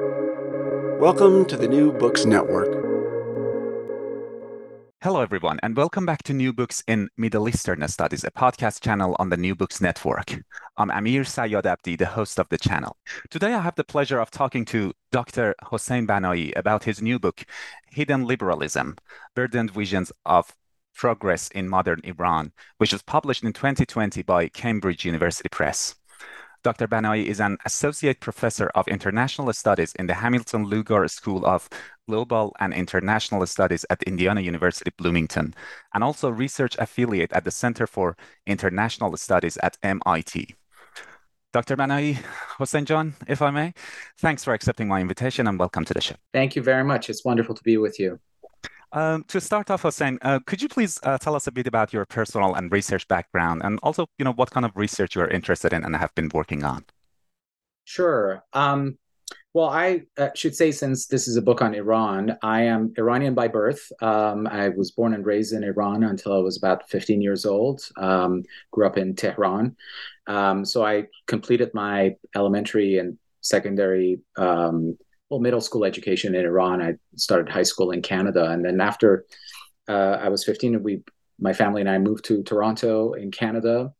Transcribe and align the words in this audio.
Welcome 0.00 1.44
to 1.44 1.56
the 1.56 1.68
New 1.68 1.92
Books 1.92 2.24
Network. 2.24 2.66
Hello, 5.00 5.20
everyone, 5.20 5.60
and 5.62 5.76
welcome 5.76 6.04
back 6.04 6.24
to 6.24 6.32
New 6.32 6.52
Books 6.52 6.82
in 6.88 7.08
Middle 7.16 7.48
Eastern 7.48 7.86
Studies, 7.86 8.24
a 8.24 8.32
podcast 8.32 8.82
channel 8.82 9.14
on 9.20 9.28
the 9.28 9.36
New 9.36 9.54
Books 9.54 9.80
Network. 9.80 10.42
I'm 10.78 10.90
Amir 10.90 11.22
Sayad 11.22 11.64
Abdi, 11.64 11.94
the 11.94 12.06
host 12.06 12.40
of 12.40 12.48
the 12.48 12.58
channel. 12.58 12.96
Today, 13.30 13.54
I 13.54 13.60
have 13.60 13.76
the 13.76 13.84
pleasure 13.84 14.18
of 14.18 14.32
talking 14.32 14.64
to 14.64 14.92
Dr. 15.12 15.54
Hussein 15.70 16.08
Banai 16.08 16.52
about 16.56 16.82
his 16.82 17.00
new 17.00 17.20
book, 17.20 17.44
Hidden 17.92 18.24
Liberalism 18.24 18.96
Burdened 19.36 19.70
Visions 19.70 20.10
of 20.26 20.56
Progress 20.96 21.48
in 21.50 21.68
Modern 21.68 22.00
Iran, 22.02 22.52
which 22.78 22.92
was 22.92 23.02
published 23.02 23.44
in 23.44 23.52
2020 23.52 24.22
by 24.24 24.48
Cambridge 24.48 25.04
University 25.04 25.48
Press. 25.48 25.94
Dr. 26.64 26.88
Banai 26.88 27.26
is 27.26 27.40
an 27.40 27.58
associate 27.66 28.20
professor 28.20 28.68
of 28.74 28.88
international 28.88 29.52
studies 29.52 29.92
in 29.98 30.06
the 30.06 30.14
Hamilton 30.14 30.64
Lugar 30.64 31.06
School 31.08 31.44
of 31.44 31.68
Global 32.08 32.56
and 32.58 32.72
International 32.72 33.44
Studies 33.44 33.84
at 33.90 34.02
Indiana 34.04 34.40
University 34.40 34.90
Bloomington, 34.96 35.54
and 35.92 36.02
also 36.02 36.30
research 36.30 36.74
affiliate 36.78 37.34
at 37.34 37.44
the 37.44 37.50
Center 37.50 37.86
for 37.86 38.16
International 38.46 39.14
Studies 39.18 39.58
at 39.58 39.76
MIT. 39.82 40.54
Dr. 41.52 41.76
Banai 41.76 42.14
Hussein 42.56 42.86
John, 42.86 43.14
if 43.28 43.42
I 43.42 43.50
may, 43.50 43.74
thanks 44.16 44.42
for 44.42 44.54
accepting 44.54 44.88
my 44.88 45.02
invitation 45.02 45.46
and 45.46 45.58
welcome 45.58 45.84
to 45.84 45.92
the 45.92 46.00
show. 46.00 46.16
Thank 46.32 46.56
you 46.56 46.62
very 46.62 46.82
much. 46.82 47.10
It's 47.10 47.26
wonderful 47.26 47.54
to 47.54 47.62
be 47.62 47.76
with 47.76 48.00
you. 48.00 48.18
Um, 48.94 49.24
to 49.24 49.40
start 49.40 49.70
off, 49.70 49.82
Hussein, 49.82 50.20
uh, 50.22 50.38
could 50.46 50.62
you 50.62 50.68
please 50.68 51.00
uh, 51.02 51.18
tell 51.18 51.34
us 51.34 51.48
a 51.48 51.52
bit 51.52 51.66
about 51.66 51.92
your 51.92 52.06
personal 52.06 52.54
and 52.54 52.70
research 52.70 53.08
background, 53.08 53.62
and 53.64 53.80
also, 53.82 54.06
you 54.18 54.24
know, 54.24 54.32
what 54.32 54.52
kind 54.52 54.64
of 54.64 54.70
research 54.76 55.16
you 55.16 55.22
are 55.22 55.28
interested 55.28 55.72
in 55.72 55.84
and 55.84 55.96
have 55.96 56.14
been 56.14 56.30
working 56.32 56.62
on? 56.62 56.84
Sure. 57.84 58.44
Um, 58.52 58.96
well, 59.52 59.68
I 59.68 60.02
uh, 60.16 60.28
should 60.36 60.54
say, 60.54 60.70
since 60.70 61.06
this 61.06 61.26
is 61.26 61.36
a 61.36 61.42
book 61.42 61.60
on 61.60 61.74
Iran, 61.74 62.38
I 62.40 62.62
am 62.62 62.94
Iranian 62.96 63.34
by 63.34 63.48
birth. 63.48 63.90
Um, 64.00 64.46
I 64.46 64.68
was 64.68 64.92
born 64.92 65.12
and 65.12 65.26
raised 65.26 65.52
in 65.52 65.64
Iran 65.64 66.04
until 66.04 66.32
I 66.32 66.38
was 66.38 66.56
about 66.56 66.88
15 66.88 67.20
years 67.20 67.44
old. 67.44 67.82
Um, 67.96 68.44
grew 68.70 68.86
up 68.86 68.96
in 68.96 69.16
Tehran. 69.16 69.76
Um, 70.28 70.64
so 70.64 70.84
I 70.84 71.08
completed 71.26 71.72
my 71.74 72.14
elementary 72.36 72.98
and 72.98 73.18
secondary 73.40 74.20
um, 74.36 74.96
middle 75.40 75.60
school 75.60 75.84
education 75.84 76.34
in 76.34 76.44
Iran. 76.44 76.82
I 76.82 76.94
started 77.16 77.48
high 77.52 77.62
school 77.62 77.90
in 77.90 78.02
Canada, 78.02 78.50
and 78.50 78.64
then 78.64 78.80
after 78.80 79.26
uh, 79.88 80.18
I 80.20 80.28
was 80.28 80.44
15, 80.44 80.82
we 80.82 81.02
my 81.40 81.52
family 81.52 81.80
and 81.80 81.90
I 81.90 81.98
moved 81.98 82.24
to 82.26 82.42
Toronto 82.42 83.14
in 83.14 83.30
Canada. 83.30 83.92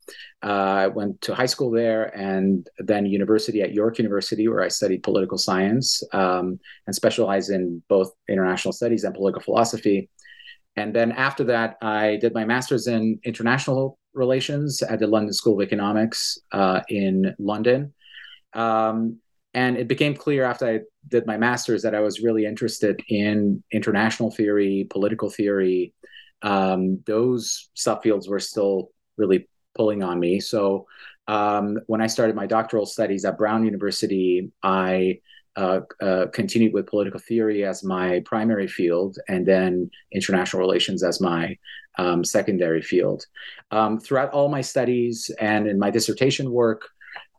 Uh, 0.42 0.46
I 0.46 0.86
went 0.86 1.20
to 1.22 1.34
high 1.34 1.46
school 1.46 1.70
there 1.70 2.16
and 2.16 2.68
then 2.78 3.06
university 3.06 3.60
at 3.62 3.74
York 3.74 3.98
University, 3.98 4.46
where 4.46 4.62
I 4.62 4.68
studied 4.68 5.02
political 5.02 5.38
science 5.38 6.02
um, 6.12 6.60
and 6.86 6.94
specialized 6.94 7.50
in 7.50 7.82
both 7.88 8.12
international 8.28 8.72
studies 8.72 9.04
and 9.04 9.14
political 9.14 9.42
philosophy. 9.42 10.08
And 10.76 10.94
then 10.94 11.12
after 11.12 11.44
that, 11.44 11.76
I 11.82 12.16
did 12.16 12.34
my 12.34 12.44
master's 12.44 12.86
in 12.86 13.18
international 13.24 13.98
relations 14.12 14.82
at 14.82 14.98
the 15.00 15.06
London 15.06 15.32
School 15.32 15.54
of 15.54 15.66
Economics 15.66 16.38
uh, 16.52 16.80
in 16.88 17.34
London. 17.38 17.92
Um, 18.52 19.18
and 19.54 19.76
it 19.76 19.88
became 19.88 20.14
clear 20.14 20.44
after 20.44 20.66
I 20.66 20.80
did 21.08 21.26
my 21.26 21.36
master's 21.36 21.82
that 21.82 21.94
I 21.94 22.00
was 22.00 22.20
really 22.20 22.44
interested 22.44 23.00
in 23.08 23.62
international 23.70 24.30
theory, 24.30 24.86
political 24.90 25.30
theory. 25.30 25.94
Um, 26.42 27.00
those 27.06 27.70
subfields 27.76 28.28
were 28.28 28.40
still 28.40 28.90
really 29.16 29.48
pulling 29.74 30.02
on 30.02 30.18
me. 30.18 30.40
So 30.40 30.86
um, 31.28 31.78
when 31.86 32.00
I 32.00 32.08
started 32.08 32.36
my 32.36 32.46
doctoral 32.46 32.84
studies 32.84 33.24
at 33.24 33.38
Brown 33.38 33.64
University, 33.64 34.50
I 34.62 35.20
uh, 35.56 35.80
uh, 36.02 36.26
continued 36.32 36.72
with 36.72 36.86
political 36.86 37.20
theory 37.20 37.64
as 37.64 37.84
my 37.84 38.20
primary 38.24 38.66
field 38.66 39.18
and 39.28 39.46
then 39.46 39.88
international 40.12 40.60
relations 40.60 41.04
as 41.04 41.20
my 41.20 41.56
um, 41.96 42.24
secondary 42.24 42.82
field. 42.82 43.24
Um, 43.70 44.00
throughout 44.00 44.30
all 44.30 44.48
my 44.48 44.62
studies 44.62 45.30
and 45.40 45.68
in 45.68 45.78
my 45.78 45.90
dissertation 45.90 46.50
work, 46.50 46.88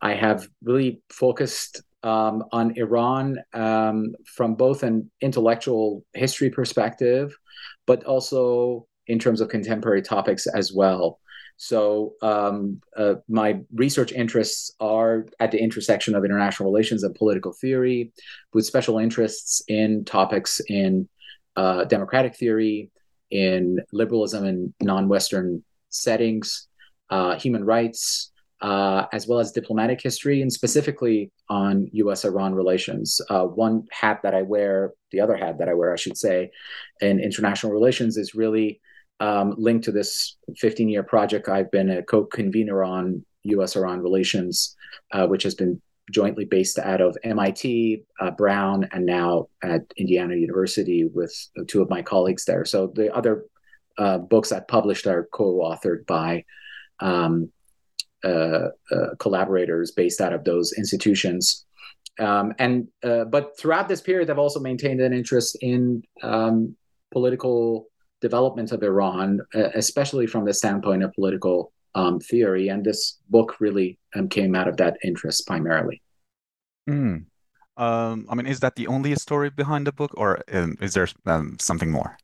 I 0.00 0.14
have 0.14 0.48
really 0.62 1.02
focused 1.10 1.82
um, 2.02 2.44
on 2.52 2.76
Iran 2.76 3.38
um, 3.52 4.14
from 4.24 4.54
both 4.54 4.82
an 4.82 5.10
intellectual 5.20 6.04
history 6.14 6.50
perspective, 6.50 7.36
but 7.86 8.04
also 8.04 8.86
in 9.06 9.18
terms 9.18 9.40
of 9.40 9.48
contemporary 9.48 10.02
topics 10.02 10.46
as 10.46 10.72
well. 10.72 11.18
So 11.56 12.14
um, 12.22 12.80
uh, 12.96 13.14
my 13.28 13.60
research 13.74 14.12
interests 14.12 14.72
are 14.78 15.26
at 15.40 15.50
the 15.50 15.58
intersection 15.58 16.14
of 16.14 16.24
international 16.24 16.70
relations 16.70 17.02
and 17.02 17.14
political 17.14 17.52
theory, 17.52 18.12
with 18.52 18.66
special 18.66 18.98
interests 18.98 19.62
in 19.68 20.04
topics 20.04 20.60
in 20.68 21.08
uh, 21.56 21.84
democratic 21.84 22.36
theory, 22.36 22.90
in 23.30 23.78
liberalism 23.92 24.44
and 24.44 24.74
non-Western 24.80 25.64
settings, 25.88 26.68
uh, 27.10 27.38
human 27.38 27.64
rights, 27.64 28.32
uh, 28.60 29.06
as 29.12 29.26
well 29.26 29.38
as 29.38 29.52
diplomatic 29.52 30.00
history, 30.00 30.42
and 30.42 30.52
specifically 30.52 31.30
on 31.48 31.88
U.S. 31.92 32.24
Iran 32.24 32.54
relations. 32.54 33.20
Uh, 33.28 33.44
one 33.44 33.84
hat 33.92 34.20
that 34.22 34.34
I 34.34 34.42
wear, 34.42 34.92
the 35.10 35.20
other 35.20 35.36
hat 35.36 35.58
that 35.58 35.68
I 35.68 35.74
wear, 35.74 35.92
I 35.92 35.96
should 35.96 36.16
say, 36.16 36.50
in 37.00 37.20
international 37.20 37.72
relations 37.72 38.16
is 38.16 38.34
really 38.34 38.80
um, 39.20 39.54
linked 39.56 39.84
to 39.84 39.92
this 39.92 40.36
15 40.56 40.88
year 40.88 41.02
project 41.02 41.48
I've 41.48 41.70
been 41.70 41.90
a 41.90 42.02
co 42.02 42.26
convenor 42.26 42.86
on 42.86 43.24
U.S. 43.44 43.76
Iran 43.76 44.00
relations, 44.00 44.74
uh, 45.12 45.26
which 45.26 45.42
has 45.42 45.54
been 45.54 45.80
jointly 46.10 46.44
based 46.44 46.78
out 46.78 47.00
of 47.00 47.16
MIT, 47.24 48.04
uh, 48.20 48.30
Brown, 48.30 48.88
and 48.92 49.04
now 49.04 49.48
at 49.62 49.82
Indiana 49.96 50.34
University 50.36 51.04
with 51.04 51.34
two 51.66 51.82
of 51.82 51.90
my 51.90 52.02
colleagues 52.02 52.44
there. 52.44 52.64
So 52.64 52.92
the 52.94 53.14
other 53.14 53.44
uh, 53.98 54.18
books 54.18 54.52
I've 54.52 54.68
published 54.68 55.06
are 55.06 55.28
co 55.32 55.56
authored 55.56 56.06
by. 56.06 56.44
Um, 57.00 57.50
collaborators 59.18 59.92
based 59.92 60.20
out 60.20 60.32
of 60.32 60.44
those 60.44 60.72
institutions. 60.76 61.64
Um, 62.18 62.54
and 62.58 62.88
uh, 63.04 63.24
but 63.24 63.58
throughout 63.58 63.88
this 63.88 64.00
period, 64.00 64.30
I've 64.30 64.38
also 64.38 64.60
maintained 64.60 65.00
an 65.00 65.12
interest 65.12 65.56
in 65.60 66.02
um, 66.22 66.74
political 67.12 67.88
development 68.20 68.72
of 68.72 68.82
Iran, 68.82 69.40
especially 69.54 70.26
from 70.26 70.44
the 70.44 70.54
standpoint 70.54 71.02
of 71.02 71.12
political 71.12 71.72
um, 71.94 72.18
theory. 72.20 72.68
And 72.68 72.84
this 72.84 73.18
book 73.28 73.56
really 73.60 73.98
um, 74.14 74.28
came 74.28 74.54
out 74.54 74.68
of 74.68 74.76
that 74.78 74.96
interest 75.04 75.46
primarily. 75.46 76.02
Mm. 76.88 77.26
Um, 77.76 78.26
I 78.30 78.34
mean, 78.34 78.46
is 78.46 78.60
that 78.60 78.76
the 78.76 78.86
only 78.86 79.14
story 79.16 79.50
behind 79.50 79.86
the 79.86 79.92
book, 79.92 80.12
or 80.16 80.42
um, 80.52 80.78
is 80.80 80.94
there 80.94 81.08
um, 81.26 81.58
something 81.60 81.90
more? 81.90 82.16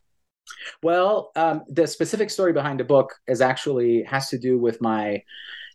Well, 0.82 1.30
um, 1.36 1.62
the 1.68 1.86
specific 1.86 2.30
story 2.30 2.52
behind 2.52 2.80
the 2.80 2.84
book 2.84 3.14
is 3.26 3.40
actually 3.40 4.02
has 4.04 4.28
to 4.30 4.38
do 4.38 4.58
with 4.58 4.80
my 4.80 5.22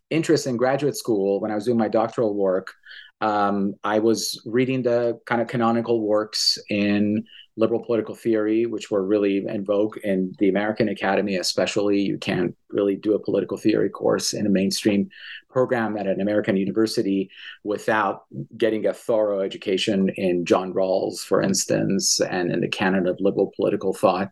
interest 0.10 0.48
in 0.48 0.58
graduate 0.58 0.96
school 0.96 1.40
when 1.40 1.52
I 1.52 1.56
was 1.56 1.66
doing 1.66 1.78
my 1.78 1.88
doctoral 1.88 2.34
work. 2.34 2.74
Um, 3.20 3.74
I 3.84 4.00
was 4.00 4.42
reading 4.46 4.84
the 4.84 5.20
kind 5.26 5.42
of 5.42 5.48
canonical 5.48 6.02
works 6.02 6.60
in 6.70 7.26
liberal 7.58 7.84
political 7.84 8.14
theory, 8.14 8.68
which 8.68 8.92
were 8.92 9.04
really 9.04 9.44
in 9.48 9.66
vogue 9.66 9.98
in 10.04 10.34
the 10.38 10.50
American 10.50 10.90
Academy, 10.90 11.38
especially. 11.38 12.00
You 12.00 12.20
can't 12.20 12.56
really 12.70 12.96
do 12.96 13.16
a 13.16 13.20
political 13.20 13.58
theory 13.58 13.90
course 13.90 14.34
in 14.34 14.46
a 14.46 14.50
mainstream 14.50 15.10
program 15.50 15.98
at 15.98 16.06
an 16.06 16.22
American 16.22 16.56
university 16.56 17.32
without 17.64 18.26
getting 18.56 18.86
a 18.86 18.94
thorough 18.94 19.40
education 19.40 20.10
in 20.10 20.46
John 20.46 20.72
Rawls, 20.72 21.20
for 21.22 21.42
instance, 21.42 22.22
and 22.22 22.52
in 22.52 22.62
the 22.62 22.68
canon 22.68 23.08
of 23.08 23.18
liberal 23.20 23.52
political 23.56 23.94
thought. 23.94 24.30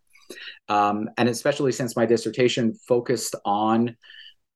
Um, 0.69 1.09
and 1.17 1.27
especially 1.27 1.71
since 1.71 1.95
my 1.95 2.05
dissertation 2.05 2.75
focused 2.87 3.35
on 3.45 3.95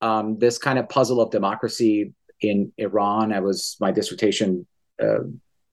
um, 0.02 0.38
this 0.40 0.58
kind 0.58 0.80
of 0.80 0.90
puzzle 0.90 1.22
of 1.22 1.32
democracy 1.32 2.14
in 2.42 2.72
Iran. 2.78 3.34
I 3.34 3.40
was 3.40 3.78
my 3.80 3.92
dissertation 3.92 4.66
uh, 5.02 5.24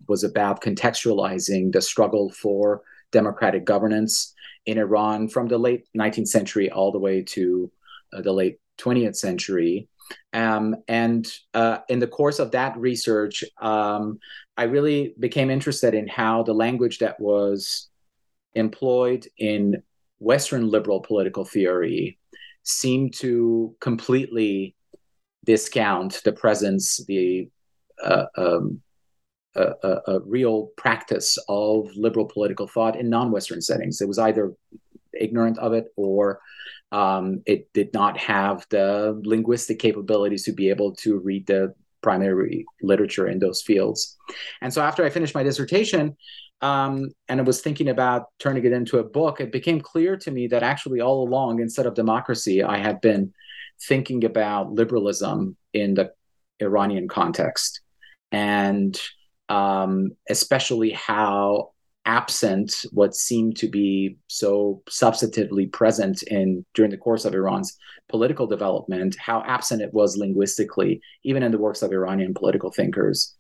was 0.09 0.25
about 0.25 0.63
contextualizing 0.63 1.73
the 1.73 1.83
struggle 1.83 2.31
for 2.31 2.83
democratic 3.13 3.65
governance 3.65 4.35
in 4.67 4.79
Iran 4.79 5.29
from 5.29 5.49
the 5.49 5.59
late 5.59 5.87
19th 5.97 6.29
century 6.29 6.71
all 6.71 6.93
the 6.93 6.99
way 6.99 7.23
to 7.23 7.71
uh, 8.13 8.21
the 8.21 8.33
late 8.33 8.59
20th 8.79 9.17
century. 9.17 9.89
Um, 10.33 10.77
and 10.87 11.27
uh, 11.55 11.79
in 11.89 11.99
the 11.99 12.07
course 12.07 12.39
of 12.39 12.53
that 12.53 12.77
research, 12.77 13.45
um, 13.61 14.19
I 14.57 14.65
really 14.65 15.15
became 15.19 15.51
interested 15.51 15.95
in 15.95 16.07
how 16.07 16.43
the 16.43 16.53
language 16.53 16.99
that 16.99 17.19
was 17.19 17.89
employed 18.55 19.27
in 19.39 19.83
Western 20.19 20.69
liberal 20.69 21.01
political 21.01 21.45
theory 21.45 22.19
seem 22.67 23.11
to 23.11 23.75
completely 23.81 24.75
discount 25.45 26.21
the 26.25 26.33
presence, 26.33 27.05
the 27.07 27.49
uh, 28.03 28.27
um, 28.37 28.83
real 30.27 30.67
practice 30.77 31.39
of 31.49 31.89
liberal 31.97 32.27
political 32.27 32.67
thought 32.67 32.99
in 32.99 33.09
non-Western 33.09 33.61
settings. 33.63 34.01
It 34.01 34.09
was 34.09 34.19
either 34.19 34.55
ignorant 35.19 35.59
of 35.59 35.73
it 35.73 35.87
or 35.97 36.41
um, 36.93 37.43
it 37.47 37.73
did 37.73 37.93
not 37.95 38.19
have 38.19 38.67
the 38.71 39.21
linguistic 39.25 39.79
capabilities 39.79 40.45
to 40.45 40.53
be 40.53 40.69
able 40.69 40.95
to 40.97 41.19
read 41.19 41.47
the 41.47 41.75
primary 42.07 42.57
literature 42.91 43.27
in 43.33 43.39
those 43.41 43.61
fields. 43.69 44.17
And 44.63 44.71
so 44.75 44.81
after 44.89 45.01
I 45.05 45.11
finished 45.11 45.35
my 45.35 45.45
dissertation, 45.49 46.05
um, 46.61 46.93
and 47.29 47.41
I 47.41 47.45
was 47.51 47.61
thinking 47.61 47.89
about 47.89 48.23
turning 48.39 48.65
it 48.65 48.73
into 48.81 48.99
a 48.99 49.09
book, 49.19 49.35
it 49.41 49.51
became 49.59 49.81
clear 49.93 50.13
to 50.25 50.31
me 50.37 50.43
that 50.53 50.63
actually 50.63 51.01
all 51.07 51.21
along, 51.27 51.53
instead 51.61 51.87
of 51.87 51.95
democracy, 51.95 52.63
I 52.63 52.79
had 52.79 53.01
been 53.01 53.33
thinking 53.89 54.25
about 54.25 54.73
liberalism 54.81 55.57
in 55.73 55.95
the 55.95 56.07
Iranian 56.69 57.09
context, 57.09 57.81
and 58.33 58.95
um, 59.49 59.95
especially 60.37 60.91
how 60.93 61.73
absent 62.07 62.87
what 62.93 63.15
seemed 63.15 63.57
to 63.59 63.69
be 63.69 64.17
so 64.29 64.83
substantively 64.89 65.71
present 65.71 66.23
in 66.23 66.65
during 66.75 66.91
the 66.91 66.97
course 66.97 67.25
of 67.25 67.35
Iran's 67.35 67.77
political 68.09 68.47
development, 68.47 69.17
how 69.19 69.43
absent 69.47 69.83
it 69.83 69.93
was 69.93 70.17
linguistically, 70.17 71.01
even 71.25 71.43
in 71.43 71.53
the 71.53 71.59
works 71.59 71.83
of 71.83 71.93
Iranian 71.93 72.33
political 72.33 72.71
thinkers 72.71 73.35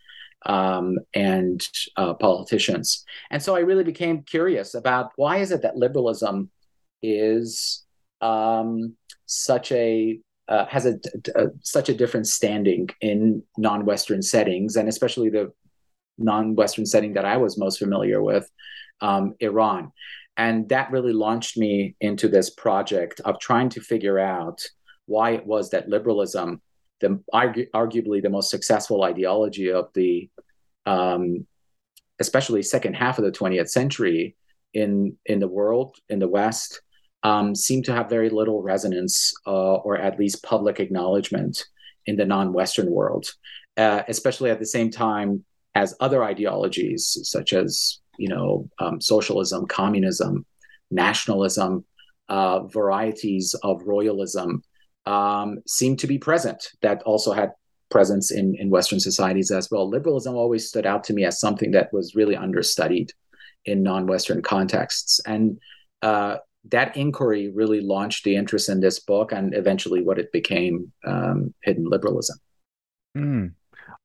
um, 0.44 0.96
and 1.14 1.66
uh, 1.96 2.14
politicians. 2.14 3.04
And 3.30 3.42
so 3.42 3.56
I 3.56 3.60
really 3.60 3.84
became 3.84 4.22
curious 4.22 4.74
about 4.74 5.12
why 5.16 5.38
is 5.38 5.52
it 5.52 5.62
that 5.62 5.76
liberalism 5.76 6.50
is 7.02 7.84
um, 8.20 8.96
such 9.26 9.72
a 9.72 10.18
uh, 10.48 10.64
has 10.66 10.86
a, 10.86 10.94
a, 11.34 11.46
such 11.62 11.88
a 11.88 11.94
different 11.94 12.26
standing 12.28 12.88
in 13.00 13.42
non-Western 13.58 14.22
settings, 14.22 14.76
and 14.76 14.88
especially 14.88 15.28
the 15.28 15.52
non-Western 16.18 16.86
setting 16.86 17.14
that 17.14 17.24
I 17.24 17.36
was 17.36 17.58
most 17.58 17.78
familiar 17.78 18.22
with, 18.22 18.50
um, 19.00 19.34
Iran. 19.40 19.92
And 20.36 20.68
that 20.68 20.90
really 20.90 21.12
launched 21.12 21.56
me 21.56 21.96
into 22.00 22.28
this 22.28 22.50
project 22.50 23.20
of 23.24 23.38
trying 23.38 23.70
to 23.70 23.80
figure 23.80 24.18
out 24.18 24.60
why 25.06 25.30
it 25.30 25.46
was 25.46 25.70
that 25.70 25.88
liberalism, 25.88 26.60
the 27.00 27.20
argu- 27.32 27.70
arguably 27.70 28.22
the 28.22 28.30
most 28.30 28.50
successful 28.50 29.02
ideology 29.02 29.70
of 29.70 29.88
the, 29.94 30.28
um, 30.84 31.46
especially 32.18 32.62
second 32.62 32.94
half 32.94 33.18
of 33.18 33.24
the 33.24 33.32
20th 33.32 33.70
century 33.70 34.36
in 34.74 35.16
in 35.24 35.38
the 35.38 35.48
world 35.48 35.96
in 36.08 36.18
the 36.18 36.28
West, 36.28 36.82
um, 37.22 37.54
seemed 37.54 37.84
to 37.86 37.92
have 37.92 38.10
very 38.10 38.28
little 38.28 38.62
resonance 38.62 39.32
uh, 39.46 39.76
or 39.76 39.96
at 39.96 40.18
least 40.18 40.42
public 40.42 40.80
acknowledgement 40.80 41.64
in 42.04 42.16
the 42.16 42.24
non-Western 42.24 42.90
world, 42.90 43.26
uh, 43.76 44.02
especially 44.08 44.50
at 44.50 44.58
the 44.58 44.66
same 44.66 44.90
time 44.90 45.44
as 45.76 45.94
other 46.00 46.24
ideologies 46.24 47.18
such 47.22 47.52
as 47.52 48.00
you 48.18 48.28
know 48.28 48.68
um, 48.78 49.00
socialism, 49.00 49.66
communism, 49.66 50.44
nationalism, 50.90 51.84
uh, 52.30 52.60
varieties 52.66 53.54
of 53.62 53.82
royalism 53.84 54.62
um, 55.04 55.58
seem 55.66 55.94
to 55.98 56.06
be 56.06 56.18
present. 56.18 56.60
That 56.80 57.02
also 57.02 57.32
had 57.32 57.52
presence 57.90 58.32
in 58.32 58.56
in 58.56 58.70
Western 58.70 59.00
societies 59.00 59.50
as 59.50 59.70
well. 59.70 59.88
Liberalism 59.88 60.34
always 60.34 60.66
stood 60.66 60.86
out 60.86 61.04
to 61.04 61.12
me 61.12 61.24
as 61.24 61.38
something 61.38 61.72
that 61.72 61.92
was 61.92 62.14
really 62.14 62.36
understudied 62.36 63.12
in 63.66 63.82
non-Western 63.82 64.40
contexts, 64.42 65.20
and 65.26 65.58
uh, 66.00 66.36
that 66.70 66.96
inquiry 66.96 67.52
really 67.54 67.80
launched 67.80 68.24
the 68.24 68.34
interest 68.34 68.70
in 68.70 68.80
this 68.80 68.98
book 68.98 69.30
and 69.30 69.54
eventually 69.54 70.02
what 70.02 70.18
it 70.18 70.32
became 70.32 70.90
um, 71.04 71.52
hidden 71.62 71.84
liberalism. 71.84 72.38
Mm. 73.16 73.52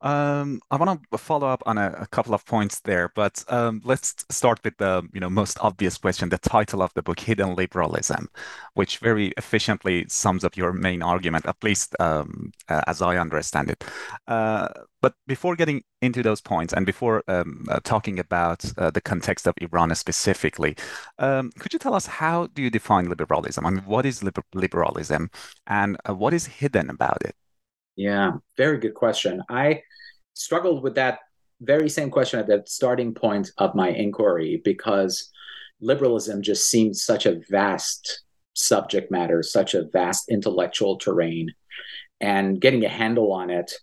Um, 0.02 0.62
I 0.72 0.78
want 0.78 1.02
to 1.12 1.18
follow 1.18 1.48
up 1.48 1.62
on 1.66 1.78
a, 1.78 1.96
a, 2.00 2.08
couple 2.08 2.34
of 2.34 2.46
points 2.46 2.80
there, 2.82 3.12
but 3.16 3.44
um, 3.50 3.82
let's 3.84 4.26
start 4.30 4.60
with 4.64 4.78
the 4.78 5.08
you 5.14 5.20
know 5.20 5.30
most 5.30 5.58
obvious 5.62 5.98
question: 5.98 6.30
the 6.30 6.38
title 6.38 6.82
of 6.82 6.94
the 6.96 7.04
book, 7.04 7.20
"Hidden 7.20 7.56
Liberalism," 7.56 8.30
which 8.74 8.98
very 8.98 9.34
efficiently 9.38 10.06
sums 10.08 10.44
up 10.44 10.58
your 10.58 10.74
main 10.74 11.04
argument, 11.04 11.46
at 11.46 11.64
least 11.64 11.96
um, 12.00 12.52
uh, 12.68 12.82
as 12.88 13.02
I 13.02 13.18
understand 13.18 13.70
it. 13.70 13.84
Uh, 14.28 14.70
but 15.02 15.14
before 15.28 15.56
getting 15.56 15.84
into 16.02 16.24
those 16.24 16.42
points, 16.42 16.74
and 16.74 16.86
before 16.86 17.24
um, 17.28 17.66
uh, 17.70 17.80
talking 17.84 18.20
about 18.20 18.64
uh, 18.78 18.92
the 18.92 19.02
context 19.02 19.48
of 19.48 19.56
Iran 19.62 19.94
specifically, 19.96 20.76
um, 21.20 21.52
could 21.60 21.74
you 21.74 21.80
tell 21.80 21.94
us 21.94 22.06
how 22.06 22.48
do 22.48 22.62
you 22.62 22.70
define 22.70 23.10
liberalism? 23.10 23.66
I 23.66 23.70
mean, 23.72 23.84
what 23.86 24.06
is 24.06 24.24
liber 24.24 24.44
liberalism, 24.54 25.30
and 25.68 25.98
uh, 26.08 26.16
what 26.16 26.34
is 26.34 26.46
hidden 26.48 26.90
about 26.90 27.24
it? 27.24 27.36
Yeah, 27.96 28.34
very 28.58 28.78
good 28.80 28.94
question. 28.94 29.42
I 29.50 29.84
struggled 30.34 30.84
with 30.84 30.96
that 30.96 31.20
very 31.62 31.90
same 31.90 32.10
question 32.10 32.40
at 32.40 32.48
the 32.48 32.64
starting 32.66 33.14
point 33.14 33.52
of 33.58 33.76
my 33.76 33.90
inquiry 33.90 34.62
because 34.64 35.30
liberalism 35.80 36.42
just 36.42 36.70
seemed 36.70 36.98
such 36.98 37.26
a 37.26 37.42
vast 37.50 38.24
subject 38.54 39.12
matter, 39.12 39.44
such 39.44 39.74
a 39.74 39.84
vast 39.84 40.30
intellectual 40.30 40.98
terrain, 40.98 41.54
and 42.20 42.60
getting 42.60 42.86
a 42.86 42.90
handle 42.90 43.32
on 43.32 43.50
it 43.50 43.74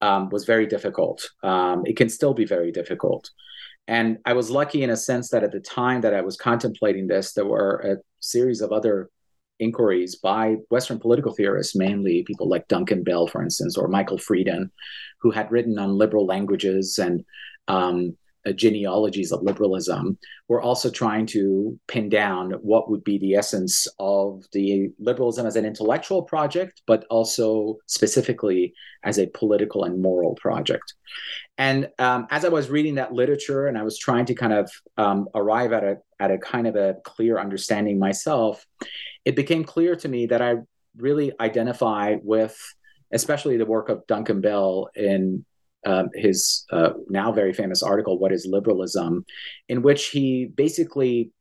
um, 0.00 0.28
was 0.30 0.44
very 0.44 0.66
difficult. 0.66 1.28
Um, 1.42 1.84
it 1.86 1.96
can 1.96 2.08
still 2.08 2.34
be 2.34 2.44
very 2.44 2.72
difficult. 2.72 3.30
And 3.88 4.18
I 4.24 4.32
was 4.34 4.50
lucky 4.50 4.82
in 4.82 4.90
a 4.90 4.96
sense 4.96 5.30
that 5.30 5.44
at 5.44 5.52
the 5.52 5.60
time 5.60 6.02
that 6.02 6.14
I 6.14 6.20
was 6.20 6.36
contemplating 6.36 7.06
this, 7.06 7.32
there 7.32 7.46
were 7.46 7.78
a 7.78 7.96
series 8.20 8.60
of 8.60 8.72
other 8.72 9.10
inquiries 9.62 10.16
by 10.16 10.56
Western 10.70 10.98
political 10.98 11.32
theorists, 11.32 11.76
mainly 11.76 12.22
people 12.24 12.48
like 12.48 12.68
Duncan 12.68 13.02
Bell, 13.02 13.26
for 13.26 13.42
instance, 13.42 13.76
or 13.76 13.88
Michael 13.88 14.18
Freeden, 14.18 14.70
who 15.20 15.30
had 15.30 15.50
written 15.50 15.78
on 15.78 15.96
liberal 15.96 16.26
languages 16.26 16.98
and 16.98 17.24
um, 17.68 18.16
uh, 18.44 18.52
genealogies 18.52 19.30
of 19.30 19.42
liberalism, 19.42 20.18
were 20.48 20.60
also 20.60 20.90
trying 20.90 21.26
to 21.26 21.78
pin 21.86 22.08
down 22.08 22.50
what 22.60 22.90
would 22.90 23.04
be 23.04 23.18
the 23.18 23.34
essence 23.34 23.86
of 24.00 24.44
the 24.52 24.90
liberalism 24.98 25.46
as 25.46 25.56
an 25.56 25.64
intellectual 25.64 26.22
project, 26.22 26.82
but 26.86 27.06
also 27.08 27.78
specifically 27.86 28.74
as 29.04 29.18
a 29.18 29.28
political 29.28 29.84
and 29.84 30.02
moral 30.02 30.34
project. 30.34 30.94
And 31.56 31.88
um, 31.98 32.26
as 32.30 32.44
I 32.44 32.48
was 32.48 32.70
reading 32.70 32.96
that 32.96 33.12
literature 33.12 33.66
and 33.66 33.78
I 33.78 33.82
was 33.82 33.98
trying 33.98 34.26
to 34.26 34.34
kind 34.34 34.52
of 34.52 34.70
um, 34.96 35.28
arrive 35.34 35.72
at 35.72 35.84
a 35.84 35.98
at 36.18 36.30
a 36.30 36.38
kind 36.38 36.66
of 36.66 36.76
a 36.76 36.96
clear 37.04 37.38
understanding 37.38 37.98
myself, 37.98 38.64
it 39.24 39.36
became 39.36 39.64
clear 39.64 39.96
to 39.96 40.08
me 40.08 40.26
that 40.26 40.42
I 40.42 40.56
really 40.96 41.32
identify 41.40 42.16
with, 42.22 42.56
especially 43.12 43.56
the 43.56 43.66
work 43.66 43.88
of 43.88 44.06
Duncan 44.06 44.40
Bell 44.40 44.88
in 44.94 45.44
um, 45.84 46.10
his 46.14 46.64
uh, 46.70 46.90
now 47.08 47.32
very 47.32 47.52
famous 47.52 47.82
article, 47.82 48.18
What 48.18 48.32
is 48.32 48.46
Liberalism, 48.46 49.24
in 49.68 49.82
which 49.82 50.08
he 50.08 50.46
basically 50.46 51.32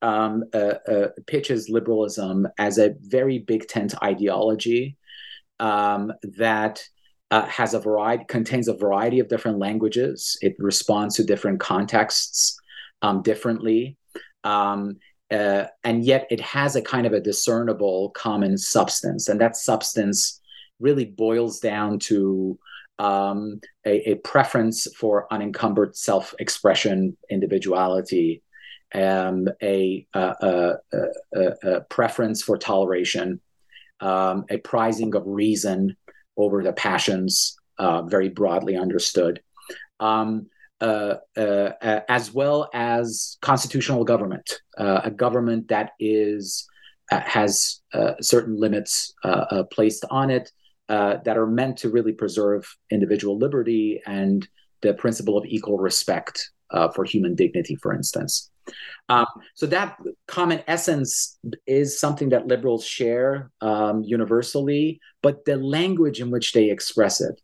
um, 0.00 0.44
uh, 0.54 0.74
uh, 0.88 1.08
pitches 1.26 1.68
liberalism 1.68 2.46
as 2.58 2.78
a 2.78 2.94
very 3.00 3.40
big 3.40 3.66
tent 3.66 3.94
ideology 4.02 4.96
um, 5.58 6.12
that 6.38 6.82
uh, 7.30 7.46
has 7.46 7.74
a 7.74 7.80
variety, 7.80 8.24
contains 8.28 8.68
a 8.68 8.74
variety 8.74 9.18
of 9.18 9.28
different 9.28 9.58
languages. 9.58 10.38
It 10.40 10.54
responds 10.58 11.16
to 11.16 11.24
different 11.24 11.60
contexts 11.60 12.60
um, 13.00 13.22
differently. 13.22 13.96
Um, 14.44 14.98
uh, 15.32 15.66
and 15.82 16.04
yet 16.04 16.26
it 16.30 16.40
has 16.40 16.76
a 16.76 16.82
kind 16.82 17.06
of 17.06 17.12
a 17.12 17.20
discernible 17.20 18.10
common 18.10 18.58
substance. 18.58 19.28
And 19.28 19.40
that 19.40 19.56
substance 19.56 20.40
really 20.78 21.06
boils 21.06 21.58
down 21.58 21.98
to 22.00 22.58
um, 22.98 23.60
a, 23.86 24.10
a, 24.10 24.14
preference 24.16 24.86
for 24.94 25.26
unencumbered 25.32 25.96
self 25.96 26.34
expression, 26.38 27.16
individuality, 27.30 28.42
um, 28.94 29.48
a, 29.62 30.06
a, 30.14 30.74
a, 31.34 31.80
preference 31.88 32.42
for 32.42 32.58
toleration, 32.58 33.40
um, 34.00 34.44
a 34.50 34.58
prizing 34.58 35.14
of 35.14 35.22
reason 35.26 35.96
over 36.36 36.62
the 36.62 36.72
passions, 36.72 37.56
uh, 37.78 38.02
very 38.02 38.28
broadly 38.28 38.76
understood. 38.76 39.40
Um, 40.82 41.18
uh, 41.36 41.70
uh, 41.80 42.00
as 42.08 42.34
well 42.34 42.68
as 42.74 43.38
constitutional 43.40 44.02
government, 44.02 44.60
uh, 44.76 45.02
a 45.04 45.10
government 45.12 45.68
that 45.68 45.92
is 46.00 46.66
uh, 47.12 47.20
has 47.20 47.80
uh, 47.94 48.14
certain 48.20 48.58
limits 48.58 49.14
placed 49.70 50.04
on 50.10 50.28
it 50.30 50.50
that 50.88 51.38
are 51.38 51.46
meant 51.46 51.76
to 51.78 51.88
really 51.88 52.12
preserve 52.12 52.76
individual 52.90 53.38
liberty 53.38 54.00
and 54.06 54.48
the 54.80 54.92
principle 54.94 55.38
of 55.38 55.44
equal 55.46 55.78
respect 55.78 56.50
for 56.94 57.04
human 57.04 57.36
dignity, 57.36 57.76
for 57.76 57.94
instance. 57.94 58.50
Um, 59.08 59.26
so 59.54 59.66
that 59.66 59.98
common 60.26 60.62
essence 60.66 61.38
is 61.66 62.00
something 62.00 62.30
that 62.30 62.48
liberals 62.48 62.84
share 62.84 63.50
um, 63.60 64.02
universally, 64.02 65.00
but 65.22 65.44
the 65.44 65.56
language 65.56 66.20
in 66.20 66.30
which 66.30 66.52
they 66.52 66.70
express 66.70 67.20
it 67.20 67.40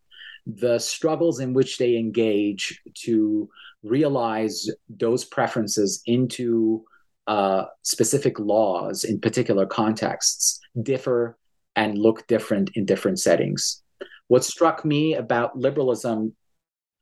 the 0.48 0.78
struggles 0.78 1.40
in 1.40 1.52
which 1.52 1.76
they 1.76 1.96
engage 1.96 2.80
to 2.94 3.48
realize 3.82 4.68
those 4.88 5.24
preferences 5.24 6.02
into 6.06 6.84
uh, 7.26 7.64
specific 7.82 8.38
laws 8.40 9.04
in 9.04 9.20
particular 9.20 9.66
contexts 9.66 10.58
differ 10.82 11.36
and 11.76 11.98
look 11.98 12.26
different 12.26 12.70
in 12.74 12.86
different 12.86 13.20
settings. 13.20 13.82
What 14.28 14.42
struck 14.42 14.84
me 14.84 15.14
about 15.14 15.56
liberalism 15.56 16.34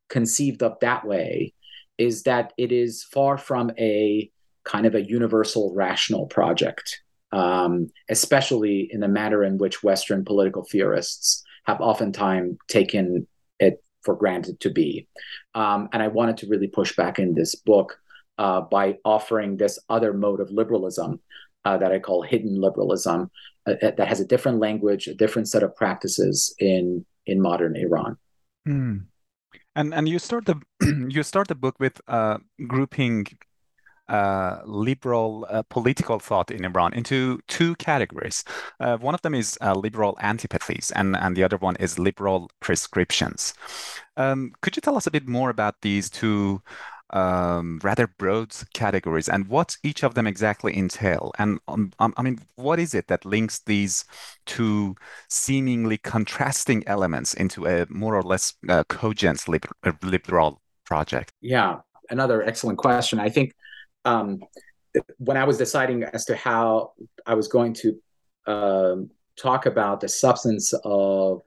conceived 0.09 0.62
of 0.62 0.79
that 0.81 1.07
way 1.07 1.55
is 1.99 2.25
that 2.25 2.53
it 2.59 2.73
is 2.73 3.05
far 3.05 3.38
from 3.38 3.71
a 3.79 4.31
kind 4.65 4.87
of 4.87 4.97
a 4.97 5.07
universal 5.09 5.73
rational 5.75 6.26
project, 6.26 7.00
um, 7.31 7.88
especially 8.11 8.88
in 8.91 9.00
the 9.00 9.09
manner 9.09 9.45
in 9.45 9.57
which 9.57 9.85
Western 9.85 10.25
political 10.25 10.65
theorists 10.65 11.45
have 11.65 11.81
oftentimes 11.81 12.57
taken 12.69 13.26
for 14.07 14.15
granted 14.15 14.59
to 14.61 14.71
be. 14.71 15.07
Um, 15.55 15.89
and 15.93 16.03
I 16.03 16.09
wanted 16.09 16.37
to 16.39 16.47
really 16.47 16.69
push 16.69 16.97
back 16.97 17.19
in 17.19 17.35
this 17.35 17.55
book 17.55 17.99
uh, 18.39 18.61
by 18.63 18.99
offering 19.05 19.57
this 19.57 19.79
other 19.89 20.13
mode 20.15 20.41
of 20.41 20.51
liberalism 20.51 21.21
uh, 21.67 21.77
that 21.79 21.93
I 21.93 21.99
call 21.99 22.23
hidden 22.23 22.61
liberalism 22.67 23.31
uh, 23.67 23.75
that 23.83 24.09
has 24.09 24.21
a 24.21 24.25
different 24.33 24.59
language, 24.61 25.09
a 25.09 25.15
different 25.15 25.49
set 25.49 25.63
of 25.63 25.75
practices 25.75 26.55
in 26.59 27.05
in 27.27 27.43
modern 27.43 27.75
Iran. 27.77 28.17
Mm. 28.69 29.07
And 29.75 29.93
and 29.93 30.09
you 30.09 30.19
start 30.19 30.45
the 30.47 30.57
you 31.17 31.23
start 31.23 31.49
the 31.49 31.61
book 31.65 31.77
with 31.81 32.01
uh, 32.09 32.39
grouping 32.67 33.27
uh, 34.09 34.61
liberal 34.65 35.47
uh, 35.51 35.63
political 35.63 36.19
thought 36.19 36.51
in 36.51 36.65
Iran 36.65 36.95
into 36.95 37.41
two 37.49 37.75
categories. 37.77 38.45
Uh, 38.81 38.97
one 38.99 39.15
of 39.15 39.23
them 39.23 39.35
is 39.35 39.59
uh, 39.61 39.75
liberal 39.75 40.17
antipathies, 40.21 40.91
and, 40.93 41.17
and 41.17 41.37
the 41.37 41.45
other 41.45 41.57
one 41.57 41.77
is 41.77 41.99
liberal 41.99 42.51
prescriptions. 42.61 43.55
Um, 44.17 44.53
could 44.63 44.77
you 44.77 44.81
tell 44.81 44.97
us 44.97 45.07
a 45.07 45.11
bit 45.11 45.29
more 45.29 45.51
about 45.51 45.83
these 45.83 46.09
two 46.09 46.63
um, 47.11 47.79
rather 47.85 48.09
broad 48.19 48.53
categories 48.75 49.29
and 49.29 49.47
what 49.47 49.77
each 49.83 50.03
of 50.03 50.15
them 50.15 50.27
exactly 50.27 50.77
entail? 50.77 51.33
And 51.39 51.59
um, 51.69 51.93
um, 51.99 52.15
I 52.17 52.23
mean, 52.23 52.41
what 52.57 52.79
is 52.79 52.95
it 52.95 53.09
that 53.09 53.25
links 53.25 53.61
these 53.61 54.05
two 54.45 54.97
seemingly 55.29 55.99
contrasting 55.99 56.87
elements 56.87 57.35
into 57.35 57.67
a 57.67 57.87
more 57.89 58.17
or 58.17 58.23
less 58.23 58.55
uh, 58.69 58.85
cogent 58.85 59.49
liber 59.49 59.69
liberal 60.03 60.61
project? 60.85 61.33
Yeah, 61.41 61.79
another 62.11 62.43
excellent 62.43 62.79
question. 62.79 63.19
I 63.21 63.29
think 63.29 63.55
um, 64.07 64.41
when 65.19 65.37
I 65.37 65.45
was 65.45 65.59
deciding 65.59 66.05
as 66.05 66.25
to 66.27 66.37
how 66.37 66.93
I 67.27 67.35
was 67.35 67.49
going 67.49 67.75
to 67.75 68.01
um, 68.47 69.11
talk 69.37 69.67
about 69.67 70.01
the 70.01 70.09
substance 70.09 70.73
of 70.85 71.43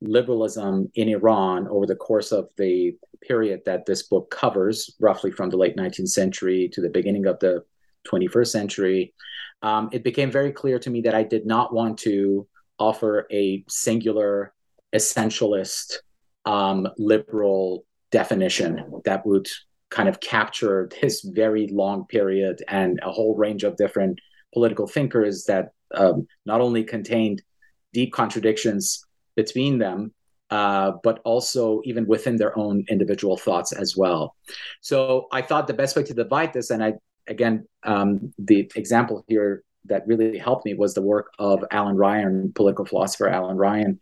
liberalism 0.00 0.90
in 0.94 1.08
Iran 1.08 1.66
over 1.68 1.86
the 1.86 1.96
course 1.96 2.30
of 2.30 2.48
the 2.56 2.96
period 3.20 3.62
that 3.66 3.86
this 3.86 4.04
book 4.04 4.30
covers, 4.30 4.94
roughly 5.00 5.30
from 5.30 5.48
the 5.50 5.56
late 5.56 5.76
19th 5.76 6.08
century 6.08 6.68
to 6.72 6.80
the 6.80 6.90
beginning 6.90 7.26
of 7.26 7.38
the 7.40 7.64
21st 8.06 8.48
century, 8.48 9.14
um, 9.62 9.88
it 9.92 10.04
became 10.04 10.30
very 10.30 10.52
clear 10.52 10.78
to 10.78 10.90
me 10.90 11.00
that 11.02 11.14
I 11.14 11.22
did 11.22 11.46
not 11.46 11.72
want 11.72 11.98
to 12.00 12.46
offer 12.78 13.26
a 13.30 13.64
singular 13.68 14.52
essentialist 14.92 15.98
um, 16.44 16.88
liberal 16.98 17.84
definition 18.10 19.00
that 19.04 19.24
would 19.24 19.48
kind 19.92 20.08
of 20.08 20.18
captured 20.20 20.94
this 21.00 21.20
very 21.20 21.68
long 21.68 22.06
period 22.06 22.62
and 22.68 22.98
a 23.02 23.12
whole 23.12 23.36
range 23.36 23.62
of 23.62 23.76
different 23.76 24.18
political 24.52 24.86
thinkers 24.86 25.44
that 25.44 25.72
um, 25.94 26.26
not 26.46 26.60
only 26.60 26.82
contained 26.82 27.42
deep 27.92 28.12
contradictions 28.12 29.04
between 29.36 29.78
them, 29.78 30.12
uh, 30.50 30.92
but 31.02 31.20
also 31.24 31.80
even 31.84 32.06
within 32.06 32.36
their 32.36 32.58
own 32.58 32.84
individual 32.88 33.36
thoughts 33.36 33.72
as 33.72 33.96
well. 33.96 34.34
So 34.80 35.28
I 35.30 35.40
thought 35.42 35.66
the 35.66 35.74
best 35.74 35.96
way 35.96 36.02
to 36.02 36.14
divide 36.14 36.52
this, 36.52 36.70
and 36.70 36.82
I 36.82 36.94
again, 37.26 37.66
um, 37.84 38.32
the 38.38 38.70
example 38.74 39.24
here 39.28 39.62
that 39.86 40.06
really 40.06 40.38
helped 40.38 40.64
me 40.64 40.74
was 40.74 40.94
the 40.94 41.02
work 41.02 41.32
of 41.38 41.64
Alan 41.70 41.96
Ryan, 41.96 42.52
political 42.54 42.84
philosopher 42.84 43.28
Alan 43.28 43.56
Ryan, 43.56 43.98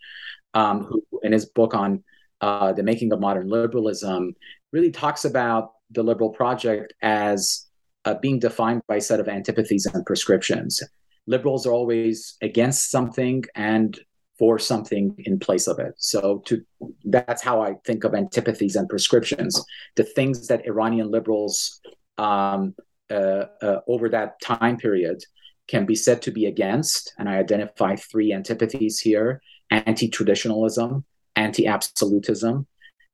um, 0.54 0.85
who 0.85 1.02
in 1.23 1.32
his 1.32 1.47
book 1.47 1.75
on 1.75 2.02
uh, 2.40 2.73
the 2.73 2.82
making 2.82 3.12
of 3.12 3.20
modern 3.20 3.49
liberalism 3.49 4.35
really 4.73 4.90
talks 4.90 5.25
about 5.25 5.73
the 5.90 6.02
liberal 6.02 6.30
project 6.30 6.92
as 7.02 7.66
uh, 8.04 8.14
being 8.14 8.38
defined 8.38 8.82
by 8.88 8.97
a 8.97 9.00
set 9.00 9.20
of 9.20 9.28
antipathies 9.28 9.87
and 9.87 10.04
prescriptions. 10.06 10.82
Liberals 11.26 11.66
are 11.66 11.73
always 11.73 12.37
against 12.40 12.90
something 12.90 13.44
and 13.54 13.99
for 14.38 14.59
something 14.59 15.14
in 15.18 15.38
place 15.38 15.66
of 15.66 15.78
it. 15.78 15.94
So 15.99 16.38
to 16.47 16.64
that's 17.04 17.42
how 17.42 17.61
I 17.61 17.75
think 17.85 18.04
of 18.04 18.14
antipathies 18.14 18.75
and 18.75 18.88
prescriptions. 18.88 19.62
The 19.97 20.04
things 20.04 20.49
that 20.49 20.66
Iranian 20.66 21.11
liberals 21.11 21.80
um, 22.16 22.75
uh, 23.11 23.44
uh, 23.61 23.80
over 23.87 24.09
that 24.09 24.40
time 24.40 24.78
period 24.78 25.23
can 25.68 25.85
be 25.85 25.94
said 25.94 26.23
to 26.23 26.30
be 26.30 26.47
against, 26.47 27.12
and 27.18 27.28
I 27.28 27.37
identify 27.37 27.97
three 27.97 28.32
antipathies 28.32 28.99
here: 28.99 29.42
anti-traditionalism, 29.70 31.04
anti-absolutism, 31.37 32.66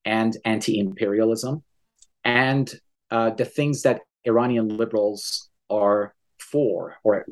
and 0.04 0.36
anti-imperialism 0.44 1.64
and 2.26 2.74
uh, 3.12 3.30
the 3.30 3.44
things 3.44 3.82
that 3.82 4.02
Iranian 4.24 4.68
liberals 4.76 5.48
are 5.70 6.12
for 6.38 6.96
or 7.04 7.24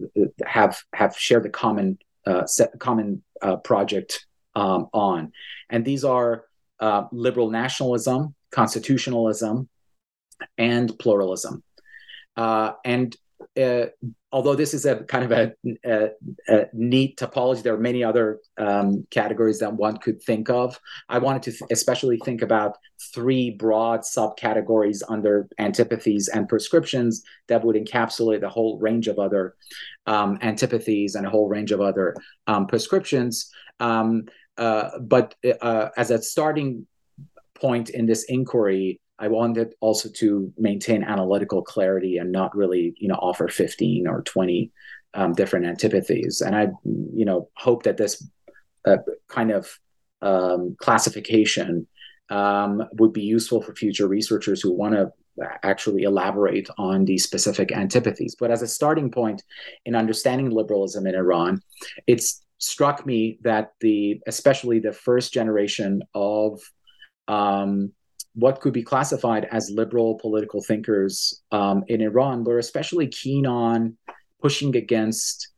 have 0.46 0.80
have 0.94 1.16
shared 1.18 1.42
the 1.42 1.50
common 1.50 1.98
uh, 2.26 2.46
set, 2.46 2.78
common 2.78 3.22
uh, 3.42 3.56
project 3.56 4.26
um, 4.54 4.86
on, 4.92 5.32
and 5.68 5.84
these 5.84 6.04
are 6.04 6.44
uh, 6.78 7.04
liberal 7.10 7.50
nationalism, 7.50 8.34
constitutionalism, 8.50 9.68
and 10.56 10.96
pluralism. 10.98 11.62
Uh, 12.36 12.72
and 12.84 13.16
uh, 13.60 13.86
although 14.34 14.56
this 14.56 14.74
is 14.74 14.84
a 14.84 14.96
kind 15.04 15.24
of 15.24 15.30
a, 15.30 15.52
a, 15.84 16.08
a 16.48 16.66
neat 16.72 17.16
topology, 17.16 17.62
there 17.62 17.72
are 17.72 17.78
many 17.78 18.02
other 18.02 18.40
um, 18.58 19.06
categories 19.12 19.60
that 19.60 19.72
one 19.72 19.96
could 19.96 20.20
think 20.20 20.50
of. 20.50 20.78
I 21.08 21.18
wanted 21.18 21.42
to 21.44 21.52
th- 21.52 21.70
especially 21.70 22.18
think 22.24 22.42
about 22.42 22.76
three 23.14 23.50
broad 23.50 24.00
subcategories 24.00 25.02
under 25.08 25.48
antipathies 25.60 26.26
and 26.26 26.48
prescriptions 26.48 27.22
that 27.46 27.64
would 27.64 27.76
encapsulate 27.76 28.42
a 28.42 28.48
whole 28.48 28.76
range 28.80 29.06
of 29.06 29.20
other 29.20 29.54
um, 30.06 30.36
antipathies 30.42 31.14
and 31.14 31.24
a 31.24 31.30
whole 31.30 31.48
range 31.48 31.70
of 31.70 31.80
other 31.80 32.16
um, 32.48 32.66
prescriptions. 32.66 33.52
Um, 33.78 34.24
uh, 34.58 34.98
but 34.98 35.36
uh, 35.60 35.90
as 35.96 36.10
a 36.10 36.20
starting 36.20 36.88
point 37.54 37.90
in 37.90 38.04
this 38.04 38.24
inquiry, 38.24 39.00
I 39.18 39.28
wanted 39.28 39.74
also 39.80 40.08
to 40.16 40.52
maintain 40.58 41.04
analytical 41.04 41.62
clarity 41.62 42.18
and 42.18 42.32
not 42.32 42.56
really, 42.56 42.94
you 42.98 43.08
know, 43.08 43.14
offer 43.14 43.48
15 43.48 44.08
or 44.08 44.22
20 44.22 44.72
um, 45.14 45.32
different 45.32 45.66
antipathies. 45.66 46.40
And 46.40 46.56
I, 46.56 46.68
you 46.84 47.24
know, 47.24 47.48
hope 47.56 47.84
that 47.84 47.96
this 47.96 48.28
uh, 48.84 48.98
kind 49.28 49.52
of 49.52 49.78
um, 50.20 50.76
classification 50.80 51.86
um, 52.30 52.82
would 52.94 53.12
be 53.12 53.22
useful 53.22 53.62
for 53.62 53.74
future 53.74 54.08
researchers 54.08 54.60
who 54.60 54.72
want 54.72 54.94
to 54.94 55.12
actually 55.62 56.04
elaborate 56.04 56.68
on 56.78 57.04
these 57.04 57.24
specific 57.24 57.72
antipathies. 57.72 58.36
But 58.38 58.50
as 58.50 58.62
a 58.62 58.68
starting 58.68 59.10
point 59.10 59.42
in 59.84 59.94
understanding 59.94 60.50
liberalism 60.50 61.06
in 61.06 61.14
Iran, 61.14 61.60
it's 62.06 62.44
struck 62.58 63.04
me 63.04 63.38
that 63.42 63.72
the, 63.80 64.20
especially 64.26 64.78
the 64.78 64.92
first 64.92 65.32
generation 65.32 66.02
of 66.14 66.60
um, 67.28 67.92
what 68.34 68.60
could 68.60 68.72
be 68.72 68.82
classified 68.82 69.46
as 69.52 69.70
liberal 69.70 70.16
political 70.16 70.60
thinkers 70.62 71.42
um, 71.52 71.84
in 71.86 72.00
Iran 72.00 72.44
were 72.44 72.58
especially 72.58 73.06
keen 73.06 73.46
on 73.46 73.96
pushing 74.42 74.76
against 74.76 75.48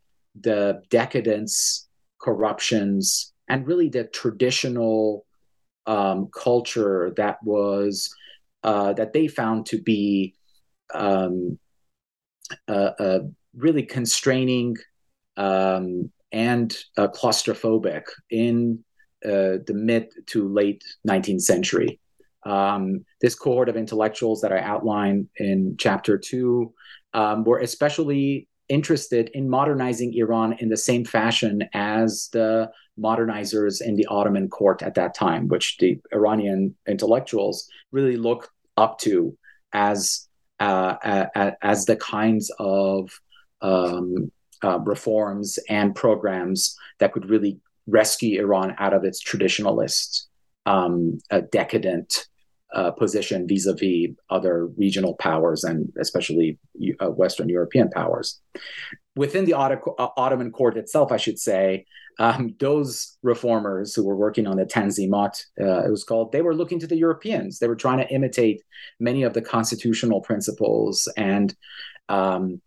the 0.41 0.83
decadence, 0.91 1.89
corruptions, 2.21 3.33
and 3.49 3.67
really 3.67 3.89
the 3.89 4.05
traditional 4.05 5.25
um, 5.87 6.29
culture 6.35 7.13
that 7.17 7.43
was 7.43 8.15
uh, 8.63 8.93
that 8.95 9.13
they 9.13 9.29
found 9.29 9.65
to 9.67 9.81
be 9.81 10.35
um, 10.93 11.59
uh, 12.69 12.91
uh, 12.99 13.19
really 13.57 13.83
constraining 13.83 14.77
um, 15.37 16.11
and 16.33 16.77
uh, 16.99 17.09
claustrophobic 17.09 18.03
in 18.31 18.85
uh, 19.25 19.63
the 19.67 19.75
mid 19.75 20.09
to 20.27 20.49
late 20.49 20.83
19th 21.09 21.43
century. 21.43 21.99
Um, 22.47 23.05
this 23.21 23.35
cohort 23.35 23.69
of 23.69 23.77
intellectuals 23.77 24.41
that 24.43 24.53
I 24.53 24.61
outline 24.61 25.29
in 25.37 25.77
chapter 25.79 26.17
two 26.17 26.73
um, 27.13 27.43
were 27.43 27.59
especially 27.59 28.49
interested 28.69 29.31
in 29.35 29.51
modernizing 29.51 30.15
Iran 30.15 30.55
in 30.61 30.69
the 30.69 30.77
same 30.77 31.05
fashion 31.05 31.69
as 31.75 32.29
the 32.33 32.71
modernizers 32.99 33.83
in 33.83 33.97
the 33.97 34.07
Ottoman 34.07 34.49
court 34.49 34.83
at 34.83 34.95
that 34.95 35.15
time, 35.15 35.49
which 35.49 35.77
the 35.79 36.01
Iranian 36.13 36.77
intellectuals 36.87 37.69
really 37.91 38.17
looked 38.17 38.49
up 38.77 38.99
to 39.01 39.37
as 39.73 40.29
uh, 40.61 41.27
as 41.63 41.85
the 41.85 41.97
kinds 41.97 42.51
of 42.59 43.11
um, 43.61 44.31
uh, 44.65 44.79
reforms 44.79 45.59
and 45.69 45.95
programs 45.95 46.77
that 46.99 47.13
could 47.13 47.29
really 47.29 47.59
rescue 47.87 48.41
Iran 48.41 48.75
out 48.79 48.95
of 48.95 49.05
its 49.05 49.23
traditionalist, 49.23 50.23
um, 50.65 51.19
decadent 51.53 52.27
uh, 52.77 52.91
position 52.91 53.49
vis-a-vis 53.49 54.15
other 54.29 54.67
regional 54.77 55.15
powers 55.15 55.65
and 55.65 55.91
especially 55.99 56.59
uh, 57.01 57.07
Western 57.07 57.49
European 57.49 57.89
powers. 57.89 58.41
Within 59.17 59.47
the 59.47 59.55
uh, 59.55 59.79
Ottoman 59.99 60.53
court 60.53 60.77
itself, 60.77 61.11
I 61.11 61.17
should 61.17 61.39
say, 61.39 61.87
um, 62.19 62.55
those 62.61 63.17
reformers 63.23 63.95
who 63.95 64.05
were 64.05 64.17
working 64.17 64.47
on 64.47 64.59
the 64.59 64.67
Tanzimat, 64.67 65.43
uh, 65.59 65.87
it 65.87 65.91
was 65.91 66.05
called, 66.05 66.33
they 66.33 66.43
were 66.43 66.55
looking 66.55 66.79
to 66.81 66.87
the 66.87 66.97
Europeans. 66.97 67.59
They 67.59 67.69
were 67.69 67.77
trying 67.77 67.99
to 67.99 68.15
imitate 68.15 68.63
many 69.01 69.23
of 69.23 69.33
the 69.33 69.43
constitutional 69.43 70.21
principles 70.21 71.09
and 71.17 71.55
um, 72.11 72.61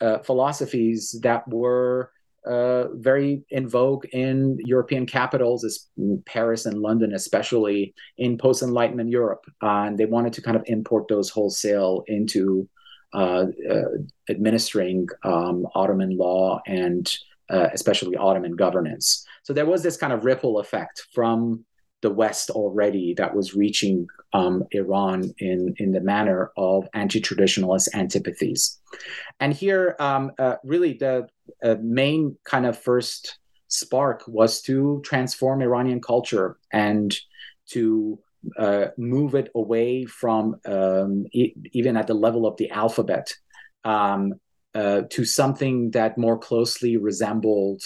uh, 0.00 0.18
philosophies 0.18 1.18
that 1.22 1.46
were 1.48 2.12
uh, 2.46 2.88
very 2.94 3.42
in 3.50 3.68
vogue 3.68 4.06
in 4.12 4.58
European 4.64 5.06
capitals, 5.06 5.88
Paris 6.26 6.66
and 6.66 6.80
London, 6.80 7.14
especially 7.14 7.94
in 8.16 8.38
post 8.38 8.62
Enlightenment 8.62 9.10
Europe. 9.10 9.44
Uh, 9.62 9.84
and 9.86 9.98
they 9.98 10.06
wanted 10.06 10.32
to 10.34 10.42
kind 10.42 10.56
of 10.56 10.62
import 10.66 11.08
those 11.08 11.30
wholesale 11.30 12.04
into 12.06 12.68
uh, 13.14 13.46
uh 13.70 13.84
administering 14.28 15.08
um, 15.24 15.66
Ottoman 15.74 16.16
law 16.16 16.60
and 16.66 17.10
uh, 17.50 17.68
especially 17.72 18.16
Ottoman 18.16 18.54
governance. 18.56 19.26
So 19.42 19.52
there 19.52 19.66
was 19.66 19.82
this 19.82 19.96
kind 19.96 20.12
of 20.12 20.24
ripple 20.24 20.58
effect 20.58 21.06
from 21.14 21.64
the 22.02 22.10
West 22.10 22.50
already 22.50 23.14
that 23.14 23.34
was 23.34 23.54
reaching 23.54 24.06
um, 24.32 24.64
Iran 24.72 25.32
in, 25.38 25.74
in 25.78 25.92
the 25.92 26.00
manner 26.00 26.52
of 26.56 26.86
anti 26.94 27.20
traditionalist 27.20 27.88
antipathies. 27.94 28.78
And 29.40 29.52
here, 29.52 29.96
um, 29.98 30.32
uh, 30.38 30.56
really, 30.62 30.94
the 30.94 31.28
uh, 31.62 31.76
main 31.80 32.36
kind 32.44 32.66
of 32.66 32.78
first 32.78 33.38
spark 33.68 34.24
was 34.26 34.62
to 34.62 35.00
transform 35.04 35.62
Iranian 35.62 36.00
culture 36.00 36.56
and 36.72 37.14
to 37.70 38.18
uh, 38.56 38.86
move 38.96 39.34
it 39.34 39.50
away 39.54 40.04
from 40.04 40.56
um, 40.64 41.26
e- 41.32 41.54
even 41.72 41.96
at 41.96 42.06
the 42.06 42.14
level 42.14 42.46
of 42.46 42.56
the 42.56 42.70
alphabet 42.70 43.34
um, 43.84 44.34
uh, 44.74 45.02
to 45.10 45.24
something 45.24 45.90
that 45.90 46.18
more 46.18 46.38
closely 46.38 46.96
resembled 46.96 47.82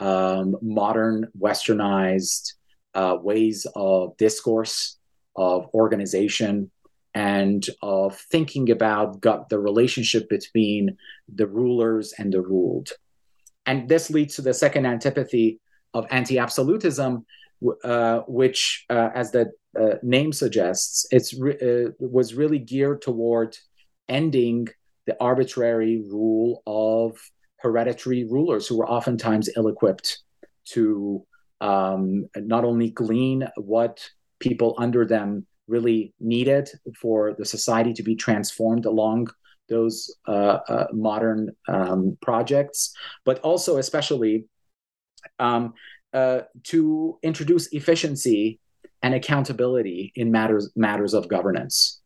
um, 0.00 0.56
modern 0.60 1.28
westernized 1.38 2.52
uh, 2.94 3.16
ways 3.20 3.66
of 3.74 4.16
discourse, 4.16 4.98
of 5.36 5.68
organization, 5.74 6.70
and 7.14 7.66
of 7.82 8.18
thinking 8.18 8.70
about 8.70 9.20
the 9.48 9.58
relationship 9.58 10.28
between 10.28 10.96
the 11.32 11.46
rulers 11.46 12.12
and 12.18 12.32
the 12.32 12.40
ruled. 12.40 12.90
And 13.66 13.88
this 13.88 14.10
leads 14.10 14.36
to 14.36 14.42
the 14.42 14.54
second 14.54 14.86
antipathy 14.86 15.60
of 15.94 16.06
anti 16.10 16.38
absolutism, 16.38 17.24
uh, 17.84 18.20
which, 18.26 18.84
uh, 18.90 19.10
as 19.14 19.30
the 19.30 19.52
uh, 19.78 19.96
name 20.02 20.32
suggests, 20.32 21.06
it 21.10 21.32
re- 21.38 21.58
uh, 21.86 21.90
was 21.98 22.34
really 22.34 22.58
geared 22.58 23.02
toward 23.02 23.56
ending 24.08 24.68
the 25.06 25.16
arbitrary 25.20 26.02
rule 26.10 26.62
of 26.66 27.16
hereditary 27.58 28.24
rulers 28.24 28.66
who 28.66 28.76
were 28.76 28.88
oftentimes 28.88 29.48
ill 29.56 29.68
equipped 29.68 30.18
to 30.66 31.24
um, 31.60 32.28
not 32.36 32.64
only 32.64 32.90
glean 32.90 33.48
what 33.56 34.06
people 34.38 34.74
under 34.78 35.06
them 35.06 35.46
really 35.66 36.12
needed 36.20 36.68
for 37.00 37.34
the 37.38 37.44
society 37.44 37.94
to 37.94 38.02
be 38.02 38.14
transformed 38.14 38.84
along 38.84 39.28
those 39.68 40.14
uh, 40.28 40.58
uh, 40.68 40.86
modern 40.92 41.50
um, 41.68 42.16
projects, 42.20 42.94
but 43.24 43.38
also, 43.40 43.78
especially, 43.78 44.46
um, 45.38 45.74
uh, 46.12 46.40
to 46.64 47.18
introduce 47.22 47.68
efficiency 47.72 48.60
and 49.02 49.14
accountability 49.14 50.12
in 50.14 50.30
matters 50.30 50.70
matters 50.76 51.14
of 51.14 51.28
governance. 51.28 52.00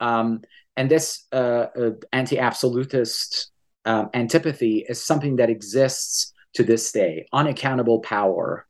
Um, 0.00 0.42
and 0.76 0.90
this 0.90 1.26
uh, 1.32 1.66
uh, 1.78 1.90
anti-absolutist 2.12 3.50
um, 3.84 4.10
antipathy 4.14 4.84
is 4.88 5.04
something 5.04 5.36
that 5.36 5.50
exists 5.50 6.32
to 6.54 6.64
this 6.64 6.92
day. 6.92 7.26
Unaccountable 7.32 8.00
power 8.00 8.66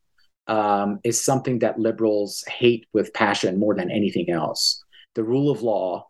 um, 0.46 1.00
is 1.04 1.22
something 1.22 1.60
that 1.60 1.78
liberals 1.78 2.44
hate 2.48 2.86
with 2.92 3.14
passion 3.14 3.58
more 3.58 3.74
than 3.74 3.90
anything 3.90 4.30
else. 4.30 4.82
The 5.14 5.24
rule 5.24 5.50
of 5.50 5.62
law, 5.62 6.08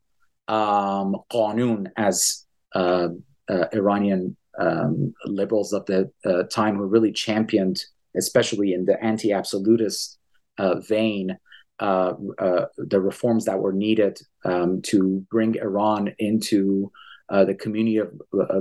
um, 0.49 1.16
qanun, 1.32 1.90
as 1.96 2.44
uh, 2.75 3.08
uh, 3.49 3.64
Iranian 3.72 4.37
um, 4.58 5.14
liberals 5.25 5.72
of 5.72 5.87
the 5.87 6.11
uh, 6.25 6.44
time 6.44 6.76
who 6.76 6.84
really 6.84 7.12
championed, 7.12 7.82
especially 8.16 8.75
in 8.75 8.84
the 8.84 9.02
anti-absolutist 9.02 10.18
uh, 10.58 10.80
vein, 10.80 11.37
uh, 11.80 12.12
uh, 12.38 12.66
the 12.76 13.00
reforms 13.00 13.44
that 13.46 13.58
were 13.58 13.72
needed 13.72 14.20
um, 14.44 14.82
to 14.82 15.25
bring 15.30 15.56
Iran 15.56 16.14
into 16.18 16.92
the 17.30 17.54
community 17.54 17.96
of 17.96 18.12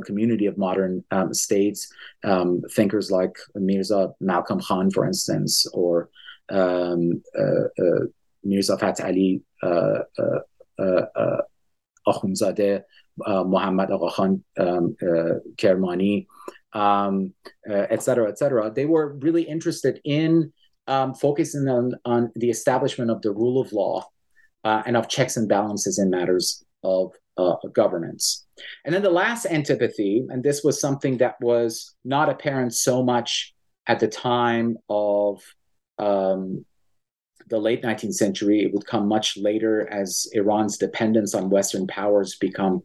community 0.06 0.46
of 0.46 0.58
modern 0.58 1.04
um, 1.12 1.34
states, 1.34 1.92
um, 2.24 2.62
thinkers 2.72 3.12
like 3.12 3.36
Mirza 3.54 4.14
Malcolm 4.22 4.62
Khan, 4.62 4.90
for 4.90 5.06
instance, 5.06 5.68
or 5.74 6.10
um, 6.50 7.22
Mirza 8.46 8.78
Fath 8.78 9.02
Ali 9.02 9.42
Akhundzadeh, 12.08 12.82
Muhammad 13.18 13.90
Agha 13.92 14.38
Kermani, 15.58 16.28
um, 16.74 17.34
et 17.68 18.02
cetera, 18.02 18.30
et 18.30 18.38
cetera. 18.38 18.72
They 18.72 18.86
were 18.86 19.18
really 19.20 19.44
interested 19.44 20.00
in 20.04 20.54
um, 20.88 21.14
focusing 21.14 21.68
on, 21.68 21.94
on 22.06 22.32
the 22.36 22.50
establishment 22.50 23.12
of 23.12 23.22
the 23.22 23.32
rule 23.32 23.62
of 23.62 23.72
law 23.72 24.08
uh, 24.64 24.82
and 24.86 24.98
of 24.98 25.08
checks 25.08 25.38
and 25.38 25.48
balances 25.48 26.00
in 26.00 26.10
matters 26.10 26.64
of 26.84 27.12
uh, 27.38 27.56
governance. 27.74 28.46
And 28.86 28.94
then 28.94 29.04
the 29.04 29.10
last 29.10 29.46
antipathy, 29.46 30.26
and 30.30 30.44
this 30.44 30.64
was 30.64 30.80
something 30.80 31.18
that 31.18 31.36
was 31.42 31.96
not 32.04 32.30
apparent 32.30 32.74
so 32.74 33.04
much 33.04 33.54
at 33.88 34.00
the 34.00 34.08
time 34.08 34.78
of 34.90 35.42
um, 35.98 36.66
the 37.52 37.60
late 37.60 37.84
19th 37.84 38.16
century. 38.16 38.64
It 38.64 38.74
would 38.74 38.88
come 38.88 39.08
much 39.08 39.38
later 39.38 39.88
as 39.92 40.28
Iran's 40.34 40.78
dependence 40.78 41.36
on 41.36 41.52
Western 41.52 41.86
powers 41.86 42.36
become 42.36 42.82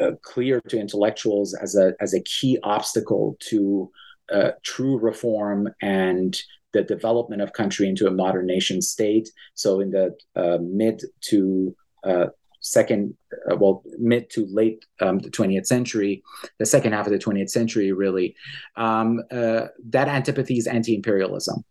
uh, 0.00 0.12
clear 0.22 0.60
to 0.68 0.78
intellectuals 0.78 1.54
as 1.54 1.74
a 1.76 1.94
as 2.00 2.14
a 2.14 2.20
key 2.22 2.58
obstacle 2.62 3.36
to 3.40 3.90
uh, 4.32 4.50
true 4.62 4.98
reform 4.98 5.68
and 5.80 6.40
the 6.72 6.82
development 6.82 7.40
of 7.40 7.52
country 7.52 7.88
into 7.88 8.06
a 8.06 8.10
modern 8.10 8.46
nation 8.46 8.82
state. 8.82 9.28
So 9.54 9.80
in 9.80 9.90
the 9.90 10.16
uh, 10.36 10.58
mid 10.60 11.02
to 11.28 11.74
uh, 12.02 12.26
second, 12.60 13.14
uh, 13.50 13.56
well, 13.56 13.84
mid 13.98 14.28
to 14.30 14.46
late 14.46 14.84
um, 15.00 15.20
the 15.20 15.30
20th 15.30 15.66
century, 15.66 16.22
the 16.58 16.66
second 16.66 16.92
half 16.92 17.06
of 17.06 17.12
the 17.12 17.18
20th 17.18 17.50
century, 17.50 17.92
really, 17.92 18.34
um, 18.76 19.22
uh, 19.30 19.66
that 19.90 20.08
antipathy 20.08 20.58
is 20.58 20.66
anti-imperialism 20.66 21.64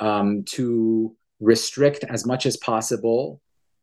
um, 0.00 0.44
to 0.44 1.16
restrict 1.42 2.04
as 2.08 2.24
much 2.24 2.46
as 2.46 2.56
possible 2.56 3.40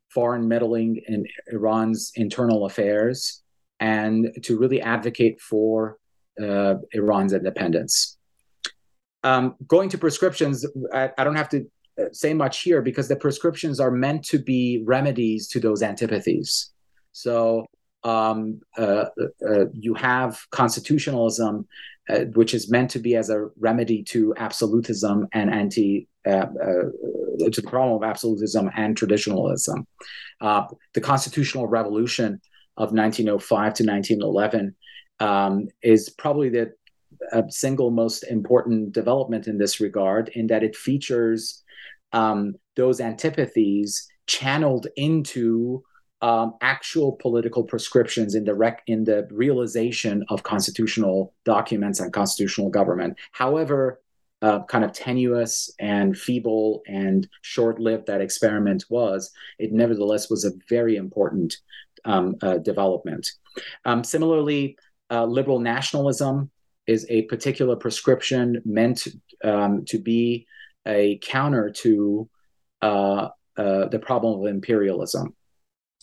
foreign 0.10 0.48
meddling 0.48 1.02
in 1.08 1.26
Iran's 1.52 2.12
internal 2.16 2.66
affairs 2.66 3.44
and 3.80 4.34
to 4.44 4.58
really 4.58 4.82
advocate 4.82 5.40
for 5.40 5.98
uh, 6.42 6.76
Iran's 6.94 7.34
independence. 7.34 8.18
Um, 9.24 9.56
going 9.68 9.90
to 9.90 9.98
prescriptions, 9.98 10.66
I, 10.94 11.12
I, 11.18 11.24
don't 11.26 11.36
have 11.36 11.50
to 11.50 11.70
uh, 12.00 12.06
say 12.14 12.34
much 12.34 12.62
here 12.62 12.82
because 12.82 13.10
the 13.10 13.18
prescriptions 13.18 13.80
are 13.82 13.92
meant 13.92 14.24
to 14.28 14.40
be 14.40 14.82
remedies 14.86 15.50
to 15.50 15.60
those 15.60 15.84
antipathies. 15.84 16.72
So 17.12 17.66
um, 18.04 18.62
uh, 18.78 19.06
uh, 19.46 19.66
you 19.74 19.94
have 19.96 20.40
constitutionalism, 20.52 21.68
uh, 22.10 22.20
which 22.34 22.54
is 22.54 22.72
meant 22.72 22.92
to 22.92 23.00
be 23.00 23.18
as 23.18 23.30
a 23.30 23.50
remedy 23.60 24.04
to 24.04 24.34
absolutism 24.38 25.28
and 25.34 25.54
anti 25.54 26.08
uh, 26.28 26.32
uh, 26.32 27.50
to 27.50 27.62
the 27.62 27.68
problem 27.70 27.96
of 27.96 28.04
absolutism 28.04 28.70
and 28.76 28.98
traditionalism. 28.98 29.88
the 30.42 31.02
constitutional 31.02 31.68
revolution 31.68 32.42
of 32.78 32.92
1905 32.92 33.74
to 33.74 33.84
1911 33.84 34.76
um, 35.20 35.68
is 35.82 36.10
probably 36.10 36.50
the 36.50 36.74
single 37.50 37.92
most 37.92 38.24
important 38.24 38.94
development 38.94 39.48
in 39.48 39.58
this 39.58 39.80
regard, 39.80 40.30
in 40.30 40.48
that 40.48 40.64
it 40.64 40.76
features 40.76 41.64
um, 42.14 42.56
those 42.76 43.00
antipathies 43.00 44.08
channeled 44.28 44.88
into 44.96 45.84
um, 46.22 46.56
actual 46.62 47.14
political 47.14 47.64
prescriptions 47.64 48.36
in 48.36 48.44
the 48.44 48.54
rec- 48.54 48.84
in 48.88 49.06
the 49.06 49.28
realization 49.32 50.26
of 50.30 50.44
constitutional 50.44 51.34
documents 51.46 52.00
and 52.00 52.12
constitutional 52.12 52.70
government. 52.70 53.18
However, 53.32 54.02
uh, 54.42 54.64
kind 54.64 54.84
of 54.84 54.94
tenuous 54.94 55.74
and 55.80 56.18
feeble 56.18 56.82
and 56.88 57.28
short-lived 57.42 58.08
that 58.08 58.22
experiment 58.22 58.86
was, 58.90 59.32
it 59.58 59.72
nevertheless 59.72 60.30
was 60.30 60.46
a 60.46 60.52
very 60.70 60.96
important 60.96 61.58
um, 62.06 62.36
uh, 62.42 62.58
development. 62.58 63.28
Um, 63.86 64.04
similarly, 64.04 64.78
uh, 65.12 65.26
liberal 65.26 65.60
nationalism 65.60 66.50
is 66.88 67.06
a 67.10 67.24
particular 67.24 67.76
prescription 67.76 68.62
meant 68.66 69.08
um, 69.44 69.86
to 69.86 70.00
be 70.00 70.48
a 70.88 71.20
counter 71.22 71.70
to 71.70 72.30
uh, 72.82 73.30
uh, 73.58 73.88
the 73.90 74.00
problem 74.00 74.40
of 74.40 74.48
imperialism. 74.48 75.36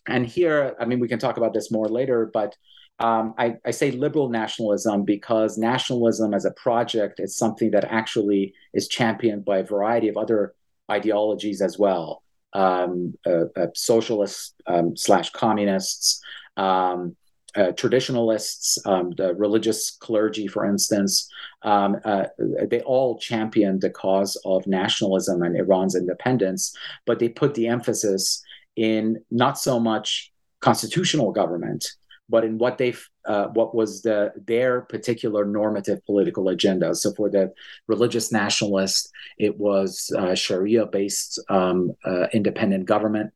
And 0.07 0.27
here, 0.27 0.77
I 0.79 0.85
mean, 0.85 1.01
we 1.01 1.09
can 1.09 1.18
talk 1.18 1.37
about 1.37 1.55
this 1.55 1.72
more 1.72 1.88
later, 1.88 2.31
but 2.33 2.55
um, 2.98 3.35
I, 3.37 3.56
I, 3.64 3.72
say 3.72 3.90
liberal 3.90 4.30
nationalism 4.30 5.04
because 5.04 5.59
nationalism 5.59 6.32
as 6.32 6.46
a 6.46 6.50
project 6.52 7.20
is 7.20 7.37
something 7.37 7.70
that 7.72 7.85
actually 7.85 8.54
is 8.72 8.88
championed 8.88 9.44
by 9.44 9.59
a 9.59 9.64
variety 9.64 10.09
of 10.09 10.16
other 10.16 10.54
ideologies 10.90 11.61
as 11.61 11.78
well. 11.78 12.22
Um, 12.54 13.12
uh, 13.26 13.46
uh 13.54 13.66
socialists 13.74 14.54
um, 14.66 14.96
slash 14.96 15.30
communists, 15.30 16.22
um, 16.56 17.16
uh, 17.56 17.72
traditionalists, 17.72 18.78
um, 18.87 19.11
the 19.16 19.35
religious 19.35 19.90
clergy, 19.90 20.46
for 20.46 20.64
instance, 20.64 21.28
um, 21.62 21.96
uh, 22.04 22.24
they 22.68 22.80
all 22.82 23.18
championed 23.18 23.80
the 23.80 23.90
cause 23.90 24.40
of 24.44 24.66
nationalism 24.66 25.42
and 25.42 25.56
Iran's 25.56 25.94
independence, 25.94 26.76
but 27.06 27.18
they 27.18 27.28
put 27.28 27.54
the 27.54 27.66
emphasis 27.66 28.42
in 28.76 29.22
not 29.30 29.59
so 29.59 29.80
much 29.80 30.32
constitutional 30.61 31.32
government, 31.32 31.87
but 32.28 32.44
in 32.44 32.58
what 32.58 32.78
they 32.78 32.94
uh, 33.24 33.46
what 33.48 33.74
was 33.74 34.02
the 34.02 34.32
their 34.46 34.82
particular 34.82 35.44
normative 35.44 36.04
political 36.04 36.48
agenda. 36.48 36.94
So 36.94 37.12
for 37.14 37.30
the 37.30 37.52
religious 37.86 38.32
nationalists, 38.32 39.10
it 39.38 39.56
was 39.58 40.10
uh, 40.16 40.34
Sharia 40.34 40.86
based 40.86 41.40
um, 41.48 41.92
uh, 42.04 42.26
independent 42.32 42.86
government. 42.86 43.32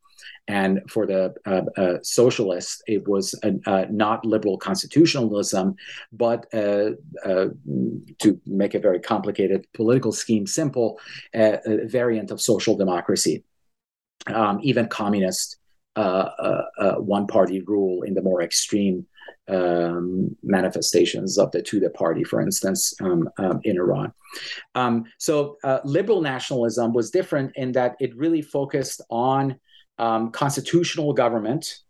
And 0.49 0.81
for 0.91 1.07
the 1.07 1.35
uh, 1.47 1.63
uh, 1.81 1.99
socialists, 2.03 2.83
it 2.89 3.07
was 3.07 3.39
uh, 3.45 3.85
not 3.89 4.25
liberal 4.25 4.59
constitutionalism, 4.59 5.77
but 6.13 6.51
to 6.51 8.41
make 8.47 8.75
a 8.75 8.81
very 8.81 8.99
complicated 8.99 9.67
political 9.75 10.11
scheme 10.11 10.47
simple, 10.47 10.99
a 11.35 11.61
variant 11.87 12.33
of 12.33 12.41
social 12.41 12.77
democracy. 12.77 13.45
Um, 14.27 14.59
even 14.63 14.87
communist 14.87 15.60
one 15.97 17.27
party 17.27 17.63
rule 17.63 18.03
in 18.03 18.15
the 18.15 18.23
more 18.23 18.43
extreme 18.43 19.07
um, 19.49 20.37
manifestations 20.43 21.39
of 21.39 21.51
the 21.51 21.63
Tudeh 21.63 21.93
party, 21.93 22.23
for 22.25 22.41
instance, 22.41 22.95
um, 23.01 23.29
um, 23.39 23.61
in 23.65 23.77
Iran. 23.77 24.13
Um, 24.75 25.05
so 25.19 25.57
liberal 25.85 26.21
nationalism 26.21 26.93
was 26.93 27.11
different 27.11 27.53
in 27.57 27.73
that 27.73 27.97
it 28.01 28.17
really 28.17 28.43
focused 28.43 29.01
on 29.11 29.59
um, 29.99 30.31
constitutional 30.31 31.13
government, 31.13 31.81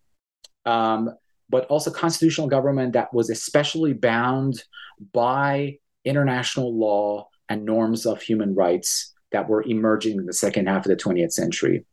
um, 0.66 1.10
but 1.48 1.66
also 1.66 1.90
constitutional 1.90 2.48
government 2.48 2.92
that 2.94 3.12
was 3.14 3.30
especially 3.30 3.92
bound 3.92 4.64
by 5.12 5.78
international 6.04 6.76
law 6.76 7.28
and 7.48 7.64
norms 7.64 8.06
of 8.06 8.20
human 8.20 8.54
rights 8.54 9.14
that 9.32 9.48
were 9.48 9.62
emerging 9.62 10.18
in 10.18 10.26
the 10.26 10.32
second 10.32 10.66
half 10.66 10.84
of 10.86 10.90
the 10.90 10.96
20th 10.96 11.32
century 11.32 11.84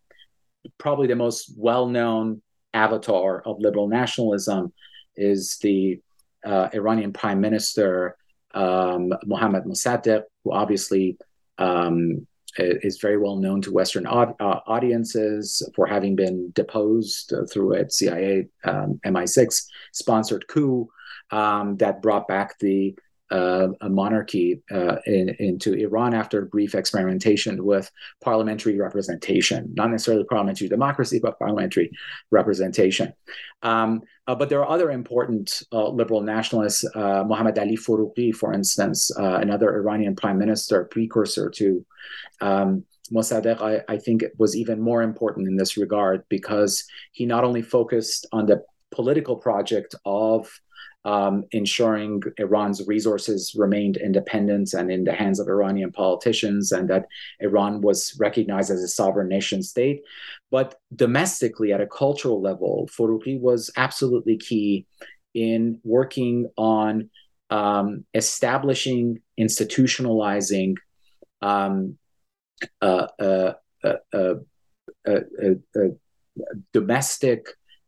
probably 0.78 1.08
the 1.08 1.16
most 1.16 1.54
well-known 1.58 2.42
avatar 2.74 3.42
of 3.46 3.60
liberal 3.60 3.88
nationalism 3.88 4.74
is 5.16 5.58
the 5.62 6.00
uh, 6.46 6.70
Iranian 6.74 7.14
Prime 7.14 7.42
Minister 7.42 8.18
um, 8.54 9.14
Mohammad 9.26 9.66
Mossadegh, 9.66 10.24
who 10.44 10.52
obviously 10.52 11.18
um, 11.58 12.28
is 12.58 13.00
very 13.00 13.18
well 13.18 13.36
known 13.36 13.62
to 13.62 13.74
Western 13.74 14.08
uh, 14.08 14.34
audiences 14.40 15.68
for 15.76 15.86
having 15.86 16.16
been 16.16 16.52
deposed 16.52 17.34
through 17.52 17.76
a 17.76 17.90
CIA 17.90 18.48
um, 18.64 19.00
MI6 19.06 19.66
sponsored 19.94 20.48
coup 20.48 20.90
um, 21.32 21.78
that 21.78 22.02
brought 22.02 22.28
back 22.28 22.58
the 22.60 22.96
uh, 23.32 23.68
a 23.82 23.90
monarchy 23.90 24.62
uh, 24.72 24.98
in, 25.06 25.30
into 25.40 25.74
Iran 25.74 26.14
after 26.14 26.46
brief 26.46 26.76
experimentation 26.76 27.66
with 27.66 27.92
parliamentary 28.24 28.78
representation, 28.78 29.74
not 29.74 29.90
necessarily 29.92 30.24
parliamentary 30.26 30.70
democracy, 30.70 31.20
but 31.22 31.38
parliamentary 31.40 31.92
representation. 32.32 33.14
Um, 33.64 34.02
uh, 34.28 34.36
but 34.36 34.50
there 34.50 34.62
are 34.62 34.70
other 34.70 34.92
important 34.92 35.64
uh, 35.72 35.88
liberal 35.90 36.22
nationalists, 36.22 36.86
uh, 36.96 37.24
Mohammad 37.26 37.58
Ali 37.58 37.76
Foroughi, 37.76 38.32
for 38.32 38.54
instance, 38.54 39.12
uh, 39.18 39.40
another 39.42 39.76
Iranian 39.76 40.16
prime 40.16 40.38
minister, 40.38 40.86
precursor 40.86 41.50
to 41.50 41.86
um, 42.42 42.84
Mossadegh, 43.12 43.62
I, 43.62 43.82
I 43.88 43.98
think 43.98 44.24
was 44.38 44.56
even 44.56 44.82
more 44.82 45.02
important 45.02 45.48
in 45.48 45.56
this 45.56 45.78
regard 45.78 46.24
because 46.30 46.86
he 47.12 47.26
not 47.26 47.44
only 47.44 47.62
focused 47.62 48.26
on 48.32 48.46
the 48.46 48.64
political 48.92 49.36
project 49.36 49.96
of 50.06 50.60
um, 51.06 51.46
ensuring 51.52 52.22
Iran's 52.38 52.86
resources 52.88 53.56
remained 53.56 53.98
independent 53.98 54.74
and 54.74 54.92
in 54.92 55.04
the 55.06 55.14
hands 55.14 55.40
of 55.40 55.48
Iranian 55.48 55.92
politicians, 55.92 56.72
and 56.72 56.90
that 56.90 57.06
Iran 57.40 57.82
was 57.82 58.16
recognized 58.20 58.72
as 58.72 58.82
a 58.82 58.88
sovereign 58.88 59.30
nation 59.30 59.64
state. 59.64 60.02
But 60.52 60.76
domestically, 60.96 61.72
at 61.72 61.82
a 61.82 61.88
cultural 61.88 62.42
level, 62.42 62.90
Foroughi 62.92 63.38
was 63.38 63.72
absolutely 63.78 64.38
key 64.38 64.86
in 65.34 65.80
working 65.84 66.50
on 66.58 67.10
um, 67.50 68.06
establishing, 68.14 69.22
institutionalizing 69.40 70.76
um, 71.42 71.98
uh, 72.82 73.08
uh, 73.20 73.54
uh, 74.14 74.34
domestic 76.74 77.48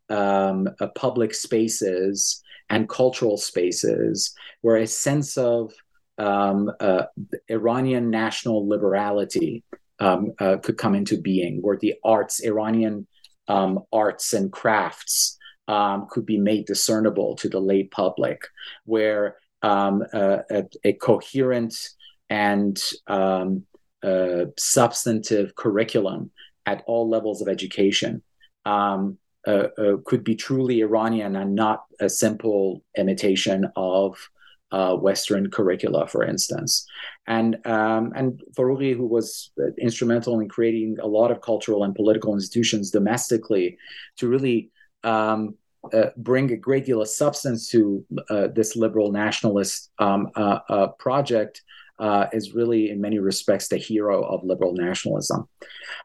um, 0.10 0.70
public 0.96 1.34
spaces 1.34 2.42
and 2.70 2.90
cultural 2.90 3.38
spaces 3.38 4.34
where 4.62 4.78
a 4.78 4.88
sense 4.88 5.38
of 5.38 5.74
um, 6.18 6.72
uh, 6.80 7.04
Iranian 7.50 8.10
national 8.10 8.68
liberality 8.68 9.64
um, 10.00 10.34
uh, 10.40 10.58
could 10.58 10.78
come 10.78 10.96
into 10.96 11.20
being, 11.20 11.62
where 11.62 11.78
the 11.78 11.96
arts, 12.04 12.42
Iranian 12.42 13.08
um, 13.48 13.80
arts 13.92 14.34
and 14.34 14.52
crafts, 14.52 15.38
um, 15.68 16.08
could 16.10 16.26
be 16.26 16.38
made 16.38 16.66
discernible 16.66 17.36
to 17.36 17.50
the 17.50 17.60
lay 17.60 17.84
public, 17.84 18.42
where 18.86 19.38
um, 19.62 20.04
a, 20.14 20.66
a, 20.84 20.94
coherent 20.94 21.76
and 22.30 22.82
um, 23.08 23.66
uh, 24.04 24.46
substantive 24.58 25.56
curriculum 25.56 26.32
at 26.66 26.84
all 26.88 27.10
levels 27.10 27.42
of 27.42 27.48
education 27.48 28.24
um, 28.66 29.18
uh, 29.50 29.68
uh, 29.84 29.98
could 30.06 30.24
be 30.24 30.36
truly 30.36 30.82
Iranian 30.82 31.36
and 31.36 31.56
not 31.56 31.86
a 32.00 32.10
simple 32.10 32.84
imitation 32.96 33.60
of 33.76 34.16
uh, 34.72 34.94
Western 34.96 35.50
curricula, 35.50 36.08
for 36.08 36.24
instance. 36.24 36.86
And 37.26 37.52
um, 37.66 38.14
and 38.16 38.42
Foroughi, 38.56 38.94
who 38.94 39.08
was 39.08 39.52
instrumental 39.78 40.40
in 40.40 40.48
creating 40.50 40.98
a 41.02 41.08
lot 41.08 41.32
of 41.32 41.42
cultural 41.42 41.84
and 41.84 41.96
political 41.96 42.34
institutions 42.34 42.92
domestically, 42.92 43.78
to 44.18 44.28
really 44.28 44.70
um, 45.04 45.56
uh, 45.94 46.10
bring 46.18 46.52
a 46.52 46.58
great 46.58 46.86
deal 46.86 47.02
of 47.02 47.10
substance 47.10 47.70
to 47.72 48.06
uh, 48.30 48.48
this 48.54 48.76
liberal 48.76 49.12
nationalist 49.12 49.92
um, 49.98 50.30
uh, 50.36 50.88
project, 51.00 51.64
uh, 52.00 52.28
is 52.32 52.54
really, 52.54 52.90
in 52.90 53.02
many 53.02 53.20
respects, 53.20 53.68
the 53.68 53.78
hero 53.78 54.24
of 54.24 54.44
liberal 54.44 54.74
nationalism. 54.74 55.48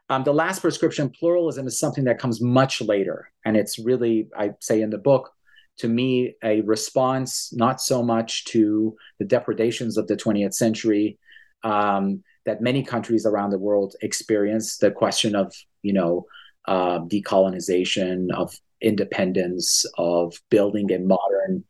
Um, 0.09 0.23
the 0.23 0.33
last 0.33 0.61
prescription, 0.61 1.09
pluralism, 1.09 1.67
is 1.67 1.79
something 1.79 2.03
that 2.05 2.19
comes 2.19 2.41
much 2.41 2.81
later. 2.81 3.31
And 3.45 3.55
it's 3.55 3.79
really, 3.79 4.27
I 4.37 4.51
say 4.59 4.81
in 4.81 4.89
the 4.89 4.97
book, 4.97 5.31
to 5.77 5.87
me, 5.87 6.35
a 6.43 6.61
response 6.61 7.51
not 7.53 7.81
so 7.81 8.03
much 8.03 8.45
to 8.45 8.95
the 9.19 9.25
depredations 9.25 9.97
of 9.97 10.07
the 10.07 10.15
20th 10.15 10.53
century 10.53 11.17
um, 11.63 12.23
that 12.45 12.61
many 12.61 12.83
countries 12.83 13.25
around 13.25 13.49
the 13.49 13.59
world 13.59 13.95
experience, 14.01 14.77
the 14.77 14.91
question 14.91 15.35
of, 15.35 15.53
you 15.81 15.93
know, 15.93 16.25
uh, 16.67 16.99
decolonization, 16.99 18.31
of 18.33 18.53
independence, 18.81 19.85
of 19.97 20.35
building 20.49 20.91
a 20.91 20.99
modern 20.99 21.63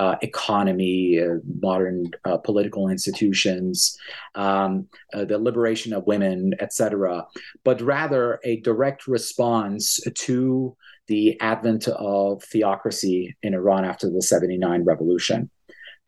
uh, 0.00 0.16
economy, 0.22 1.20
uh, 1.20 1.34
modern 1.60 2.10
uh, 2.24 2.38
political 2.38 2.88
institutions, 2.88 3.98
um, 4.34 4.86
uh, 5.12 5.26
the 5.26 5.38
liberation 5.38 5.92
of 5.92 6.06
women, 6.06 6.54
etc., 6.58 7.26
but 7.64 7.82
rather 7.82 8.40
a 8.42 8.60
direct 8.60 9.06
response 9.06 10.00
to 10.14 10.74
the 11.08 11.38
advent 11.42 11.86
of 11.88 12.42
theocracy 12.44 13.36
in 13.42 13.52
Iran 13.52 13.84
after 13.84 14.08
the 14.08 14.22
79 14.22 14.84
revolution. 14.84 15.50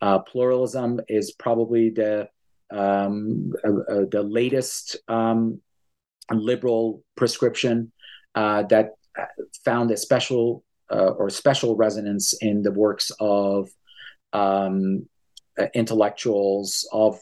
Uh, 0.01 0.17
pluralism 0.17 0.99
is 1.07 1.31
probably 1.33 1.91
the 1.91 2.27
um, 2.71 3.53
uh, 3.63 4.05
the 4.09 4.25
latest 4.27 4.97
um, 5.07 5.61
liberal 6.31 7.03
prescription 7.15 7.91
that 8.33 8.93
found 9.63 9.91
a 9.91 9.97
special 9.97 10.63
uh, 10.91 11.11
or 11.19 11.29
special 11.29 11.75
resonance 11.75 12.33
in 12.41 12.63
the 12.63 12.71
works 12.71 13.11
of 13.19 13.69
um, 14.33 15.07
uh, 15.59 15.67
intellectuals, 15.73 16.87
of 16.91 17.19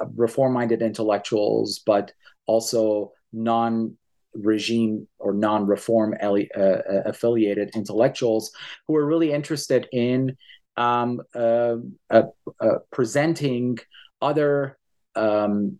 uh, 0.00 0.06
reform 0.16 0.52
minded 0.52 0.82
intellectuals, 0.82 1.80
but 1.84 2.12
also 2.46 3.12
non 3.32 3.96
regime 4.34 5.06
or 5.18 5.32
non 5.32 5.66
reform 5.66 6.14
uh, 6.20 6.26
uh, 6.26 7.02
affiliated 7.06 7.70
intellectuals 7.74 8.50
who 8.86 8.96
are 8.96 9.06
really 9.06 9.32
interested 9.32 9.86
in 9.92 10.36
um, 10.76 11.20
uh, 11.34 11.76
uh, 12.10 12.22
presenting 12.90 13.78
other 14.22 14.78
um, 15.14 15.78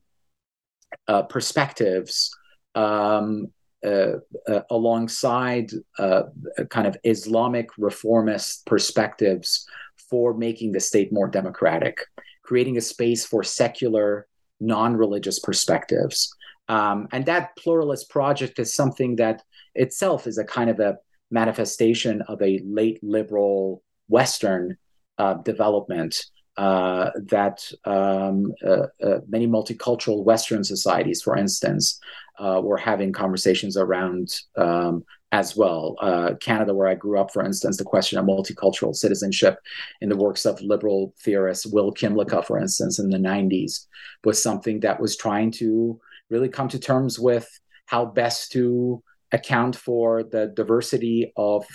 perspectives 1.28 2.36
um, 2.74 3.52
uh, 3.86 4.14
uh, 4.48 4.60
alongside 4.70 5.70
uh, 6.00 6.24
kind 6.68 6.88
of 6.88 6.96
Islamic 7.04 7.68
reformist 7.78 8.66
perspectives 8.66 9.68
for 10.10 10.34
making 10.34 10.72
the 10.72 10.80
state 10.80 11.12
more 11.12 11.28
democratic, 11.28 12.00
creating 12.42 12.76
a 12.76 12.80
space 12.80 13.26
for 13.26 13.42
secular, 13.42 14.26
non 14.60 14.96
religious 14.96 15.38
perspectives. 15.38 16.34
Um, 16.68 17.08
and 17.12 17.24
that 17.26 17.56
pluralist 17.56 18.10
project 18.10 18.58
is 18.58 18.74
something 18.74 19.16
that 19.16 19.42
itself 19.74 20.26
is 20.26 20.38
a 20.38 20.44
kind 20.44 20.68
of 20.70 20.80
a 20.80 20.98
manifestation 21.30 22.22
of 22.22 22.40
a 22.42 22.60
late 22.64 22.98
liberal 23.02 23.82
Western 24.08 24.76
uh, 25.18 25.34
development 25.34 26.24
uh, 26.56 27.10
that 27.26 27.70
um, 27.84 28.52
uh, 28.66 28.86
uh, 29.02 29.20
many 29.28 29.46
multicultural 29.46 30.24
Western 30.24 30.64
societies, 30.64 31.22
for 31.22 31.36
instance, 31.36 32.00
uh, 32.38 32.60
were 32.62 32.76
having 32.76 33.12
conversations 33.12 33.76
around 33.76 34.40
um, 34.56 35.04
as 35.32 35.56
well. 35.56 35.96
Uh, 36.00 36.34
Canada, 36.40 36.74
where 36.74 36.88
I 36.88 36.94
grew 36.94 37.18
up, 37.18 37.32
for 37.32 37.44
instance, 37.44 37.76
the 37.76 37.84
question 37.84 38.18
of 38.18 38.24
multicultural 38.24 38.94
citizenship 38.94 39.58
in 40.00 40.08
the 40.08 40.16
works 40.16 40.46
of 40.46 40.60
liberal 40.62 41.14
theorist 41.20 41.72
Will 41.72 41.92
Kymlicka, 41.92 42.44
for 42.44 42.58
instance, 42.58 42.98
in 42.98 43.10
the 43.10 43.18
90s, 43.18 43.86
was 44.24 44.42
something 44.42 44.80
that 44.80 45.00
was 45.00 45.16
trying 45.16 45.50
to 45.52 46.00
really 46.30 46.48
come 46.48 46.68
to 46.68 46.78
terms 46.78 47.18
with 47.18 47.48
how 47.86 48.06
best 48.06 48.52
to 48.52 49.02
account 49.32 49.76
for 49.76 50.22
the 50.22 50.52
diversity 50.56 51.32
of 51.36 51.66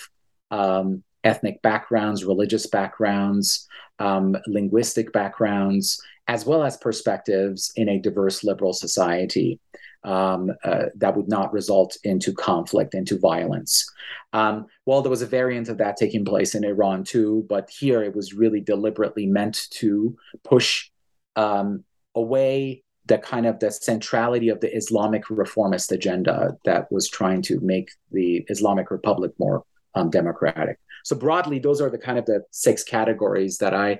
um, 0.52 1.04
ethnic 1.24 1.62
backgrounds, 1.62 2.26
religious 2.26 2.68
backgrounds, 2.68 3.68
um, 4.00 4.36
linguistic 4.48 5.12
backgrounds, 5.14 6.02
as 6.28 6.46
well 6.46 6.64
as 6.64 6.78
perspectives 6.78 7.72
in 7.76 7.90
a 7.90 8.00
diverse 8.00 8.44
liberal 8.44 8.74
society 8.74 9.60
um, 10.04 10.52
uh, 10.64 10.86
that 10.96 11.16
would 11.16 11.28
not 11.28 11.54
result 11.54 11.98
into 12.04 12.34
conflict, 12.34 12.94
into 12.94 13.20
violence. 13.20 13.90
Um, 14.34 14.68
well, 14.86 15.02
there 15.02 15.10
was 15.10 15.22
a 15.22 15.28
variant 15.28 15.70
of 15.70 15.78
that 15.78 15.98
taking 15.98 16.26
place 16.26 16.56
in 16.56 16.64
Iran 16.64 17.04
too, 17.04 17.46
but 17.50 17.70
here 17.70 18.04
it 18.04 18.16
was 18.16 18.34
really 18.34 18.62
deliberately 18.62 19.26
meant 19.26 19.68
to 19.72 20.18
push 20.44 20.90
um, 21.36 21.84
away 22.16 22.84
the 23.06 23.18
kind 23.18 23.46
of 23.46 23.60
the 23.60 23.72
centrality 23.72 24.50
of 24.50 24.62
the 24.62 24.76
Islamic 24.76 25.30
reformist 25.30 25.92
agenda 25.92 26.56
that 26.64 26.92
was 26.92 27.10
trying 27.10 27.42
to 27.44 27.60
make 27.60 27.92
the 28.12 28.46
Islamic 28.50 28.92
Republic 28.92 29.32
more 29.38 29.64
um, 29.96 30.10
democratic. 30.10 30.80
So 31.04 31.16
broadly, 31.16 31.60
those 31.60 31.82
are 31.82 31.90
the 31.90 31.98
kind 31.98 32.18
of 32.18 32.26
the 32.26 32.44
six 32.52 32.84
categories 32.84 33.58
that 33.58 33.74
I 33.74 34.00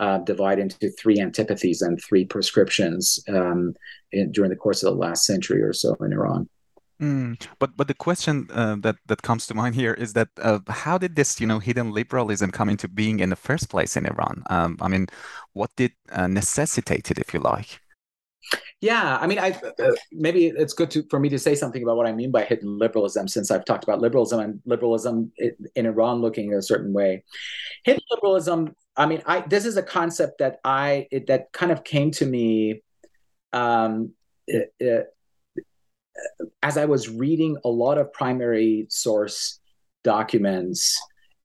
uh, 0.00 0.18
divide 0.18 0.58
into 0.58 0.90
three 0.90 1.20
antipathies 1.20 1.82
and 1.82 2.00
three 2.02 2.24
prescriptions 2.24 3.22
um, 3.28 3.74
in, 4.12 4.32
during 4.32 4.50
the 4.50 4.56
course 4.56 4.82
of 4.82 4.92
the 4.92 4.98
last 4.98 5.24
century 5.24 5.62
or 5.62 5.72
so 5.72 5.94
in 6.00 6.12
Iran. 6.12 6.48
Mm, 7.00 7.44
but 7.58 7.76
but 7.76 7.88
the 7.88 7.94
question 7.94 8.46
uh, 8.52 8.76
that 8.80 8.96
that 9.06 9.22
comes 9.22 9.46
to 9.48 9.54
mind 9.54 9.74
here 9.74 9.94
is 9.94 10.12
that 10.12 10.28
uh, 10.40 10.60
how 10.68 10.96
did 10.96 11.16
this 11.16 11.40
you 11.40 11.46
know 11.46 11.58
hidden 11.58 11.90
liberalism 11.92 12.52
come 12.52 12.68
into 12.68 12.86
being 12.86 13.18
in 13.18 13.30
the 13.30 13.36
first 13.36 13.68
place 13.68 13.96
in 13.96 14.06
Iran? 14.06 14.44
Um, 14.48 14.78
I 14.80 14.86
mean, 14.86 15.08
what 15.54 15.70
did 15.76 15.92
uh, 16.12 16.28
necessitate 16.28 17.10
it, 17.10 17.18
if 17.18 17.34
you 17.34 17.40
like? 17.40 17.80
Yeah, 18.80 19.18
I 19.20 19.26
mean, 19.26 19.40
I 19.40 19.58
uh, 19.80 19.90
maybe 20.12 20.46
it's 20.46 20.72
good 20.72 20.90
to 20.92 21.02
for 21.10 21.18
me 21.18 21.28
to 21.30 21.38
say 21.38 21.56
something 21.56 21.82
about 21.82 21.96
what 21.96 22.06
I 22.06 22.12
mean 22.12 22.30
by 22.30 22.44
hidden 22.44 22.78
liberalism, 22.78 23.26
since 23.26 23.50
I've 23.50 23.64
talked 23.64 23.82
about 23.82 24.00
liberalism 24.00 24.38
and 24.40 24.60
liberalism 24.64 25.32
in 25.74 25.86
Iran 25.86 26.20
looking 26.20 26.54
a 26.54 26.62
certain 26.62 26.92
way. 26.92 27.24
Hidden 27.84 28.02
liberalism. 28.10 28.76
I 28.96 29.06
mean, 29.06 29.22
I 29.26 29.40
this 29.40 29.64
is 29.64 29.76
a 29.76 29.82
concept 29.82 30.38
that 30.38 30.60
I 30.64 31.08
it, 31.10 31.26
that 31.26 31.52
kind 31.52 31.72
of 31.72 31.84
came 31.84 32.10
to 32.12 32.26
me 32.26 32.82
um, 33.52 34.12
it, 34.46 34.72
it, 34.78 35.06
as 36.62 36.76
I 36.76 36.84
was 36.84 37.08
reading 37.08 37.56
a 37.64 37.68
lot 37.68 37.98
of 37.98 38.12
primary 38.12 38.86
source 38.88 39.60
documents, 40.02 41.00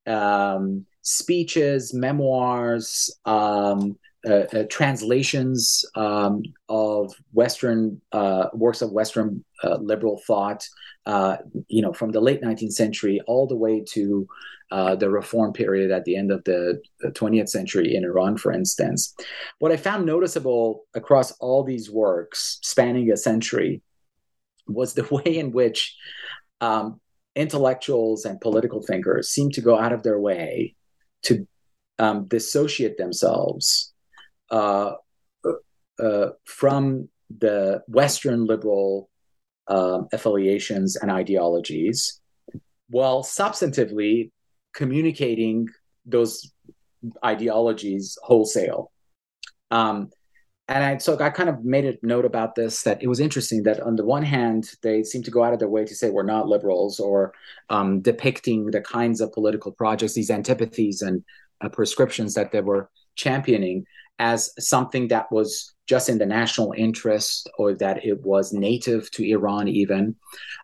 um, 0.05 0.85
speeches, 1.01 1.93
memoirs. 1.93 3.15
Um, 3.25 3.97
uh, 4.27 4.43
uh, 4.53 4.63
translations 4.69 5.85
um, 5.95 6.43
of 6.67 7.15
Western 7.31 8.01
uh, 8.11 8.47
works 8.53 8.81
of 8.81 8.91
Western 8.91 9.45
uh, 9.63 9.77
liberal 9.77 10.21
thought, 10.27 10.67
uh, 11.05 11.37
you 11.69 11.81
know, 11.81 11.93
from 11.93 12.11
the 12.11 12.19
late 12.19 12.41
19th 12.41 12.73
century 12.73 13.21
all 13.27 13.47
the 13.47 13.55
way 13.55 13.81
to 13.91 14.27
uh, 14.71 14.95
the 14.95 15.09
Reform 15.09 15.53
period 15.53 15.91
at 15.91 16.05
the 16.05 16.15
end 16.15 16.31
of 16.31 16.43
the 16.43 16.81
20th 17.03 17.49
century 17.49 17.95
in 17.95 18.03
Iran, 18.03 18.37
for 18.37 18.51
instance. 18.51 19.15
What 19.59 19.71
I 19.71 19.77
found 19.77 20.05
noticeable 20.05 20.85
across 20.93 21.31
all 21.33 21.63
these 21.63 21.89
works, 21.89 22.59
spanning 22.61 23.11
a 23.11 23.17
century, 23.17 23.81
was 24.67 24.93
the 24.93 25.03
way 25.11 25.37
in 25.37 25.51
which 25.51 25.95
um, 26.61 26.99
intellectuals 27.35 28.25
and 28.25 28.41
political 28.41 28.81
thinkers 28.81 29.29
seem 29.29 29.49
to 29.51 29.61
go 29.61 29.79
out 29.79 29.93
of 29.93 30.03
their 30.03 30.19
way 30.19 30.75
to 31.23 31.47
um, 31.97 32.25
dissociate 32.27 32.97
themselves 32.97 33.93
uh, 34.51 34.93
uh, 35.99 36.29
from 36.45 37.09
the 37.37 37.81
Western 37.87 38.45
liberal 38.45 39.09
um, 39.67 40.07
affiliations 40.11 40.95
and 40.95 41.11
ideologies, 41.11 42.19
while 42.89 43.23
substantively 43.23 44.31
communicating 44.73 45.67
those 46.05 46.51
ideologies 47.23 48.17
wholesale. 48.23 48.91
Um, 49.71 50.09
and 50.67 50.83
I, 50.83 50.97
so 50.97 51.17
I 51.19 51.31
kind 51.31 51.49
of 51.49 51.63
made 51.63 51.85
a 51.85 51.97
note 52.03 52.25
about 52.25 52.53
this 52.53 52.83
that 52.83 53.01
it 53.01 53.07
was 53.07 53.19
interesting 53.19 53.63
that 53.63 53.79
on 53.81 53.95
the 53.95 54.05
one 54.05 54.21
hand 54.21 54.69
they 54.83 55.03
seem 55.03 55.23
to 55.23 55.31
go 55.31 55.43
out 55.43 55.53
of 55.53 55.59
their 55.59 55.67
way 55.67 55.83
to 55.83 55.95
say 55.95 56.11
we're 56.11 56.23
not 56.23 56.47
liberals 56.47 56.99
or 56.99 57.33
um, 57.71 58.01
depicting 58.01 58.67
the 58.67 58.81
kinds 58.81 59.19
of 59.19 59.33
political 59.33 59.71
projects, 59.71 60.13
these 60.13 60.29
antipathies 60.29 61.01
and 61.01 61.23
uh, 61.61 61.69
prescriptions 61.69 62.35
that 62.35 62.51
they 62.51 62.61
were 62.61 62.89
championing, 63.15 63.85
as 64.19 64.53
something 64.59 65.07
that 65.07 65.31
was 65.31 65.73
just 65.87 66.07
in 66.07 66.19
the 66.19 66.25
national 66.25 66.73
interest 66.77 67.49
or 67.57 67.73
that 67.73 68.05
it 68.05 68.21
was 68.21 68.53
native 68.53 69.09
to 69.11 69.23
Iran, 69.23 69.67
even. 69.67 70.15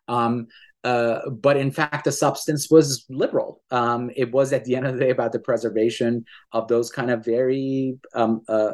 Um, 0.07 0.47
uh, 0.85 1.27
but 1.31 1.57
in 1.57 1.71
fact, 1.71 2.03
the 2.05 2.11
substance 2.11 2.69
was 2.69 3.05
liberal. 3.09 3.63
Um, 3.71 4.11
it 4.15 4.31
was 4.31 4.53
at 4.53 4.65
the 4.65 4.75
end 4.75 4.85
of 4.85 4.93
the 4.93 4.99
day 4.99 5.09
about 5.09 5.31
the 5.31 5.39
preservation 5.39 6.23
of 6.51 6.67
those 6.67 6.91
kind 6.91 7.09
of 7.09 7.25
very 7.25 7.97
um, 8.13 8.43
uh, 8.47 8.73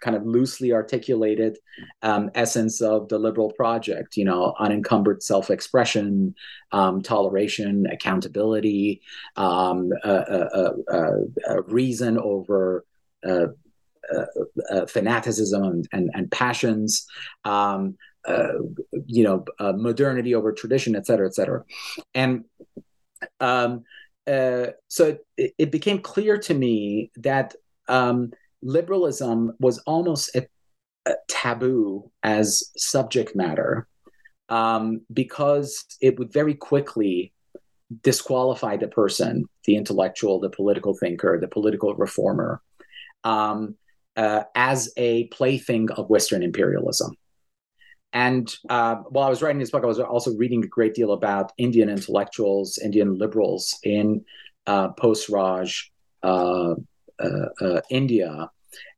kind 0.00 0.16
of 0.16 0.24
loosely 0.24 0.72
articulated 0.72 1.58
um, 2.02 2.30
essence 2.36 2.80
of 2.80 3.08
the 3.08 3.18
liberal 3.18 3.50
project. 3.50 4.16
You 4.16 4.26
know, 4.26 4.54
unencumbered 4.60 5.24
self-expression, 5.24 6.36
um, 6.70 7.02
toleration, 7.02 7.86
accountability, 7.86 9.02
um, 9.34 9.90
uh, 10.04 10.24
uh, 10.52 10.72
uh, 10.88 11.62
reason 11.66 12.16
over 12.16 12.84
uh, 13.26 13.46
uh, 14.70 14.86
fanaticism 14.86 15.64
and, 15.64 15.88
and, 15.92 16.10
and 16.14 16.30
passions, 16.30 17.06
um, 17.44 17.96
uh, 18.26 18.58
you 19.06 19.22
know, 19.24 19.44
modernity 19.74 20.34
over 20.34 20.52
tradition, 20.52 20.96
et 20.96 21.06
cetera, 21.06 21.26
et 21.26 21.34
cetera. 21.34 21.64
And 22.14 22.44
um, 23.40 23.84
so 24.26 25.18
it, 25.36 25.54
it, 25.58 25.70
became 25.70 26.00
clear 26.00 26.38
to 26.38 26.54
me 26.54 27.10
that 27.16 27.54
um, 27.88 28.32
liberalism 28.62 29.52
was 29.60 29.78
almost 29.80 30.34
a, 30.34 30.46
a 31.06 31.14
taboo 31.28 32.10
as 32.22 32.70
subject 32.76 33.36
matter 33.36 33.86
um, 34.48 35.02
because 35.12 35.84
it 36.00 36.18
would 36.18 36.32
very 36.32 36.54
quickly 36.54 37.32
disqualify 38.02 38.76
the 38.76 38.88
person, 38.88 39.44
the 39.64 39.76
intellectual, 39.76 40.40
the 40.40 40.50
political 40.50 40.94
thinker, 40.94 41.38
the 41.38 41.48
political 41.48 41.94
reformer, 41.94 42.60
um, 43.24 43.76
uh, 44.16 44.44
as 44.54 44.92
a 44.96 45.26
plaything 45.28 45.90
of 45.92 46.08
Western 46.08 46.42
imperialism. 46.42 47.16
And 48.14 48.56
uh, 48.70 48.94
while 49.10 49.26
I 49.26 49.28
was 49.28 49.42
writing 49.42 49.58
this 49.58 49.72
book, 49.72 49.82
I 49.82 49.88
was 49.88 49.98
also 49.98 50.36
reading 50.36 50.62
a 50.62 50.68
great 50.68 50.94
deal 50.94 51.12
about 51.12 51.52
Indian 51.58 51.88
intellectuals, 51.88 52.78
Indian 52.78 53.18
liberals 53.18 53.76
in 53.82 54.24
uh, 54.68 54.90
post 54.90 55.28
Raj 55.28 55.92
uh, 56.22 56.74
uh, 57.18 57.46
uh, 57.60 57.80
India, 57.90 58.50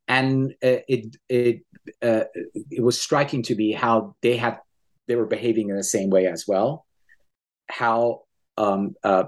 and 0.07 0.55
it 0.61 1.17
it 1.31 1.63
it 1.99 2.83
was 2.83 3.01
striking 3.01 3.43
to 3.45 3.55
me 3.55 3.73
how 3.73 4.15
they 4.21 4.37
had 4.37 4.59
they 5.09 5.17
were 5.17 5.27
behaving 5.27 5.71
in 5.71 5.77
the 5.77 5.85
same 5.85 6.11
way 6.11 6.27
as 6.27 6.45
well. 6.47 6.85
How 7.69 8.23
um, 8.59 8.97
uh, 9.03 9.25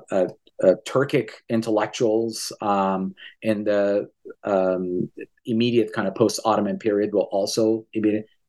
Turkic 0.87 1.31
intellectuals 1.49 2.53
um, 2.61 3.15
in 3.41 3.65
the 3.65 4.11
um, 4.45 5.11
immediate 5.47 5.93
kind 5.95 6.07
of 6.07 6.15
post 6.15 6.41
Ottoman 6.45 6.79
period 6.79 7.15
will 7.15 7.29
also 7.33 7.87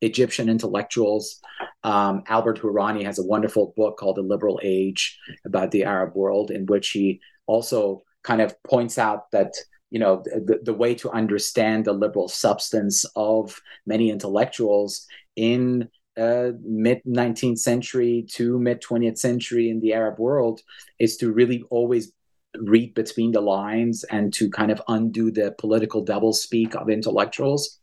Egyptian 0.00 0.48
intellectuals. 0.48 1.40
Um, 1.82 2.22
Albert 2.26 2.60
Hourani 2.60 3.04
has 3.04 3.18
a 3.18 3.26
wonderful 3.26 3.72
book 3.76 3.96
called 3.98 4.16
The 4.16 4.22
Liberal 4.22 4.60
Age 4.62 5.18
about 5.44 5.70
the 5.70 5.84
Arab 5.84 6.14
world, 6.14 6.50
in 6.50 6.66
which 6.66 6.90
he 6.90 7.20
also 7.46 8.02
kind 8.22 8.40
of 8.40 8.54
points 8.62 8.98
out 8.98 9.30
that 9.32 9.54
you 9.90 9.98
know 9.98 10.22
the, 10.24 10.60
the 10.62 10.74
way 10.74 10.94
to 10.94 11.10
understand 11.10 11.84
the 11.84 11.92
liberal 11.92 12.28
substance 12.28 13.04
of 13.16 13.60
many 13.86 14.10
intellectuals 14.10 15.06
in 15.36 15.88
uh, 16.16 16.50
mid 16.62 17.02
19th 17.06 17.58
century 17.58 18.26
to 18.30 18.58
mid 18.58 18.82
20th 18.82 19.18
century 19.18 19.70
in 19.70 19.80
the 19.80 19.92
Arab 19.92 20.18
world 20.18 20.60
is 20.98 21.16
to 21.16 21.32
really 21.32 21.64
always 21.70 22.12
read 22.58 22.94
between 22.94 23.32
the 23.32 23.40
lines 23.40 24.04
and 24.04 24.32
to 24.34 24.50
kind 24.50 24.70
of 24.70 24.82
undo 24.88 25.30
the 25.30 25.54
political 25.58 26.04
doublespeak 26.04 26.74
of 26.74 26.90
intellectuals. 26.90 27.78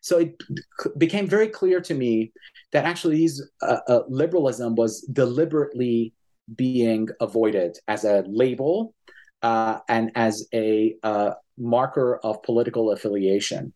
So 0.00 0.18
it 0.18 0.42
became 0.96 1.26
very 1.26 1.48
clear 1.48 1.80
to 1.82 1.94
me 1.94 2.32
that 2.72 2.84
actually 2.84 3.16
these 3.16 3.42
uh, 3.62 3.78
uh, 3.88 4.02
liberalism 4.08 4.74
was 4.74 5.02
deliberately 5.12 6.14
being 6.54 7.08
avoided 7.20 7.78
as 7.88 8.04
a 8.04 8.24
label 8.26 8.94
uh, 9.42 9.78
and 9.88 10.10
as 10.14 10.46
a 10.54 10.96
uh, 11.02 11.32
marker 11.58 12.18
of 12.22 12.42
political 12.42 12.92
affiliation, 12.92 13.72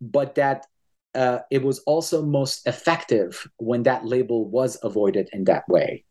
but 0.00 0.34
that 0.34 0.66
uh, 1.14 1.40
it 1.50 1.62
was 1.62 1.80
also 1.80 2.22
most 2.22 2.66
effective 2.66 3.46
when 3.56 3.82
that 3.82 4.04
label 4.04 4.48
was 4.48 4.78
avoided 4.82 5.28
in 5.32 5.44
that 5.44 5.68
way. 5.68 6.04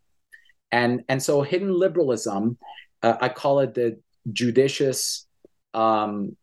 And, 0.71 1.03
and 1.08 1.21
so 1.21 1.41
hidden 1.41 1.73
liberalism, 1.73 2.58
uh, 3.02 3.16
I 3.22 3.30
call 3.30 3.60
it 3.60 3.74
the 3.74 4.00
judicious 4.32 5.26
um, 5.74 6.36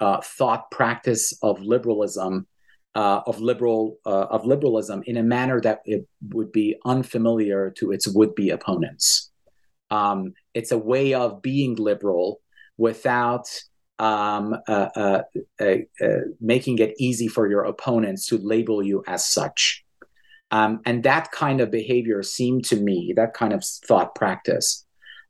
uh, 0.00 0.20
thought 0.20 0.70
practice 0.70 1.32
of 1.42 1.60
liberalism, 1.62 2.46
uh, 2.94 3.20
of 3.26 3.40
liberal 3.40 3.98
uh, 4.04 4.26
of 4.30 4.44
liberalism 4.44 5.02
in 5.06 5.16
a 5.16 5.22
manner 5.22 5.60
that 5.60 5.80
it 5.84 6.06
would 6.30 6.52
be 6.52 6.76
unfamiliar 6.84 7.70
to 7.70 7.92
its 7.92 8.06
would-be 8.08 8.50
opponents. 8.50 9.30
Um, 9.90 10.34
it's 10.54 10.72
a 10.72 10.78
way 10.78 11.14
of 11.14 11.42
being 11.42 11.76
liberal 11.76 12.40
without 12.76 13.46
um, 13.98 14.56
uh, 14.66 15.22
uh, 15.60 15.78
making 16.40 16.78
it 16.78 16.94
easy 16.98 17.28
for 17.28 17.48
your 17.48 17.64
opponents 17.64 18.26
to 18.26 18.38
label 18.38 18.82
you 18.82 19.04
as 19.06 19.24
such. 19.24 19.84
Um, 20.50 20.80
and 20.84 21.02
that 21.04 21.30
kind 21.30 21.60
of 21.60 21.70
behavior 21.70 22.22
seemed 22.22 22.64
to 22.66 22.76
me, 22.76 23.12
that 23.16 23.32
kind 23.32 23.52
of 23.52 23.64
thought 23.64 24.14
practice, 24.14 24.84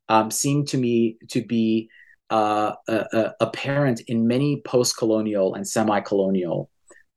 um, 0.09 0.31
seemed 0.31 0.69
to 0.69 0.79
me 0.79 1.17
to 1.29 1.43
be 1.45 1.89
uh, 2.31 2.75
uh, 2.89 3.31
apparent 3.41 4.01
in 4.09 4.27
many 4.27 4.63
post 4.63 4.97
colonial 4.97 5.55
and 5.55 5.67
semi 5.67 6.01
colonial 6.01 6.71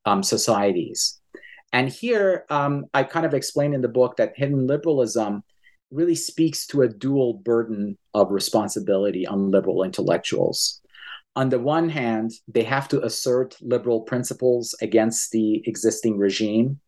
um, 0.05 0.21
societies. 0.21 1.19
And 1.71 1.89
here, 1.89 2.45
um, 2.49 2.85
I 2.93 3.03
kind 3.03 3.25
of 3.25 3.33
explain 3.33 3.73
in 3.73 3.81
the 3.81 3.87
book 3.87 4.17
that 4.17 4.33
hidden 4.35 4.67
liberalism 4.67 5.43
really 5.91 6.15
speaks 6.15 6.67
to 6.67 6.81
a 6.81 6.89
dual 6.89 7.35
burden 7.35 7.97
of 8.13 8.31
responsibility 8.31 9.25
on 9.25 9.51
liberal 9.51 9.83
intellectuals. 9.83 10.81
On 11.35 11.49
the 11.49 11.59
one 11.59 11.89
hand, 11.89 12.31
they 12.47 12.63
have 12.63 12.87
to 12.89 13.03
assert 13.03 13.57
liberal 13.61 14.01
principles 14.01 14.75
against 14.81 15.31
the 15.31 15.61
existing 15.67 16.17
regime. 16.17 16.79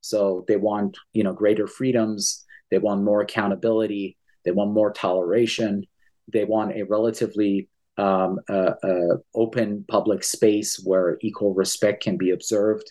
So 0.00 0.44
they 0.48 0.56
want, 0.56 0.98
you 1.12 1.22
know, 1.22 1.32
greater 1.32 1.68
freedoms, 1.68 2.44
they 2.70 2.78
want 2.78 3.04
more 3.04 3.20
accountability, 3.20 4.16
they 4.44 4.50
want 4.50 4.72
more 4.72 4.92
toleration, 4.92 5.86
they 6.32 6.44
want 6.44 6.76
a 6.76 6.82
relatively 6.84 7.68
um, 7.98 8.38
uh, 8.48 8.72
uh, 8.82 9.16
open 9.34 9.84
public 9.88 10.24
space 10.24 10.80
where 10.84 11.18
equal 11.20 11.54
respect 11.54 12.02
can 12.02 12.16
be 12.16 12.30
observed. 12.30 12.90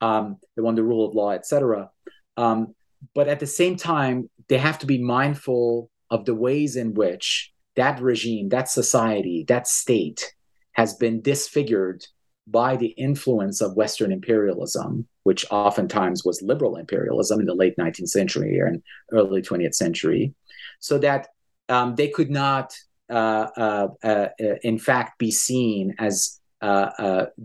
Um, 0.00 0.38
they 0.56 0.62
want 0.62 0.76
the 0.76 0.82
rule 0.82 1.06
of 1.06 1.14
law, 1.14 1.32
etc. 1.32 1.90
Um, 2.36 2.74
but 3.14 3.28
at 3.28 3.40
the 3.40 3.46
same 3.46 3.76
time, 3.76 4.30
they 4.48 4.58
have 4.58 4.78
to 4.80 4.86
be 4.86 5.02
mindful 5.02 5.90
of 6.10 6.24
the 6.24 6.34
ways 6.34 6.76
in 6.76 6.94
which 6.94 7.52
that 7.76 8.00
regime, 8.00 8.48
that 8.50 8.68
society, 8.68 9.44
that 9.48 9.66
state 9.66 10.34
has 10.72 10.94
been 10.94 11.20
disfigured 11.20 12.04
by 12.46 12.76
the 12.76 12.88
influence 12.88 13.60
of 13.60 13.76
Western 13.76 14.10
imperialism, 14.10 15.06
which 15.22 15.44
oftentimes 15.50 16.24
was 16.24 16.42
liberal 16.42 16.76
imperialism 16.76 17.40
in 17.40 17.46
the 17.46 17.54
late 17.54 17.76
19th 17.78 18.08
century 18.08 18.58
and 18.58 18.82
early 19.12 19.42
20th 19.42 19.74
century, 19.74 20.34
so 20.82 20.98
that 20.98 21.28
um, 21.68 21.94
they 21.94 22.08
could 22.08 22.30
not 22.30 22.74
uh, 23.12 23.48
uh, 23.56 23.88
uh, 24.02 24.28
in 24.62 24.78
fact, 24.78 25.18
be 25.18 25.30
seen 25.30 25.94
as 25.98 26.40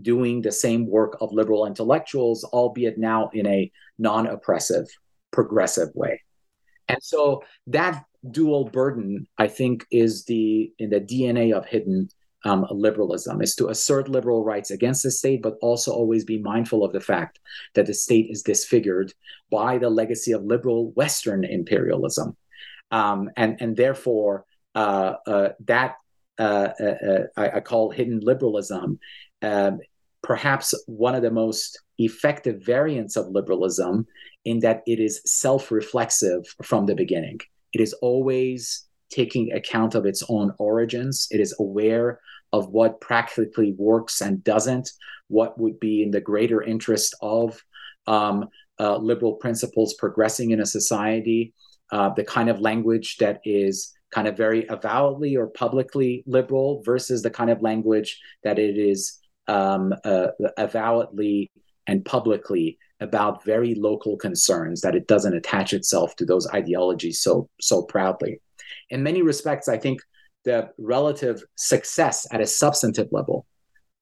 doing 0.00 0.40
the 0.40 0.52
same 0.52 0.86
work 0.86 1.18
of 1.20 1.32
liberal 1.32 1.66
intellectuals, 1.66 2.44
albeit 2.44 2.96
now 2.96 3.28
in 3.34 3.46
a 3.46 3.70
non 3.98 4.26
oppressive, 4.26 4.86
progressive 5.30 5.88
way. 5.94 6.22
And 6.88 6.98
so 7.02 7.42
that 7.66 8.02
dual 8.30 8.64
burden, 8.64 9.26
I 9.36 9.48
think, 9.48 9.84
is 9.90 10.24
the 10.24 10.72
in 10.78 10.88
the 10.88 11.00
DNA 11.00 11.52
of 11.52 11.66
hidden 11.66 12.08
um, 12.44 12.64
liberalism 12.70 13.42
is 13.42 13.54
to 13.56 13.68
assert 13.68 14.08
liberal 14.08 14.44
rights 14.44 14.70
against 14.70 15.02
the 15.02 15.10
state, 15.10 15.42
but 15.42 15.58
also 15.60 15.92
always 15.92 16.24
be 16.24 16.38
mindful 16.38 16.82
of 16.82 16.92
the 16.92 17.00
fact 17.00 17.40
that 17.74 17.84
the 17.84 17.92
state 17.92 18.28
is 18.30 18.42
disfigured 18.42 19.12
by 19.50 19.76
the 19.76 19.90
legacy 19.90 20.32
of 20.32 20.44
liberal 20.44 20.92
Western 20.92 21.44
imperialism, 21.44 22.36
um, 22.90 23.30
and 23.36 23.56
and 23.60 23.76
therefore 23.76 24.44
uh, 24.74 25.14
uh, 25.26 25.48
that 25.66 25.96
uh, 26.38 26.68
I, 27.36 27.50
I, 27.56 27.60
call 27.60 27.90
hidden 27.90 28.20
liberalism, 28.20 29.00
um, 29.42 29.80
perhaps 30.22 30.72
one 30.86 31.16
of 31.16 31.22
the 31.22 31.32
most 31.32 31.80
effective 31.98 32.64
variants 32.64 33.16
of 33.16 33.26
liberalism 33.28 34.06
in 34.44 34.60
that 34.60 34.82
it 34.86 35.00
is 35.00 35.20
self-reflexive 35.26 36.46
from 36.62 36.86
the 36.86 36.94
beginning. 36.94 37.40
It 37.72 37.80
is 37.80 37.92
always 37.94 38.84
taking 39.10 39.52
account 39.52 39.94
of 39.94 40.06
its 40.06 40.22
own 40.28 40.52
origins. 40.58 41.26
It 41.30 41.40
is 41.40 41.56
aware 41.58 42.20
of 42.52 42.68
what 42.68 43.00
practically 43.00 43.72
works 43.72 44.20
and 44.20 44.44
doesn't, 44.44 44.90
what 45.28 45.58
would 45.58 45.80
be 45.80 46.02
in 46.02 46.10
the 46.10 46.20
greater 46.20 46.62
interest 46.62 47.14
of 47.20 47.62
um, 48.06 48.48
uh, 48.80 48.96
liberal 48.96 49.34
principles 49.34 49.94
progressing 49.94 50.52
in 50.52 50.60
a 50.60 50.66
society, 50.66 51.52
uh, 51.90 52.10
the 52.10 52.24
kind 52.24 52.48
of 52.48 52.60
language 52.60 53.16
that 53.18 53.40
is 53.44 53.92
kind 54.10 54.26
of 54.26 54.36
very 54.36 54.66
avowedly 54.68 55.36
or 55.36 55.46
publicly 55.46 56.22
liberal 56.26 56.82
versus 56.84 57.22
the 57.22 57.30
kind 57.30 57.50
of 57.50 57.62
language 57.62 58.20
that 58.42 58.58
it 58.58 58.78
is 58.78 59.18
um, 59.46 59.94
uh, 60.04 60.28
avowedly 60.56 61.50
and 61.86 62.04
publicly 62.04 62.78
about 63.00 63.44
very 63.44 63.74
local 63.74 64.16
concerns 64.16 64.80
that 64.80 64.94
it 64.94 65.06
doesn't 65.06 65.34
attach 65.34 65.72
itself 65.72 66.16
to 66.16 66.24
those 66.24 66.46
ideologies 66.48 67.20
so 67.20 67.48
so 67.60 67.82
proudly. 67.82 68.40
In 68.90 69.02
many 69.02 69.22
respects 69.22 69.68
i 69.68 69.78
think 69.78 70.00
the 70.44 70.70
relative 70.78 71.42
success 71.56 72.26
at 72.32 72.40
a 72.40 72.46
substantive 72.46 73.08
level 73.12 73.46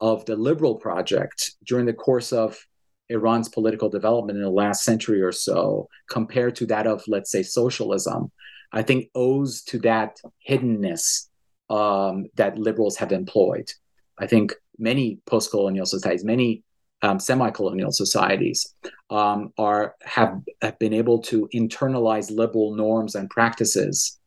of 0.01 0.25
the 0.27 0.37
liberal 0.37 0.77
project 0.77 1.53
during 1.65 1.87
the 1.87 1.93
course 1.93 2.33
of 2.33 2.59
Iran's 3.09 3.49
political 3.49 3.89
development 3.89 4.39
in 4.39 4.45
the 4.45 4.51
last 4.51 4.85
century 4.85 5.23
or 5.23 5.33
so 5.33 5.89
compared 6.11 6.57
to 6.57 6.67
that 6.67 6.87
of, 6.87 7.03
let's 7.07 7.31
say, 7.31 7.43
socialism, 7.43 8.31
I 8.73 8.83
think 8.83 9.11
owes 9.15 9.63
to 9.65 9.79
that 9.81 10.19
hiddenness 10.49 11.29
um, 11.71 12.27
that 12.37 12.59
liberals 12.59 12.97
have 12.97 13.13
employed. 13.13 13.71
I 14.19 14.27
think 14.27 14.55
many 14.79 15.21
post-colonial 15.27 15.87
societies, 15.87 16.25
many 16.25 16.63
um, 17.03 17.21
semi-colonial 17.21 17.93
societies, 17.93 18.75
um, 19.11 19.53
are 19.59 19.95
have, 20.03 20.41
have 20.63 20.79
been 20.79 20.95
able 20.95 21.21
to 21.23 21.49
internalize 21.55 22.31
liberal 22.31 22.75
norms 22.75 23.15
and 23.15 23.31
practices, 23.31 24.19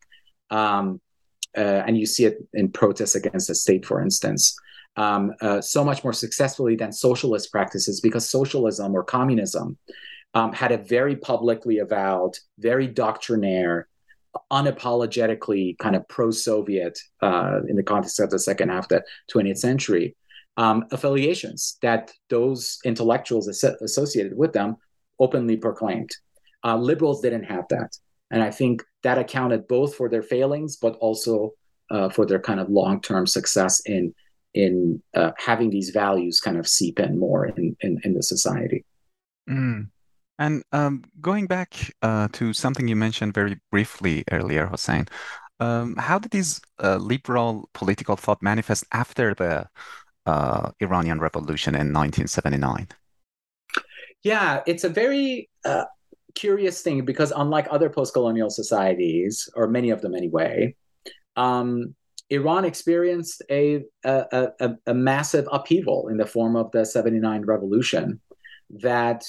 um, 0.51 1.01
uh, 1.57 1.83
and 1.85 1.97
you 1.97 2.05
see 2.05 2.25
it 2.25 2.37
in 2.53 2.71
protests 2.71 3.15
against 3.15 3.47
the 3.47 3.55
state, 3.55 3.85
for 3.85 4.01
instance, 4.01 4.55
um, 4.95 5.34
uh, 5.41 5.62
so 5.62 5.84
much 5.84 6.04
more 6.04 6.13
successfully 6.13 6.75
than 6.75 6.91
socialist 6.91 7.52
practices, 7.52 8.02
because 8.02 8.30
socialism 8.30 8.95
or 8.95 9.04
communism 9.04 9.78
um, 10.34 10.54
had 10.54 10.71
a 10.71 10.78
very 10.78 11.15
publicly 11.15 11.80
avowed, 11.80 12.38
very 12.58 12.88
doctrinaire, 12.88 13.88
unapologetically 14.52 15.78
kind 15.80 15.95
of 15.95 16.08
pro-Soviet 16.08 16.99
uh, 17.21 17.60
in 17.67 17.75
the 17.75 17.84
context 17.84 18.19
of 18.19 18.30
the 18.30 18.39
second 18.39 18.69
half 18.69 18.86
of 18.86 18.89
the 18.89 19.04
20th 19.34 19.58
century 19.58 20.15
um, 20.58 20.86
affiliations 20.91 21.78
that 21.82 22.12
those 22.30 22.80
intellectuals 22.84 23.47
as- 23.47 23.63
associated 23.63 24.38
with 24.38 24.54
them 24.54 24.75
openly 25.19 25.58
proclaimed. 25.58 26.10
Uh, 26.63 26.75
liberals 26.75 27.21
didn't 27.21 27.43
have 27.43 27.65
that, 27.69 27.97
and 28.30 28.43
I 28.43 28.52
think 28.52 28.84
that 29.04 29.17
accounted 29.17 29.67
both 29.67 29.95
for 29.95 30.10
their 30.10 30.21
failings, 30.21 30.75
but 30.75 30.95
also 30.97 31.54
uh, 31.89 32.10
for 32.10 32.25
their 32.25 32.39
kind 32.39 32.60
of 32.60 32.69
long-term 32.69 33.25
success 33.25 33.82
in 33.86 34.13
in 34.53 35.01
uh, 35.15 35.31
having 35.38 35.69
these 35.69 35.89
values 35.91 36.41
kind 36.41 36.57
of 36.57 36.67
seep 36.67 36.99
in 36.99 37.19
more 37.19 37.45
in 37.45 37.75
in, 37.81 37.99
in 38.03 38.13
the 38.13 38.23
society. 38.23 38.85
Mm. 39.49 39.89
And 40.39 40.63
um, 40.71 41.03
going 41.19 41.47
back 41.47 41.93
uh, 42.01 42.29
to 42.33 42.53
something 42.53 42.88
you 42.88 42.95
mentioned 42.95 43.33
very 43.33 43.59
briefly 43.71 44.23
earlier, 44.31 44.67
Hossein, 44.67 45.07
um, 45.59 45.95
how 45.97 46.17
did 46.17 46.31
this 46.31 46.62
uh, 46.81 46.95
liberal 46.95 47.69
political 47.73 48.15
thought 48.15 48.41
manifest 48.41 48.85
after 48.93 49.33
the 49.33 49.67
uh, 50.25 50.71
Iranian 50.79 51.19
Revolution 51.19 51.75
in 51.75 51.91
1979? 51.91 52.88
Yeah, 54.23 54.62
it's 54.65 54.85
a 54.85 54.89
very 54.89 55.49
uh, 55.65 55.85
curious 56.35 56.81
thing 56.81 57.03
because 57.03 57.34
unlike 57.36 57.67
other 57.69 57.89
post-colonial 57.89 58.49
societies, 58.49 59.49
or 59.55 59.67
many 59.67 59.89
of 59.89 60.01
them 60.01 60.15
anyway, 60.15 60.76
um, 61.36 61.95
Iran 62.30 62.65
experienced 62.65 63.41
a, 63.49 63.84
a, 64.03 64.49
a, 64.59 64.69
a 64.88 64.93
massive 64.93 65.47
upheaval 65.51 66.09
in 66.09 66.17
the 66.17 66.25
form 66.25 66.55
of 66.55 66.71
the 66.71 66.86
79 66.86 67.43
revolution 67.45 68.19
that 68.82 69.23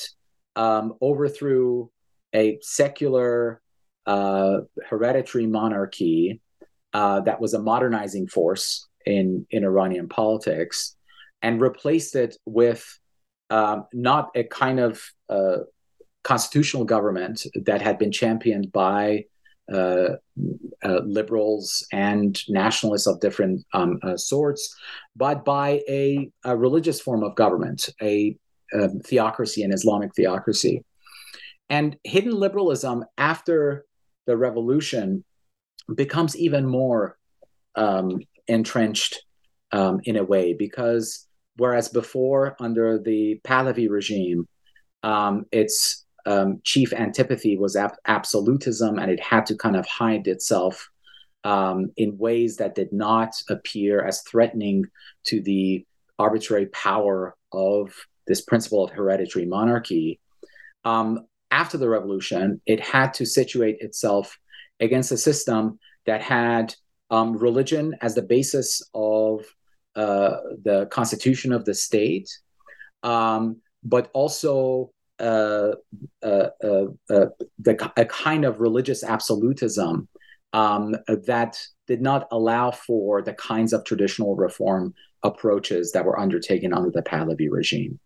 um, 0.57 0.95
overthrew 1.01 1.91
a 2.35 2.59
secular 2.61 3.61
uh, 4.07 4.59
hereditary 4.89 5.47
monarchy 5.47 6.41
uh, 6.93 7.21
that 7.21 7.41
was 7.41 7.55
a 7.55 7.59
modernizing 7.59 8.27
force 8.27 8.89
in, 9.07 9.47
in 9.51 9.65
Iranian 9.65 10.09
politics 10.09 10.97
and 11.43 11.61
replaced 11.61 12.17
it 12.17 12.37
with 12.45 12.99
um, 13.49 13.87
not 13.93 14.29
a 14.35 14.45
kind 14.45 14.79
of 14.79 15.03
uh, 15.29 15.59
constitutional 16.23 16.85
government 16.85 17.47
that 17.65 17.81
had 17.81 17.99
been 17.99 18.13
championed 18.13 18.71
by 18.73 19.25
uh, 19.73 20.17
uh, 20.85 21.01
liberals 21.05 21.87
and 21.93 22.43
nationalists 22.49 23.07
of 23.07 23.21
different 23.21 23.65
um, 23.73 23.99
uh, 24.03 24.17
sorts, 24.17 24.75
but 25.15 25.45
by 25.45 25.81
a, 25.89 26.31
a, 26.45 26.57
religious 26.57 27.01
form 27.01 27.23
of 27.23 27.35
government, 27.37 27.89
a, 28.03 28.37
a, 28.73 28.89
theocracy, 29.05 29.63
an 29.63 29.73
Islamic 29.73 30.15
theocracy. 30.15 30.85
And 31.69 31.97
hidden 32.05 32.33
liberalism 32.33 33.05
after 33.17 33.85
the 34.27 34.37
revolution 34.37 35.25
becomes 35.95 36.37
even 36.37 36.67
more 36.67 37.17
um, 37.77 38.21
entrenched 38.49 39.25
um, 39.73 40.01
in 40.05 40.17
a 40.17 40.25
way 40.25 40.53
because 40.53 41.27
whereas 41.57 41.89
before 41.89 42.57
under 42.59 42.99
the 42.99 43.41
Pahlavi 43.45 43.89
regime, 43.89 44.49
um, 45.03 45.47
its 45.53 46.05
um, 46.27 46.61
chief 46.65 46.93
antipathy 46.93 47.57
was 47.57 47.77
ab- 47.77 47.97
absolutism, 48.07 48.99
and 48.99 49.11
it 49.11 49.21
had 49.21 49.47
to 49.47 49.57
kind 49.57 49.77
of 49.77 49.87
hide 49.87 50.27
itself 50.27 50.89
um, 51.45 51.91
in 51.97 52.19
ways 52.19 52.57
that 52.57 52.75
did 52.75 52.93
not 52.93 53.35
appear 53.49 54.05
as 54.05 54.23
threatening 54.23 54.85
to 55.25 55.41
the 55.41 55.87
arbitrary 56.19 56.67
power 56.67 57.35
of 57.53 57.93
this 58.27 58.43
principle 58.43 58.85
of 58.85 58.91
hereditary 58.91 59.47
monarchy. 59.47 60.21
Um, 60.85 61.27
after 61.51 61.79
the 61.79 61.89
revolution, 61.89 62.61
it 62.67 62.81
had 62.81 63.15
to 63.15 63.27
situate 63.27 63.79
itself 63.81 64.39
against 64.79 65.13
a 65.13 65.17
system 65.17 65.79
that 66.07 66.23
had 66.23 66.75
um, 67.11 67.37
religion 67.37 67.97
as 68.01 68.15
the 68.15 68.23
basis 68.23 68.83
of 68.95 69.45
uh, 69.97 70.37
the 70.63 70.87
constitution 70.87 71.53
of 71.53 71.65
the 71.65 71.75
state, 71.75 72.31
um, 73.03 73.57
but 73.83 74.11
also 74.13 74.93
uh, 75.21 75.75
uh, 76.23 76.49
uh, 76.63 77.27
the, 77.59 77.93
a 77.97 78.05
kind 78.07 78.45
of 78.45 78.61
religious 78.61 79.05
absolutism 79.05 80.09
um, 80.53 80.97
that 81.07 81.59
did 81.87 82.01
not 82.01 82.27
allow 82.31 82.71
for 82.71 83.23
the 83.23 83.35
kinds 83.35 83.73
of 83.73 83.85
traditional 83.85 84.35
reform 84.35 84.95
approaches 85.23 85.93
that 85.93 86.05
were 86.05 86.19
undertaken 86.19 86.73
under 86.73 86.91
the 86.91 87.03
Pahlavi 87.03 87.49
regime. 87.51 87.99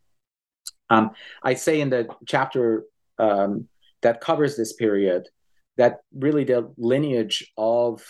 Um, 0.90 1.12
I 1.42 1.54
say 1.54 1.80
in 1.80 1.90
the 1.90 2.08
chapter 2.26 2.84
um, 3.18 3.68
that 4.02 4.20
covers 4.20 4.56
this 4.56 4.72
period 4.72 5.28
that 5.76 6.00
really 6.14 6.44
the 6.44 6.72
lineage 6.76 7.52
of 7.56 8.02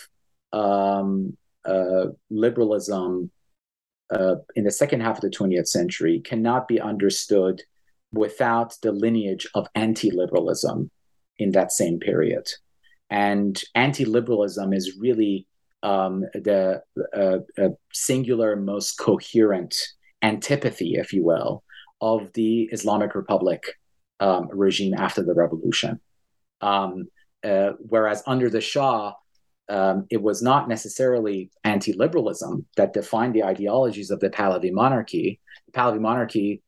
um, 0.51 1.37
uh, 1.65 2.07
liberalism 2.29 3.31
uh, 4.13 4.35
in 4.55 4.63
the 4.63 4.71
second 4.71 5.01
half 5.01 5.17
of 5.17 5.21
the 5.21 5.29
20th 5.29 5.67
century 5.67 6.19
cannot 6.19 6.67
be 6.67 6.79
understood 6.79 7.61
without 8.15 8.75
the 8.81 8.91
lineage 8.91 9.47
of 9.53 9.67
anti 9.75 10.11
liberalism 10.11 10.89
in 11.37 11.51
that 11.51 11.71
same 11.71 11.99
period. 11.99 12.47
And 13.09 13.61
anti 13.75 14.05
liberalism 14.05 14.73
is 14.73 14.97
really 14.99 15.47
um, 15.83 16.21
the 16.33 16.81
uh, 17.15 17.37
uh, 17.61 17.69
singular, 17.93 18.55
most 18.55 18.97
coherent 18.97 19.75
antipathy, 20.21 20.95
if 20.95 21.13
you 21.13 21.23
will, 21.23 21.63
of 22.01 22.33
the 22.33 22.63
Islamic 22.71 23.13
Republic 23.13 23.63
um, 24.19 24.47
regime 24.51 24.95
after 24.95 25.23
the 25.23 25.33
revolution. 25.33 25.99
Um, 26.61 27.09
uh, 27.43 27.71
whereas 27.77 28.23
under 28.25 28.49
the 28.49 28.61
Shah, 28.61 29.13
um, 29.69 30.05
it 30.09 30.21
was 30.21 30.41
not 30.41 30.67
necessarily 30.67 31.51
anti 31.63 31.93
liberalism 31.93 32.65
that 32.77 32.93
defined 32.93 33.35
the 33.35 33.43
ideologies 33.43 34.11
of 34.11 34.19
the 34.19 34.29
Pahlavi 34.29 34.71
monarchy. 34.71 35.39
The 35.67 35.71
Pahlavi 35.79 35.99
monarchy's 35.99 36.59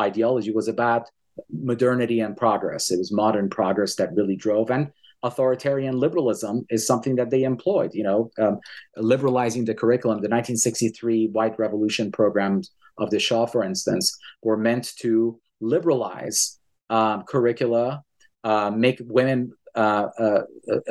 ideology 0.00 0.52
was 0.52 0.68
about 0.68 1.10
modernity 1.50 2.20
and 2.20 2.36
progress. 2.36 2.90
It 2.90 2.98
was 2.98 3.12
modern 3.12 3.48
progress 3.48 3.96
that 3.96 4.14
really 4.14 4.36
drove. 4.36 4.70
And 4.70 4.90
authoritarian 5.22 5.98
liberalism 5.98 6.64
is 6.70 6.86
something 6.86 7.16
that 7.16 7.30
they 7.30 7.42
employed. 7.42 7.90
You 7.94 8.04
know, 8.04 8.30
um, 8.38 8.58
liberalizing 8.96 9.64
the 9.64 9.74
curriculum. 9.74 10.16
The 10.16 10.28
1963 10.28 11.28
White 11.28 11.58
Revolution 11.58 12.12
programs 12.12 12.70
of 12.98 13.10
the 13.10 13.18
Shah, 13.18 13.46
for 13.46 13.62
instance, 13.64 14.16
were 14.42 14.56
meant 14.56 14.92
to 15.00 15.38
liberalize 15.60 16.58
um, 16.90 17.24
curricula, 17.24 18.02
uh, 18.44 18.70
make 18.70 19.00
women 19.04 19.52
uh, 19.76 20.08
uh, 20.18 20.42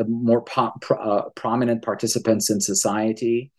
more 0.08 0.44
uh, 0.58 1.22
prominent 1.36 1.82
participants 1.82 2.50
in 2.50 2.62
society, 2.62 3.52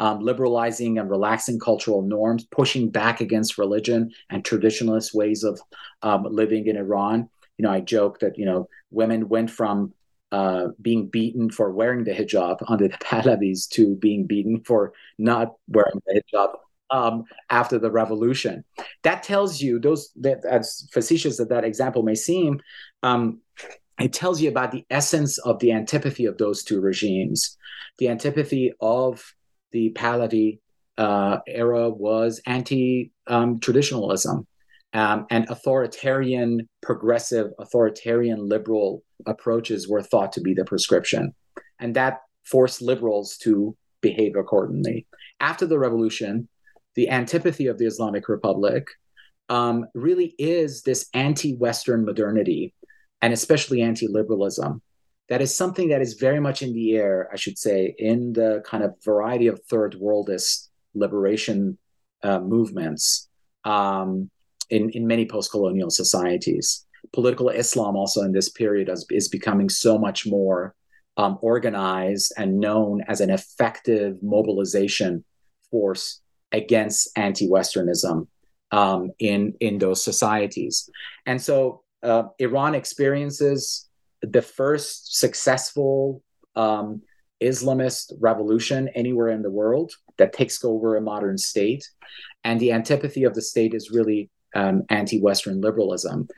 um, 0.00 0.20
liberalizing 0.20 0.98
and 0.98 1.08
relaxing 1.08 1.58
cultural 1.58 2.02
norms, 2.02 2.44
pushing 2.50 2.90
back 2.90 3.20
against 3.20 3.58
religion 3.58 4.10
and 4.30 4.44
traditionalist 4.44 5.14
ways 5.14 5.44
of 5.44 5.60
um, 6.02 6.26
living 6.28 6.66
in 6.66 6.76
Iran. 6.76 7.28
You 7.58 7.64
know, 7.64 7.70
I 7.70 7.80
joke 7.80 8.18
that 8.20 8.36
you 8.36 8.44
know 8.44 8.68
women 8.90 9.28
went 9.28 9.50
from 9.50 9.94
uh, 10.32 10.68
being 10.80 11.08
beaten 11.08 11.50
for 11.50 11.70
wearing 11.70 12.04
the 12.04 12.12
hijab 12.12 12.58
under 12.66 12.88
the 12.88 12.98
Pahlavis 12.98 13.68
to 13.68 13.94
being 13.96 14.26
beaten 14.26 14.62
for 14.64 14.92
not 15.18 15.54
wearing 15.68 16.00
the 16.06 16.22
hijab 16.22 16.56
um, 16.90 17.24
after 17.50 17.78
the 17.78 17.90
revolution. 17.90 18.64
That 19.02 19.22
tells 19.22 19.60
you 19.60 19.78
those 19.78 20.10
that 20.16 20.44
as 20.44 20.88
facetious 20.92 21.38
as 21.38 21.48
that 21.48 21.64
example 21.64 22.02
may 22.02 22.14
seem, 22.14 22.60
um, 23.02 23.40
it 24.00 24.12
tells 24.12 24.40
you 24.40 24.48
about 24.48 24.72
the 24.72 24.84
essence 24.90 25.38
of 25.38 25.58
the 25.58 25.72
antipathy 25.72 26.26
of 26.26 26.38
those 26.38 26.64
two 26.64 26.80
regimes. 26.80 27.56
The 27.98 28.08
antipathy 28.08 28.72
of 28.80 29.34
the 29.70 29.92
Pahlavi 29.92 30.60
uh, 30.98 31.38
era 31.46 31.90
was 31.90 32.40
anti 32.46 33.12
um, 33.26 33.60
traditionalism 33.60 34.46
um, 34.92 35.26
and 35.30 35.48
authoritarian, 35.48 36.68
progressive, 36.82 37.52
authoritarian 37.58 38.48
liberal 38.48 39.02
approaches 39.26 39.88
were 39.88 40.02
thought 40.02 40.32
to 40.32 40.40
be 40.40 40.54
the 40.54 40.64
prescription. 40.64 41.34
And 41.78 41.96
that 41.96 42.20
forced 42.44 42.82
liberals 42.82 43.36
to 43.38 43.76
behave 44.00 44.36
accordingly. 44.36 45.06
After 45.40 45.66
the 45.66 45.78
revolution, 45.78 46.48
the 46.94 47.08
antipathy 47.08 47.66
of 47.68 47.78
the 47.78 47.86
Islamic 47.86 48.28
Republic 48.28 48.86
um, 49.48 49.86
really 49.94 50.34
is 50.38 50.82
this 50.82 51.08
anti 51.14 51.56
Western 51.56 52.04
modernity 52.04 52.74
and 53.22 53.32
especially 53.32 53.80
anti 53.80 54.08
liberalism. 54.08 54.82
That 55.28 55.40
is 55.40 55.56
something 55.56 55.88
that 55.88 56.02
is 56.02 56.14
very 56.14 56.40
much 56.40 56.62
in 56.62 56.74
the 56.74 56.96
air, 56.96 57.28
I 57.32 57.36
should 57.36 57.56
say, 57.56 57.94
in 57.96 58.32
the 58.32 58.62
kind 58.66 58.82
of 58.82 58.96
variety 59.02 59.46
of 59.46 59.62
third 59.64 59.96
worldist 59.98 60.68
liberation 60.94 61.78
uh, 62.22 62.40
movements 62.40 63.28
um, 63.64 64.28
in, 64.68 64.90
in 64.90 65.06
many 65.06 65.24
post 65.26 65.50
colonial 65.50 65.90
societies. 65.90 66.84
Political 67.12 67.50
Islam, 67.50 67.96
also 67.96 68.22
in 68.22 68.32
this 68.32 68.48
period, 68.48 68.88
is, 68.88 69.06
is 69.10 69.28
becoming 69.28 69.68
so 69.68 69.96
much 69.96 70.26
more 70.26 70.74
um, 71.16 71.38
organized 71.40 72.32
and 72.36 72.58
known 72.58 73.02
as 73.08 73.20
an 73.20 73.30
effective 73.30 74.16
mobilization 74.22 75.24
force 75.70 76.20
against 76.52 77.08
anti-Westernism 77.16 78.26
um, 78.70 79.10
in 79.18 79.54
in 79.60 79.78
those 79.78 80.02
societies. 80.02 80.88
And 81.26 81.40
so 81.40 81.82
uh, 82.02 82.24
Iran 82.38 82.74
experiences 82.74 83.88
the 84.22 84.42
first 84.42 85.18
successful 85.18 86.22
um, 86.54 87.02
Islamist 87.42 88.12
revolution 88.20 88.88
anywhere 88.94 89.28
in 89.28 89.42
the 89.42 89.50
world 89.50 89.92
that 90.18 90.32
takes 90.32 90.64
over 90.64 90.96
a 90.96 91.00
modern 91.00 91.36
state. 91.36 91.88
And 92.44 92.60
the 92.60 92.72
antipathy 92.72 93.24
of 93.24 93.34
the 93.34 93.42
state 93.42 93.74
is 93.74 93.90
really 93.90 94.30
um, 94.54 94.84
anti 94.90 95.20
Western 95.20 95.60
liberalism. 95.60 96.28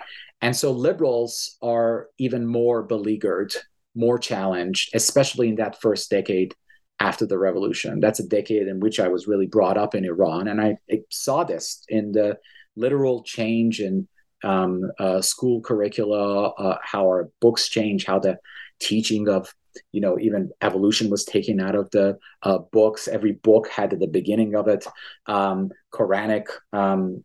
And 0.41 0.55
so 0.55 0.73
liberals 0.73 1.57
are 1.62 2.09
even 2.19 2.47
more 2.47 2.83
beleaguered, 2.83 3.55
more 3.95 4.19
challenged, 4.19 4.95
especially 4.95 5.49
in 5.49 5.57
that 5.57 5.81
first 5.81 6.11
decade 6.11 6.55
after 7.01 7.27
the 7.27 7.39
revolution. 7.39 8.01
That's 8.01 8.21
a 8.21 8.27
decade 8.27 8.69
in 8.69 8.81
which 8.81 9.01
I 9.01 9.09
was 9.09 9.27
really 9.27 9.47
brought 9.47 9.77
up 9.77 9.95
in 9.95 10.05
Iran. 10.05 10.49
And 10.49 10.61
I, 10.61 10.79
I 10.91 11.01
saw 11.11 11.45
this 11.45 11.85
in 11.89 12.12
the 12.12 12.39
literal 12.77 13.23
change 13.23 13.81
in 13.81 14.09
um, 14.45 14.90
uh, 14.99 15.20
school 15.20 15.61
curricula, 15.61 16.51
uh, 16.51 16.78
how 16.82 17.03
our 17.05 17.30
books 17.40 17.68
change, 17.68 18.05
how 18.05 18.18
the 18.18 18.38
teaching 18.80 19.28
of 19.28 19.53
you 19.90 20.01
know 20.01 20.18
even 20.20 20.51
evolution 20.61 21.11
was 21.11 21.24
taken 21.24 21.61
out 21.61 21.74
of 21.74 21.90
the 21.90 22.18
uh, 22.42 22.59
books. 22.59 23.09
Every 23.09 23.32
book 23.32 23.68
had 23.68 23.90
the 23.90 24.07
beginning 24.07 24.55
of 24.55 24.68
it 24.68 24.86
um, 25.26 25.70
Quranic 25.92 26.47
um, 26.72 27.24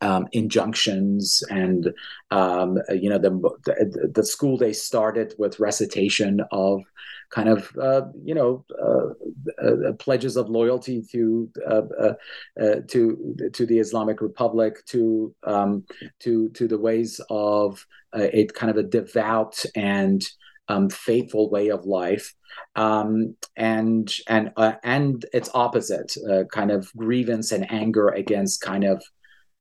um, 0.00 0.28
injunctions 0.32 1.42
and 1.50 1.92
um, 2.30 2.78
you 2.90 3.08
know 3.10 3.18
the, 3.18 3.30
the, 3.64 4.10
the 4.14 4.24
school 4.24 4.56
day 4.56 4.72
started 4.72 5.34
with 5.38 5.60
recitation 5.60 6.40
of 6.50 6.82
kind 7.30 7.48
of 7.48 7.70
uh, 7.80 8.02
you 8.22 8.34
know 8.34 8.64
uh, 8.82 9.66
uh, 9.66 9.92
pledges 9.98 10.36
of 10.36 10.48
loyalty 10.48 11.02
to 11.12 11.50
uh, 11.68 11.82
uh, 11.98 12.14
uh, 12.60 12.76
to 12.88 13.36
to 13.52 13.66
the 13.66 13.78
Islamic 13.78 14.20
Republic 14.20 14.84
to 14.86 15.34
um, 15.44 15.84
to 16.20 16.48
to 16.50 16.68
the 16.68 16.78
ways 16.78 17.20
of 17.30 17.84
a 18.14 18.46
kind 18.46 18.70
of 18.70 18.76
a 18.76 18.82
devout 18.82 19.64
and 19.74 20.22
um, 20.68 20.88
faithful 20.90 21.50
way 21.50 21.68
of 21.68 21.84
life. 21.84 22.34
Um, 22.74 23.36
and 23.56 24.12
and 24.28 24.50
uh, 24.56 24.72
and 24.82 25.24
its 25.32 25.50
opposite 25.54 26.16
kind 26.52 26.70
of 26.70 26.90
grievance 26.96 27.52
and 27.52 27.70
anger 27.70 28.08
against 28.08 28.60
kind 28.60 28.84
of 28.84 29.02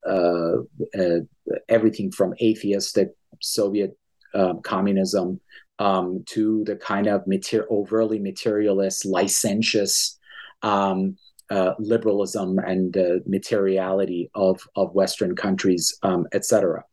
uh, 0.08 0.62
uh, 0.98 1.20
everything 1.68 2.12
from 2.12 2.34
atheistic 2.42 3.10
Soviet 3.42 3.98
um, 4.34 4.62
communism 4.62 5.40
um, 5.80 6.24
to 6.28 6.64
the 6.66 6.76
kind 6.76 7.08
of 7.08 7.26
mater- 7.26 7.68
overly 7.70 8.20
materialist, 8.20 9.06
licentious 9.06 10.18
um, 10.62 11.18
uh, 11.50 11.74
liberalism 11.80 12.60
and 12.60 12.96
uh, 12.96 13.20
materiality 13.26 14.30
of, 14.36 14.62
of 14.76 14.94
Western 14.94 15.36
countries, 15.36 15.98
um, 16.04 16.28
etc. 16.34 16.84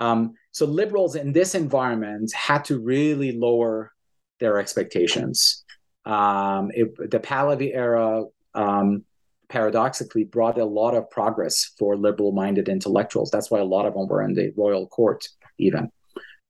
Um, 0.00 0.34
so 0.50 0.66
liberals 0.66 1.14
in 1.14 1.32
this 1.32 1.54
environment 1.54 2.32
had 2.32 2.64
to 2.64 2.80
really 2.80 3.32
lower 3.32 3.92
their 4.40 4.58
expectations. 4.58 5.64
Um, 6.04 6.72
it, 6.74 6.96
the 7.10 7.20
Pahlavi 7.20 7.74
era 7.74 8.24
um, 8.54 9.04
paradoxically 9.48 10.24
brought 10.24 10.58
a 10.58 10.64
lot 10.64 10.94
of 10.94 11.08
progress 11.10 11.70
for 11.78 11.96
liberal-minded 11.96 12.68
intellectuals. 12.68 13.30
That's 13.30 13.50
why 13.50 13.60
a 13.60 13.64
lot 13.64 13.86
of 13.86 13.94
them 13.94 14.08
were 14.08 14.22
in 14.22 14.34
the 14.34 14.52
royal 14.56 14.88
court, 14.88 15.28
even. 15.58 15.92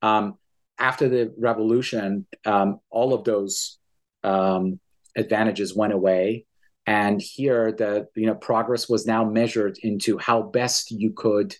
Um, 0.01 0.39
after 0.79 1.07
the 1.09 1.33
revolution, 1.37 2.25
um, 2.45 2.79
all 2.89 3.13
of 3.13 3.23
those 3.23 3.77
um, 4.23 4.79
advantages 5.15 5.75
went 5.75 5.93
away, 5.93 6.45
and 6.85 7.21
here 7.21 7.71
the 7.71 8.07
you 8.15 8.25
know 8.25 8.35
progress 8.35 8.89
was 8.89 9.05
now 9.05 9.23
measured 9.23 9.77
into 9.83 10.17
how 10.17 10.41
best 10.41 10.91
you 10.91 11.13
could 11.15 11.55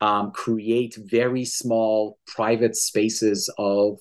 um, 0.00 0.32
create 0.32 0.96
very 0.98 1.44
small 1.44 2.18
private 2.26 2.76
spaces 2.76 3.52
of 3.58 3.98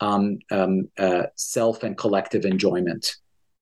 um, 0.00 0.38
um, 0.50 0.88
uh, 0.98 1.24
self 1.36 1.82
and 1.82 1.96
collective 1.96 2.44
enjoyment. 2.44 3.16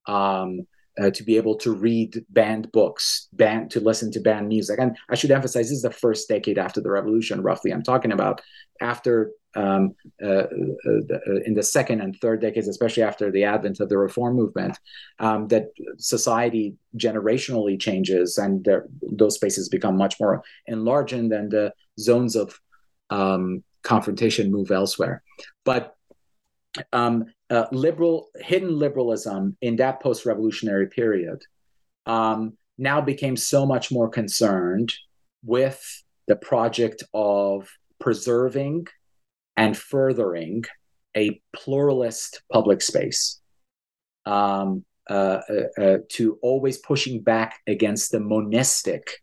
Um, 0.07 0.67
uh, 1.01 1.11
to 1.11 1.23
be 1.23 1.37
able 1.37 1.57
to 1.57 1.73
read 1.73 2.25
banned 2.31 2.71
books, 2.73 3.29
banned 3.33 3.71
to 3.71 3.81
listen 3.81 4.11
to 4.13 4.21
banned 4.21 4.49
music. 4.49 4.79
And 4.79 4.97
I 5.09 5.15
should 5.15 5.31
emphasize, 5.31 5.67
this 5.69 5.77
is 5.77 5.83
the 5.83 5.91
first 5.91 6.29
decade 6.29 6.59
after 6.59 6.81
the 6.81 6.91
revolution, 6.91 7.43
roughly. 7.43 7.73
I'm 7.73 7.83
talking 7.83 8.13
about 8.13 8.41
after 8.81 9.33
um, 9.55 9.95
uh, 10.23 10.27
uh, 10.27 11.01
uh, 11.11 11.41
in 11.47 11.55
the 11.55 11.63
second 11.63 12.03
and 12.03 12.15
third 12.21 12.43
decades, 12.43 12.69
especially 12.69 13.03
after 13.03 13.31
the 13.31 13.45
advent 13.45 13.81
of 13.81 13.89
the 13.89 13.97
reform 13.97 14.37
movement, 14.37 14.79
um, 15.19 15.49
that 15.49 15.69
society 15.97 16.77
generationally 16.97 17.81
changes 17.81 18.37
and 18.37 18.69
those 19.03 19.35
spaces 19.35 19.71
become 19.71 19.97
much 19.97 20.21
more 20.21 20.43
enlarged, 20.67 21.15
and 21.15 21.31
the 21.31 21.73
zones 21.99 22.37
of 22.37 22.61
um, 23.09 23.65
confrontation 23.83 24.53
move 24.53 24.71
elsewhere. 24.71 25.23
But 25.65 25.95
um, 26.93 27.27
uh, 27.51 27.67
liberal 27.73 28.29
hidden 28.37 28.77
liberalism 28.77 29.57
in 29.61 29.77
that 29.77 30.01
post-revolutionary 30.01 30.89
period 30.89 31.43
um, 32.07 32.57
now 32.79 33.01
became 33.01 33.37
so 33.37 33.65
much 33.65 33.91
more 33.91 34.09
concerned 34.09 34.93
with 35.45 36.03
the 36.27 36.37
project 36.37 37.03
of 37.15 37.69
preserving 38.01 38.87
and 39.57 39.77
furthering 39.77 40.65
a 41.17 41.41
pluralist 41.55 42.43
public 42.53 42.83
space 42.83 43.41
um, 44.27 44.85
uh, 45.09 45.41
uh, 45.49 45.83
uh, 45.83 45.99
to 46.09 46.39
always 46.43 46.79
pushing 46.79 47.23
back 47.23 47.61
against 47.67 48.11
the 48.11 48.19
monistic 48.19 49.23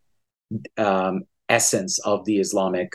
um, 0.78 1.24
essence 1.50 2.00
of 2.00 2.24
the 2.26 2.40
Islamic 2.40 2.94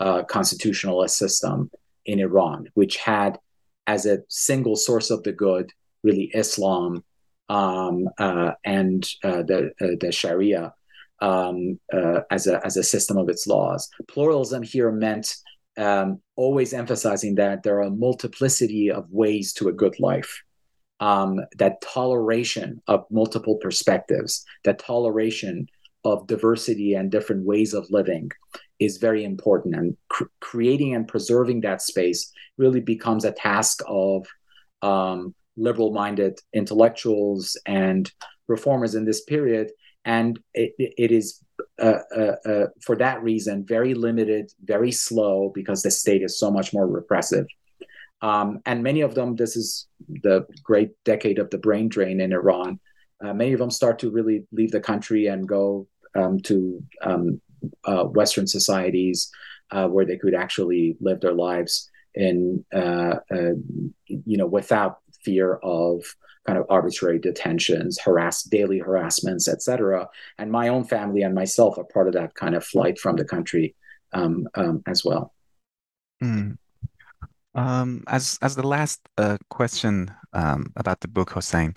uh, 0.00 0.24
constitutionalist 0.24 1.16
system 1.16 1.70
in 2.04 2.18
Iran, 2.18 2.66
which 2.74 2.96
had 2.96 3.38
as 3.86 4.06
a 4.06 4.18
single 4.28 4.76
source 4.76 5.10
of 5.10 5.22
the 5.22 5.32
good, 5.32 5.70
really 6.02 6.30
Islam 6.34 7.04
um, 7.48 8.08
uh, 8.18 8.52
and 8.64 9.08
uh, 9.22 9.42
the 9.42 9.72
uh, 9.80 9.96
the 10.00 10.12
Sharia 10.12 10.72
um, 11.20 11.78
uh, 11.92 12.20
as 12.30 12.46
a 12.46 12.64
as 12.64 12.76
a 12.76 12.82
system 12.82 13.16
of 13.16 13.28
its 13.28 13.46
laws. 13.46 13.88
Pluralism 14.08 14.62
here 14.62 14.90
meant 14.90 15.36
um, 15.76 16.20
always 16.36 16.72
emphasizing 16.72 17.34
that 17.36 17.62
there 17.62 17.76
are 17.78 17.82
a 17.82 17.90
multiplicity 17.90 18.90
of 18.90 19.10
ways 19.10 19.52
to 19.54 19.68
a 19.68 19.72
good 19.72 19.98
life. 20.00 20.42
Um, 21.00 21.40
that 21.58 21.80
toleration 21.80 22.80
of 22.86 23.04
multiple 23.10 23.56
perspectives, 23.56 24.44
that 24.64 24.78
toleration 24.78 25.66
of 26.04 26.26
diversity 26.26 26.94
and 26.94 27.10
different 27.10 27.44
ways 27.44 27.74
of 27.74 27.90
living 27.90 28.30
is 28.84 28.98
very 28.98 29.24
important. 29.24 29.74
And 29.74 29.96
cr- 30.08 30.24
creating 30.40 30.94
and 30.94 31.06
preserving 31.06 31.62
that 31.62 31.82
space 31.82 32.32
really 32.56 32.80
becomes 32.80 33.24
a 33.24 33.32
task 33.32 33.80
of 33.86 34.26
um, 34.82 35.34
liberal 35.56 35.92
minded 35.92 36.38
intellectuals 36.52 37.58
and 37.66 38.10
reformers 38.48 38.94
in 38.94 39.04
this 39.04 39.22
period. 39.24 39.70
And 40.04 40.38
it, 40.52 40.74
it 40.78 41.10
is, 41.10 41.40
uh, 41.78 41.98
uh, 42.14 42.36
uh, 42.46 42.66
for 42.82 42.96
that 42.96 43.22
reason, 43.22 43.64
very 43.64 43.94
limited, 43.94 44.52
very 44.62 44.92
slow 44.92 45.50
because 45.54 45.82
the 45.82 45.90
state 45.90 46.22
is 46.22 46.38
so 46.38 46.50
much 46.50 46.72
more 46.72 46.86
repressive. 46.86 47.46
Um, 48.20 48.60
and 48.66 48.82
many 48.82 49.02
of 49.02 49.14
them, 49.14 49.36
this 49.36 49.56
is 49.56 49.86
the 50.08 50.46
great 50.62 50.90
decade 51.04 51.38
of 51.38 51.50
the 51.50 51.58
brain 51.58 51.88
drain 51.88 52.20
in 52.20 52.32
Iran. 52.32 52.80
Uh, 53.22 53.32
many 53.32 53.52
of 53.52 53.58
them 53.58 53.70
start 53.70 53.98
to 54.00 54.10
really 54.10 54.46
leave 54.52 54.70
the 54.70 54.80
country 54.80 55.26
and 55.26 55.48
go 55.48 55.86
um, 56.14 56.40
to 56.40 56.82
um, 57.02 57.40
uh, 57.84 58.04
Western 58.04 58.46
societies 58.46 59.30
uh, 59.70 59.88
where 59.88 60.04
they 60.04 60.16
could 60.16 60.34
actually 60.34 60.96
live 61.00 61.20
their 61.20 61.32
lives 61.32 61.90
in, 62.14 62.64
uh, 62.74 63.16
uh, 63.30 63.54
you 64.06 64.36
know, 64.36 64.46
without 64.46 64.98
fear 65.24 65.54
of 65.62 66.04
kind 66.46 66.58
of 66.58 66.66
arbitrary 66.68 67.18
detentions, 67.18 67.98
harass 67.98 68.42
daily 68.42 68.78
harassments, 68.78 69.48
etc. 69.48 70.08
And 70.38 70.52
my 70.52 70.68
own 70.68 70.84
family 70.84 71.22
and 71.22 71.34
myself 71.34 71.78
are 71.78 71.84
part 71.84 72.06
of 72.06 72.14
that 72.14 72.34
kind 72.34 72.54
of 72.54 72.64
flight 72.64 72.98
from 72.98 73.16
the 73.16 73.24
country 73.24 73.74
um, 74.12 74.46
um, 74.54 74.82
as 74.86 75.04
well. 75.04 75.32
Mm. 76.22 76.58
Um, 77.54 78.02
as 78.08 78.38
as 78.42 78.56
the 78.56 78.66
last 78.66 79.00
uh, 79.16 79.38
question 79.48 80.10
um, 80.32 80.72
about 80.76 81.00
the 81.00 81.08
book, 81.08 81.30
Hossein, 81.30 81.74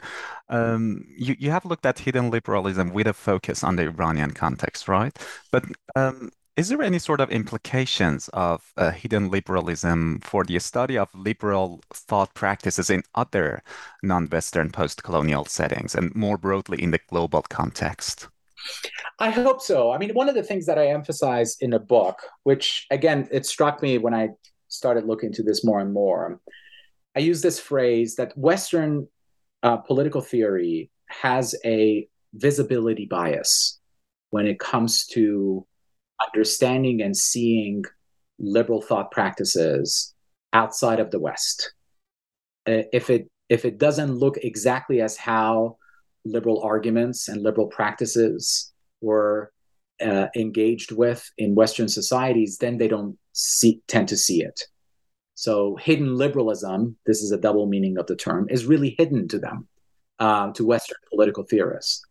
um, 0.49 1.05
you 1.15 1.35
you 1.37 1.51
have 1.51 1.65
looked 1.65 1.85
at 1.85 1.99
hidden 1.99 2.31
liberalism 2.31 2.93
with 2.93 3.07
a 3.07 3.13
focus 3.13 3.63
on 3.63 3.75
the 3.75 3.83
Iranian 3.83 4.31
context, 4.31 4.87
right? 4.87 5.17
But 5.51 5.65
um, 5.95 6.31
is 6.57 6.69
there 6.69 6.81
any 6.81 6.97
sort 6.97 7.21
of 7.21 7.29
implications 7.29 8.29
of 8.29 8.73
uh, 8.77 8.89
hidden 8.89 9.29
liberalism 9.29 10.19
for 10.21 10.43
the 10.43 10.57
study 10.57 10.97
of 10.97 11.13
liberal 11.13 11.81
thought 11.93 12.33
practices 12.33 12.89
in 12.89 13.03
other 13.13 13.61
non-Western 14.01 14.71
post-colonial 14.71 15.45
settings 15.45 15.93
and 15.93 16.15
more 16.15 16.39
broadly 16.39 16.81
in 16.81 16.89
the 16.89 16.99
global 17.09 17.43
context? 17.43 18.27
I 19.19 19.29
hope 19.29 19.61
so. 19.61 19.91
I 19.91 19.99
mean, 19.99 20.15
one 20.15 20.29
of 20.29 20.33
the 20.33 20.41
things 20.41 20.65
that 20.65 20.79
I 20.79 20.87
emphasize 20.87 21.57
in 21.61 21.69
the 21.69 21.79
book, 21.79 22.17
which 22.43 22.87
again, 22.89 23.27
it 23.31 23.45
struck 23.45 23.83
me 23.83 23.99
when 23.99 24.15
I 24.15 24.29
started 24.77 25.05
looking 25.05 25.27
into 25.27 25.43
this 25.43 25.65
more 25.65 25.79
and 25.79 25.93
more. 25.93 26.39
I 27.15 27.19
use 27.19 27.41
this 27.41 27.59
phrase 27.59 28.15
that 28.15 28.37
Western 28.37 29.07
uh, 29.63 29.77
political 29.77 30.21
theory 30.21 30.91
has 31.07 31.55
a 31.65 32.07
visibility 32.33 33.05
bias 33.05 33.79
when 34.29 34.45
it 34.45 34.59
comes 34.59 35.05
to 35.07 35.65
understanding 36.25 37.01
and 37.01 37.15
seeing 37.15 37.83
liberal 38.39 38.81
thought 38.81 39.11
practices 39.11 40.13
outside 40.53 40.99
of 40.99 41.11
the 41.11 41.19
West. 41.19 41.73
Uh, 42.67 42.83
if 42.93 43.09
it 43.09 43.29
if 43.49 43.63
it 43.65 43.77
doesn't 43.77 44.13
look 44.13 44.37
exactly 44.37 45.01
as 45.01 45.15
how 45.15 45.77
liberal 46.25 46.61
arguments 46.61 47.29
and 47.29 47.41
liberal 47.41 47.67
practices 47.67 48.73
were 48.99 49.51
uh, 50.01 50.27
engaged 50.35 50.91
with 50.91 51.29
in 51.37 51.55
Western 51.55 51.87
societies, 51.87 52.57
then 52.57 52.77
they 52.77 52.87
don't 52.87 53.17
see, 53.33 53.81
tend 53.87 54.07
to 54.09 54.17
see 54.17 54.43
it. 54.43 54.63
So 55.35 55.75
hidden 55.75 56.15
liberalism, 56.15 56.97
this 57.05 57.21
is 57.21 57.31
a 57.31 57.37
double 57.37 57.67
meaning 57.67 57.97
of 57.97 58.07
the 58.07 58.15
term, 58.15 58.47
is 58.49 58.65
really 58.65 58.95
hidden 58.97 59.27
to 59.27 59.39
them, 59.39 59.67
um, 60.19 60.53
to 60.53 60.65
Western 60.65 60.97
political 61.09 61.43
theorists. 61.43 62.03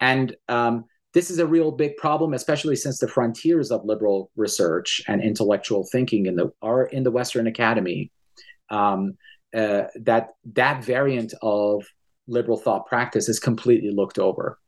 And 0.00 0.34
um, 0.48 0.84
this 1.12 1.30
is 1.30 1.38
a 1.38 1.46
real 1.46 1.70
big 1.70 1.96
problem, 1.96 2.34
especially 2.34 2.74
since 2.74 2.98
the 2.98 3.06
frontiers 3.06 3.70
of 3.70 3.84
liberal 3.84 4.30
research 4.34 5.02
and 5.06 5.22
intellectual 5.22 5.86
thinking 5.92 6.26
in 6.26 6.34
the 6.34 6.52
are 6.60 6.86
in 6.86 7.04
the 7.04 7.12
Western 7.12 7.46
Academy. 7.46 8.10
Um, 8.70 9.16
uh, 9.54 9.84
that 10.02 10.30
that 10.54 10.82
variant 10.82 11.32
of 11.40 11.84
liberal 12.26 12.56
thought 12.56 12.86
practice 12.86 13.28
is 13.28 13.38
completely 13.38 13.92
looked 13.92 14.18
over. 14.18 14.58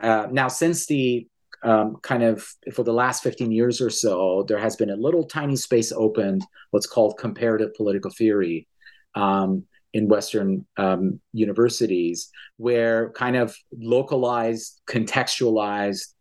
Uh, 0.00 0.26
now, 0.32 0.48
since 0.48 0.86
the 0.86 1.28
um, 1.62 1.96
kind 2.02 2.22
of 2.22 2.46
for 2.72 2.82
the 2.82 2.92
last 2.92 3.22
15 3.22 3.50
years 3.50 3.80
or 3.80 3.90
so, 3.90 4.44
there 4.48 4.58
has 4.58 4.76
been 4.76 4.90
a 4.90 4.96
little 4.96 5.24
tiny 5.24 5.56
space 5.56 5.92
opened, 5.92 6.44
what's 6.70 6.86
called 6.86 7.18
comparative 7.18 7.74
political 7.74 8.10
theory 8.10 8.66
um, 9.14 9.64
in 9.92 10.08
Western 10.08 10.66
um, 10.76 11.20
universities, 11.32 12.30
where 12.56 13.10
kind 13.10 13.36
of 13.36 13.56
localized, 13.72 14.80
contextualized 14.88 16.14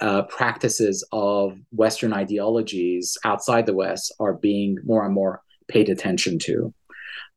uh, 0.00 0.22
practices 0.22 1.06
of 1.10 1.58
Western 1.72 2.12
ideologies 2.12 3.18
outside 3.24 3.66
the 3.66 3.74
West 3.74 4.14
are 4.20 4.34
being 4.34 4.78
more 4.84 5.04
and 5.04 5.12
more 5.12 5.42
paid 5.66 5.88
attention 5.88 6.38
to. 6.38 6.72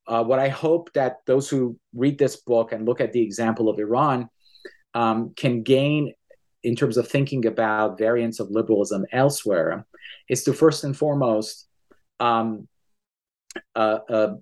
Uh, 0.08 0.24
what 0.24 0.40
I 0.40 0.50
hope 0.50 0.92
that 0.94 1.18
those 1.26 1.50
who 1.50 1.78
read 1.94 2.18
this 2.18 2.38
book 2.38 2.72
and 2.72 2.86
look 2.86 3.02
at 3.02 3.14
the 3.14 3.22
example 3.22 3.70
of 3.70 3.80
Iran 3.80 4.30
um, 4.94 5.34
can 5.36 5.64
gain 5.64 6.14
in 6.64 6.76
terms 6.76 6.98
of 6.98 7.08
thinking 7.08 7.46
about 7.46 7.98
variants 7.98 8.40
of 8.40 8.52
liberalism 8.52 9.06
elsewhere 9.12 9.86
is 10.30 10.44
to 10.44 10.54
first 10.54 10.84
and 10.84 10.96
foremost 10.96 11.68
um, 12.20 12.68
uh, 13.76 14.00
uh, 14.10 14.34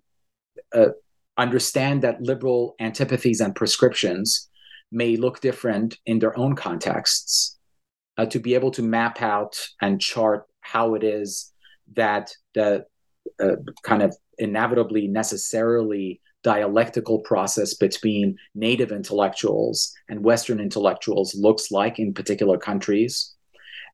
uh, 0.76 0.90
understand 1.38 2.02
that 2.02 2.22
liberal 2.22 2.76
antipathies 2.80 3.42
and 3.42 3.56
prescriptions 3.56 4.50
may 4.92 5.16
look 5.16 5.40
different 5.40 5.98
in 6.06 6.20
their 6.20 6.38
own 6.38 6.56
contexts, 6.56 7.58
uh, 8.18 8.26
to 8.26 8.40
be 8.40 8.54
able 8.54 8.72
to 8.72 8.82
map 8.82 9.22
out 9.22 9.70
and 9.82 10.02
chart 10.02 10.46
how 10.62 10.96
it 10.96 11.04
is 11.04 11.54
that 11.96 12.32
the 12.54 12.86
uh, 13.40 13.56
kind 13.84 14.02
of 14.02 14.16
inevitably, 14.38 15.08
necessarily 15.08 16.22
dialectical 16.44 17.20
process 17.20 17.74
between 17.74 18.38
native 18.56 18.92
intellectuals 18.92 19.94
and 20.08 20.24
Western 20.24 20.60
intellectuals 20.60 21.36
looks 21.36 21.72
like 21.72 22.00
in 22.00 22.14
particular 22.14 22.58
countries, 22.58 23.36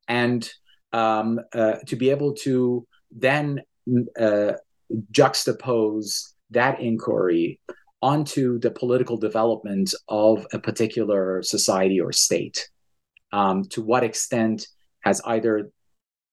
and 0.07 0.49
um, 0.93 1.39
uh, 1.53 1.75
to 1.87 1.95
be 1.95 2.09
able 2.09 2.33
to 2.33 2.85
then 3.11 3.61
uh, 4.19 4.53
juxtapose 5.11 6.33
that 6.51 6.79
inquiry 6.79 7.59
onto 8.01 8.59
the 8.59 8.71
political 8.71 9.17
development 9.17 9.93
of 10.07 10.45
a 10.53 10.59
particular 10.59 11.41
society 11.41 11.99
or 11.99 12.11
state. 12.11 12.69
Um, 13.31 13.63
to 13.69 13.81
what 13.81 14.03
extent 14.03 14.67
has 15.01 15.21
either 15.25 15.71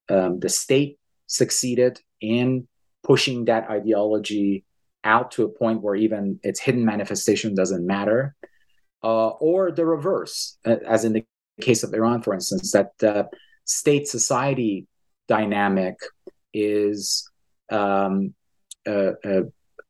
um, 0.09 0.39
the 0.39 0.49
state 0.49 0.99
succeeded 1.27 1.99
in 2.21 2.69
pushing 3.03 3.47
that 3.47 3.71
ideology 3.71 4.65
out 5.05 5.33
to 5.33 5.45
a 5.45 5.49
point 5.49 5.83
where 5.83 5.95
even 5.95 6.39
its 6.43 6.61
hidden 6.61 6.85
manifestation 6.85 7.55
doesn't 7.55 7.87
matter, 7.87 8.35
uh, 9.03 9.29
or 9.29 9.73
the 9.73 9.85
reverse, 9.85 10.59
as 10.65 11.05
in 11.05 11.13
the 11.13 11.25
case 11.61 11.83
of 11.83 11.93
Iran, 11.95 12.23
for 12.23 12.35
instance, 12.35 12.73
that 12.73 12.93
the 12.99 13.29
state 13.65 14.09
society 14.09 14.87
dynamic 15.29 15.97
is 16.55 17.29
um, 17.71 18.35
uh, 18.87 19.13
uh, 19.25 19.43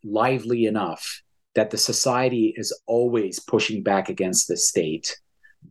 lively 0.04 0.66
enough 0.66 1.22
that 1.54 1.70
the 1.70 1.78
society 1.78 2.54
is 2.56 2.72
always 2.86 3.38
pushing 3.40 3.82
back 3.82 4.08
against 4.08 4.48
the 4.48 4.56
state 4.56 5.18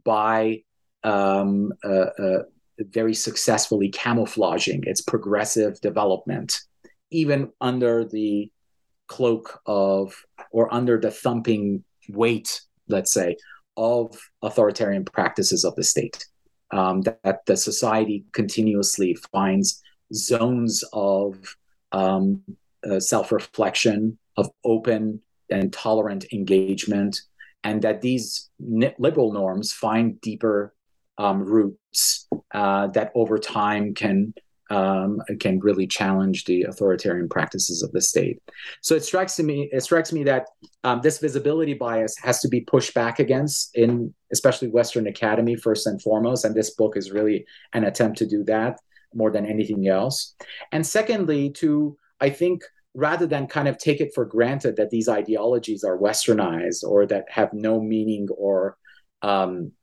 by 0.04 0.62
um, 1.04 1.74
uh, 1.84 2.10
uh, 2.20 2.44
very 2.80 3.14
successfully 3.14 3.90
camouflaging 3.90 4.84
its 4.86 5.02
progressive 5.02 5.80
development, 5.82 6.60
even 7.10 7.52
under 7.60 8.06
the 8.06 8.52
cloak 9.12 9.60
of 9.66 10.16
or 10.52 10.74
under 10.74 10.98
the 10.98 11.12
thumping 11.12 11.84
weight, 12.10 12.62
let's 12.88 13.14
say, 13.14 13.36
of 13.76 14.18
authoritarian 14.42 15.04
practices 15.04 15.66
of 15.66 15.76
the 15.76 15.84
state. 15.84 16.26
Um, 16.72 17.02
that, 17.02 17.20
that, 17.24 17.46
the 17.46 17.58
society 17.58 18.24
continuously 18.32 19.18
finds 19.34 19.84
zones 20.14 20.84
of 20.94 21.58
um, 21.92 22.42
uh, 22.90 23.02
self 23.02 23.34
reflection, 23.34 24.18
of 24.38 24.50
open 24.64 25.22
and 25.50 25.74
tolerant 25.74 26.24
engagement, 26.32 27.20
and 27.66 27.82
that 27.82 28.02
these 28.02 28.50
liberal 28.60 29.34
norms 29.34 29.74
find 29.74 30.22
deeper 30.22 30.74
um, 31.18 31.44
roots 31.44 32.28
uh, 32.54 32.88
that 32.88 33.12
over 33.14 33.38
time 33.38 33.94
can 33.94 34.34
um, 34.72 35.22
can 35.42 35.60
really 35.60 35.86
challenge 35.86 36.46
the 36.46 36.64
authoritarian 36.64 37.28
practices 37.28 37.84
of 37.84 37.92
the 37.92 38.00
state. 38.00 38.42
So 38.82 38.96
it 38.96 39.04
strikes 39.04 39.38
me 39.38 39.70
it 39.72 39.84
strikes 39.84 40.14
me 40.14 40.24
that 40.24 40.46
um, 40.86 41.02
this 41.02 41.20
visibility 41.20 41.74
bias 41.74 42.18
has 42.20 42.40
to 42.40 42.48
be 42.48 42.62
pushed 42.62 42.94
back 42.94 43.20
against 43.20 43.76
in 43.76 44.14
especially 44.32 44.70
Western 44.70 45.08
Academy 45.08 45.58
first 45.58 45.88
and 45.88 46.02
foremost, 46.02 46.46
and 46.46 46.56
this 46.56 46.72
book 46.72 46.96
is 46.96 47.12
really 47.12 47.46
an 47.74 47.84
attempt 47.84 48.18
to 48.20 48.26
do 48.26 48.46
that 48.46 48.80
more 49.14 49.30
than 49.30 49.46
anything 49.46 49.90
else. 49.90 50.36
And 50.72 50.88
secondly, 50.88 51.50
to 51.62 51.98
I 52.22 52.30
think 52.30 52.64
rather 52.94 53.28
than 53.28 53.48
kind 53.48 53.68
of 53.68 53.78
take 53.78 54.00
it 54.00 54.14
for 54.16 54.24
granted 54.24 54.78
that 54.78 54.90
these 54.90 55.10
ideologies 55.10 55.84
are 55.84 55.98
westernized 55.98 56.84
or 56.84 57.06
that 57.06 57.26
have 57.30 57.52
no 57.52 57.82
meaning 57.82 58.28
or 58.38 58.78
um, 59.22 59.74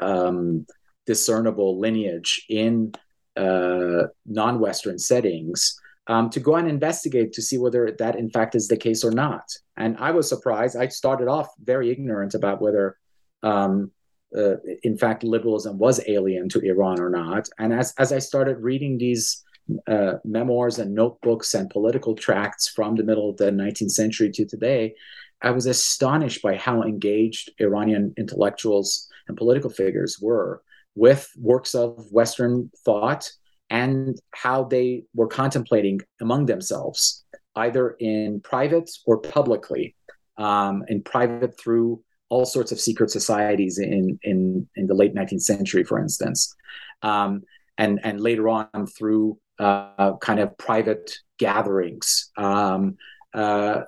um, 0.00 0.66
discernible 1.06 1.78
lineage 1.78 2.44
in 2.48 2.92
uh, 3.36 4.04
non-Western 4.26 4.98
settings, 4.98 5.80
um, 6.06 6.30
to 6.30 6.40
go 6.40 6.56
and 6.56 6.68
investigate 6.68 7.32
to 7.32 7.42
see 7.42 7.58
whether 7.58 7.90
that 7.98 8.16
in 8.16 8.30
fact 8.30 8.54
is 8.54 8.68
the 8.68 8.76
case 8.76 9.04
or 9.04 9.10
not. 9.10 9.50
And 9.76 9.96
I 9.98 10.10
was 10.10 10.28
surprised. 10.28 10.76
I 10.76 10.88
started 10.88 11.28
off 11.28 11.48
very 11.62 11.90
ignorant 11.90 12.34
about 12.34 12.60
whether, 12.60 12.98
um, 13.42 13.90
uh, 14.36 14.56
in 14.82 14.98
fact, 14.98 15.24
liberalism 15.24 15.78
was 15.78 16.00
alien 16.06 16.48
to 16.50 16.60
Iran 16.60 17.00
or 17.00 17.10
not. 17.10 17.48
And 17.58 17.72
as 17.72 17.94
as 17.98 18.12
I 18.12 18.18
started 18.18 18.58
reading 18.58 18.98
these 18.98 19.42
uh, 19.86 20.14
memoirs 20.24 20.78
and 20.78 20.94
notebooks 20.94 21.54
and 21.54 21.70
political 21.70 22.14
tracts 22.14 22.68
from 22.68 22.96
the 22.96 23.04
middle 23.04 23.30
of 23.30 23.38
the 23.38 23.50
19th 23.50 23.92
century 23.92 24.30
to 24.32 24.44
today, 24.44 24.94
I 25.40 25.50
was 25.50 25.66
astonished 25.66 26.42
by 26.42 26.56
how 26.56 26.82
engaged 26.82 27.50
Iranian 27.60 28.12
intellectuals 28.16 29.08
and 29.28 29.36
political 29.36 29.70
figures 29.70 30.18
were 30.20 30.62
with 30.94 31.30
works 31.36 31.74
of 31.74 32.06
Western 32.10 32.70
thought 32.84 33.30
and 33.70 34.20
how 34.32 34.64
they 34.64 35.04
were 35.14 35.26
contemplating 35.26 36.00
among 36.20 36.46
themselves, 36.46 37.24
either 37.56 37.90
in 37.98 38.40
private 38.40 38.90
or 39.06 39.18
publicly, 39.18 39.96
um, 40.36 40.84
in 40.88 41.02
private 41.02 41.58
through 41.58 42.02
all 42.28 42.44
sorts 42.44 42.72
of 42.72 42.80
secret 42.80 43.10
societies 43.10 43.78
in, 43.78 44.18
in, 44.22 44.68
in 44.76 44.86
the 44.86 44.94
late 44.94 45.14
19th 45.14 45.42
century, 45.42 45.84
for 45.84 45.98
instance, 45.98 46.54
um, 47.02 47.42
and, 47.78 48.00
and 48.04 48.20
later 48.20 48.48
on 48.48 48.86
through 48.86 49.38
uh, 49.58 50.16
kind 50.18 50.40
of 50.40 50.56
private 50.58 51.12
gatherings 51.38 52.30
um, 52.36 52.96
uh, 53.34 53.82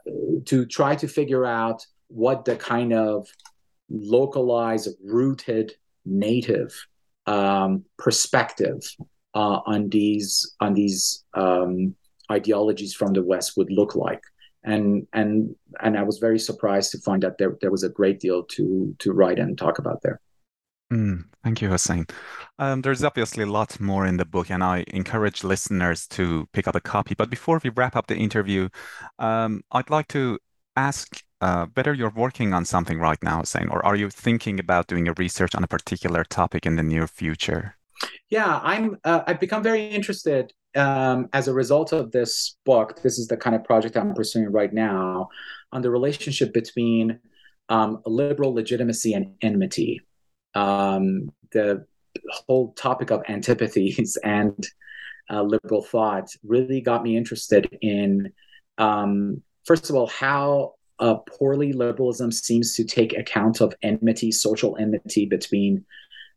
to 0.44 0.66
try 0.66 0.94
to 0.96 1.08
figure 1.08 1.44
out 1.44 1.84
what 2.08 2.44
the 2.44 2.56
kind 2.56 2.92
of 2.92 3.28
localized, 3.88 4.88
rooted, 5.04 5.72
native 6.04 6.72
um, 7.26 7.84
perspective 7.98 8.80
uh, 9.34 9.60
on 9.66 9.88
these 9.88 10.54
on 10.60 10.74
these 10.74 11.24
um, 11.34 11.94
ideologies 12.30 12.94
from 12.94 13.12
the 13.12 13.22
West 13.22 13.56
would 13.56 13.70
look 13.70 13.94
like. 13.94 14.22
And 14.64 15.06
and 15.12 15.54
and 15.80 15.96
I 15.96 16.02
was 16.02 16.18
very 16.18 16.38
surprised 16.38 16.90
to 16.92 16.98
find 16.98 17.22
that 17.22 17.38
there 17.38 17.56
there 17.60 17.70
was 17.70 17.84
a 17.84 17.88
great 17.88 18.20
deal 18.20 18.42
to 18.42 18.94
to 18.98 19.12
write 19.12 19.38
and 19.38 19.56
talk 19.56 19.78
about 19.78 20.02
there. 20.02 20.20
Mm, 20.92 21.24
thank 21.42 21.60
you, 21.60 21.68
Hossein. 21.68 22.06
Um, 22.58 22.80
there's 22.80 23.02
obviously 23.02 23.42
a 23.42 23.50
lot 23.50 23.80
more 23.80 24.06
in 24.06 24.16
the 24.16 24.24
book, 24.24 24.50
and 24.50 24.62
I 24.62 24.84
encourage 24.88 25.42
listeners 25.42 26.06
to 26.08 26.48
pick 26.52 26.68
up 26.68 26.76
a 26.76 26.80
copy. 26.80 27.14
But 27.14 27.28
before 27.28 27.60
we 27.62 27.70
wrap 27.70 27.96
up 27.96 28.06
the 28.06 28.16
interview, 28.16 28.68
um, 29.18 29.62
I'd 29.72 29.90
like 29.90 30.06
to 30.08 30.38
ask 30.76 31.22
whether 31.40 31.94
you're 31.94 32.10
working 32.10 32.52
on 32.52 32.64
something 32.64 32.98
right 32.98 33.22
now, 33.22 33.38
Hossein, 33.38 33.68
or 33.68 33.84
are 33.84 33.96
you 33.96 34.10
thinking 34.10 34.58
about 34.58 34.86
doing 34.86 35.08
a 35.08 35.14
research 35.14 35.54
on 35.54 35.64
a 35.64 35.68
particular 35.68 36.24
topic 36.24 36.66
in 36.66 36.76
the 36.76 36.82
near 36.82 37.06
future? 37.06 37.76
Yeah, 38.28 38.60
I'm. 38.62 38.98
Uh, 39.04 39.22
I've 39.26 39.40
become 39.40 39.62
very 39.62 39.86
interested 39.86 40.52
um, 40.74 41.28
as 41.32 41.48
a 41.48 41.54
result 41.54 41.92
of 41.92 42.12
this 42.12 42.56
book. 42.64 43.00
This 43.02 43.18
is 43.18 43.28
the 43.28 43.36
kind 43.36 43.56
of 43.56 43.64
project 43.64 43.96
I'm 43.96 44.14
pursuing 44.14 44.50
right 44.50 44.72
now 44.72 45.28
on 45.72 45.82
the 45.82 45.90
relationship 45.90 46.52
between 46.52 47.20
um, 47.68 48.02
liberal 48.04 48.54
legitimacy 48.54 49.14
and 49.14 49.34
enmity 49.42 50.02
um, 50.56 51.30
the 51.52 51.84
whole 52.48 52.72
topic 52.72 53.10
of 53.10 53.22
antipathies 53.28 54.16
and 54.24 54.66
uh, 55.30 55.42
liberal 55.42 55.82
thought 55.82 56.30
really 56.44 56.80
got 56.80 57.02
me 57.02 57.16
interested 57.16 57.68
in, 57.82 58.32
um, 58.78 59.42
first 59.64 59.90
of 59.90 59.96
all, 59.96 60.06
how 60.06 60.74
uh, 60.98 61.16
poorly 61.16 61.72
liberalism 61.72 62.32
seems 62.32 62.74
to 62.74 62.84
take 62.84 63.16
account 63.16 63.60
of 63.60 63.74
enmity, 63.82 64.32
social 64.32 64.76
enmity 64.78 65.26
between 65.26 65.84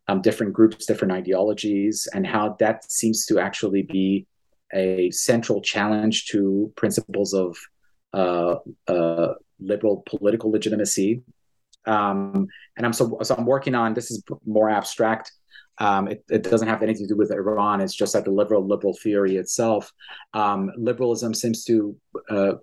um, 0.08 0.22
different 0.22 0.54
groups, 0.54 0.86
different 0.86 1.14
ideologies, 1.14 2.08
and 2.14 2.26
how 2.26 2.56
that 2.60 2.90
seems 2.92 3.26
to 3.28 3.40
actually 3.40 3.84
be 3.84 4.26
a 4.74 5.10
central 5.12 5.62
challenge 5.62 6.28
to 6.28 6.72
principles 6.76 7.34
of 7.34 7.58
uh, 8.14 8.56
uh 8.88 9.34
liberal 9.60 10.04
political 10.08 10.52
legitimacy 10.52 11.22
um, 11.86 12.48
and 12.78 12.86
I'm 12.86 12.94
so 12.94 13.18
so 13.24 13.36
I'm 13.36 13.46
working 13.46 13.76
on 13.76 13.94
this 13.94 14.12
is 14.12 14.24
more 14.46 14.70
abstract. 14.70 15.32
Um, 15.80 16.10
it, 16.10 16.24
it, 16.30 16.44
doesn't 16.44 16.68
have 16.68 16.84
anything 16.84 17.08
to 17.08 17.14
do 17.14 17.18
with 17.18 17.32
Iran. 17.32 17.80
It's 17.80 17.96
just 17.96 18.12
that 18.12 18.26
the 18.26 18.32
liberal 18.32 18.66
liberal 18.68 18.94
theory 19.02 19.38
itself. 19.38 19.92
Um, 20.34 20.72
liberalism 20.78 21.34
seems 21.34 21.64
to 21.66 21.96
uh, 22.30 22.54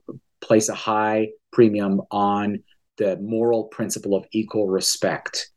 place 0.43 0.69
a 0.69 0.75
high 0.75 1.29
premium 1.57 2.03
on 2.11 2.63
the 2.99 3.17
moral 3.17 3.65
principle 3.65 4.15
of 4.15 4.27
equal 4.31 4.69
respect 4.69 5.49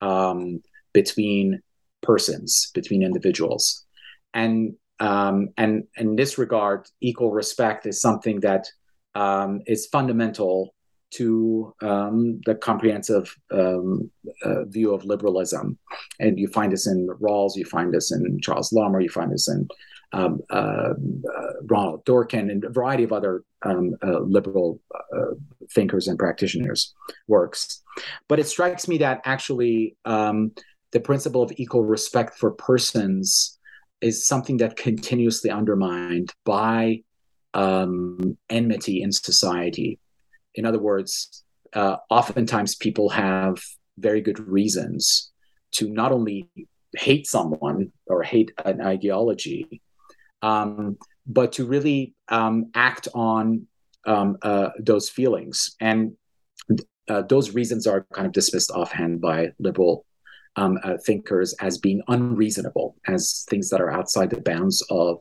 um, 0.00 0.62
between 0.94 1.60
persons, 2.00 2.70
between 2.72 3.02
individuals, 3.02 3.84
and 4.32 4.74
um, 4.98 5.48
and 5.58 5.84
in 5.96 6.16
this 6.16 6.38
regard, 6.38 6.80
equal 7.00 7.32
respect 7.32 7.86
is 7.86 8.00
something 8.00 8.40
that 8.40 8.64
um, 9.14 9.60
is 9.66 9.86
fundamental 9.96 10.74
to 11.18 11.74
um, 11.82 12.40
the 12.46 12.54
comprehensive 12.54 13.36
um, 13.50 14.10
uh, 14.44 14.64
view 14.76 14.94
of 14.94 15.04
liberalism. 15.04 15.76
And 16.20 16.38
you 16.38 16.48
find 16.48 16.72
this 16.72 16.86
in 16.86 17.08
Rawls, 17.20 17.56
you 17.56 17.66
find 17.66 17.92
this 17.92 18.12
in 18.12 18.40
Charles 18.40 18.72
Larmore, 18.72 19.02
you 19.02 19.10
find 19.10 19.30
this 19.30 19.48
in 19.48 19.68
um, 20.12 20.40
uh, 20.50 20.94
uh, 21.38 21.52
Ronald 21.64 22.04
Dworkin, 22.06 22.50
and 22.50 22.64
a 22.64 22.70
variety 22.70 23.04
of 23.04 23.12
other 23.12 23.44
um, 23.64 23.96
uh, 24.02 24.20
liberal 24.20 24.80
uh, 24.94 25.34
thinkers 25.72 26.08
and 26.08 26.18
practitioners' 26.18 26.94
works. 27.28 27.82
But 28.28 28.38
it 28.38 28.46
strikes 28.46 28.88
me 28.88 28.98
that 28.98 29.20
actually 29.24 29.96
um, 30.04 30.52
the 30.92 31.00
principle 31.00 31.42
of 31.42 31.52
equal 31.56 31.84
respect 31.84 32.38
for 32.38 32.50
persons 32.50 33.58
is 34.00 34.26
something 34.26 34.58
that 34.58 34.76
continuously 34.76 35.50
undermined 35.50 36.32
by 36.44 37.02
um, 37.54 38.36
enmity 38.50 39.02
in 39.02 39.12
society. 39.12 39.98
In 40.54 40.66
other 40.66 40.80
words, 40.80 41.44
uh, 41.72 41.96
oftentimes 42.10 42.74
people 42.74 43.08
have 43.10 43.62
very 43.98 44.20
good 44.20 44.40
reasons 44.40 45.32
to 45.72 45.88
not 45.88 46.12
only 46.12 46.48
hate 46.96 47.26
someone 47.26 47.92
or 48.06 48.22
hate 48.22 48.52
an 48.64 48.80
ideology, 48.80 49.80
um, 50.42 50.98
but 51.26 51.52
to 51.52 51.64
really 51.64 52.14
um, 52.28 52.70
act 52.74 53.08
on 53.14 53.66
um, 54.06 54.36
uh, 54.42 54.70
those 54.78 55.08
feelings. 55.08 55.76
And 55.80 56.16
uh, 57.08 57.22
those 57.22 57.52
reasons 57.52 57.86
are 57.86 58.06
kind 58.12 58.26
of 58.26 58.32
dismissed 58.32 58.70
offhand 58.70 59.20
by 59.20 59.52
liberal 59.58 60.04
um, 60.56 60.78
uh, 60.82 60.96
thinkers 61.04 61.54
as 61.60 61.78
being 61.78 62.02
unreasonable, 62.08 62.96
as 63.06 63.44
things 63.48 63.70
that 63.70 63.80
are 63.80 63.90
outside 63.90 64.30
the 64.30 64.40
bounds 64.40 64.84
of 64.90 65.20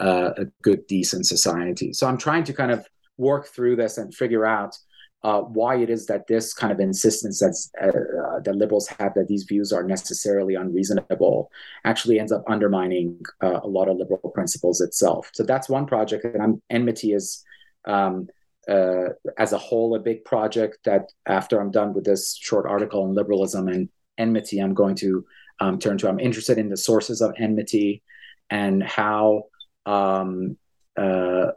uh, 0.00 0.30
a 0.36 0.44
good, 0.62 0.86
decent 0.86 1.26
society. 1.26 1.92
So 1.92 2.06
I'm 2.06 2.18
trying 2.18 2.44
to 2.44 2.52
kind 2.52 2.72
of 2.72 2.86
work 3.16 3.46
through 3.46 3.76
this 3.76 3.98
and 3.98 4.14
figure 4.14 4.44
out 4.44 4.76
uh, 5.24 5.40
why 5.40 5.76
it 5.76 5.88
is 5.88 6.04
that 6.04 6.26
this 6.26 6.52
kind 6.52 6.70
of 6.70 6.78
insistence 6.78 7.40
that's, 7.40 7.70
uh, 7.82 7.86
uh, 7.86 8.40
that 8.40 8.54
liberals 8.54 8.86
have 8.86 9.14
that 9.14 9.26
these 9.26 9.44
views 9.44 9.72
are 9.72 9.82
necessarily 9.82 10.54
unreasonable 10.54 11.50
actually 11.86 12.20
ends 12.20 12.30
up 12.30 12.44
undermining 12.46 13.18
uh, 13.42 13.58
a 13.62 13.66
lot 13.66 13.88
of 13.88 13.96
liberal 13.96 14.30
principles 14.34 14.82
itself. 14.82 15.30
So 15.32 15.42
that's 15.42 15.68
one 15.68 15.86
project, 15.86 16.24
and 16.26 16.42
I'm, 16.42 16.62
enmity 16.68 17.14
is 17.14 17.42
um, 17.86 18.28
uh, 18.68 19.08
as 19.38 19.54
a 19.54 19.58
whole 19.58 19.94
a 19.94 19.98
big 19.98 20.26
project 20.26 20.78
that 20.84 21.10
after 21.26 21.58
I'm 21.58 21.70
done 21.70 21.94
with 21.94 22.04
this 22.04 22.36
short 22.36 22.66
article 22.66 23.02
on 23.04 23.14
liberalism 23.14 23.68
and 23.68 23.88
enmity, 24.18 24.58
I'm 24.58 24.74
going 24.74 24.94
to 24.96 25.24
um, 25.58 25.78
turn 25.78 25.96
to. 25.98 26.08
I'm 26.08 26.20
interested 26.20 26.58
in 26.58 26.68
the 26.68 26.76
sources 26.76 27.22
of 27.22 27.34
enmity 27.38 28.02
and 28.50 28.82
how, 28.82 29.44
um, 29.86 30.58
uh, 30.98 31.48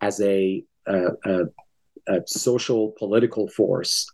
as 0.00 0.20
a, 0.20 0.64
a 0.86 1.44
a 2.08 2.22
social 2.26 2.94
political 2.98 3.48
force. 3.48 4.06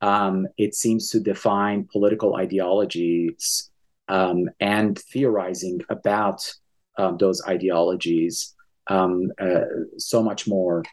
Um, 0.00 0.46
it 0.56 0.74
seems 0.74 1.10
to 1.10 1.20
define 1.20 1.88
political 1.90 2.36
ideologies 2.36 3.70
um, 4.08 4.48
and 4.60 4.98
theorizing 4.98 5.80
about 5.90 6.52
um, 6.96 7.16
those 7.18 7.42
ideologies 7.46 8.54
um, 8.88 9.30
uh, 9.40 9.66
so 9.98 10.22
much 10.22 10.48
more 10.48 10.84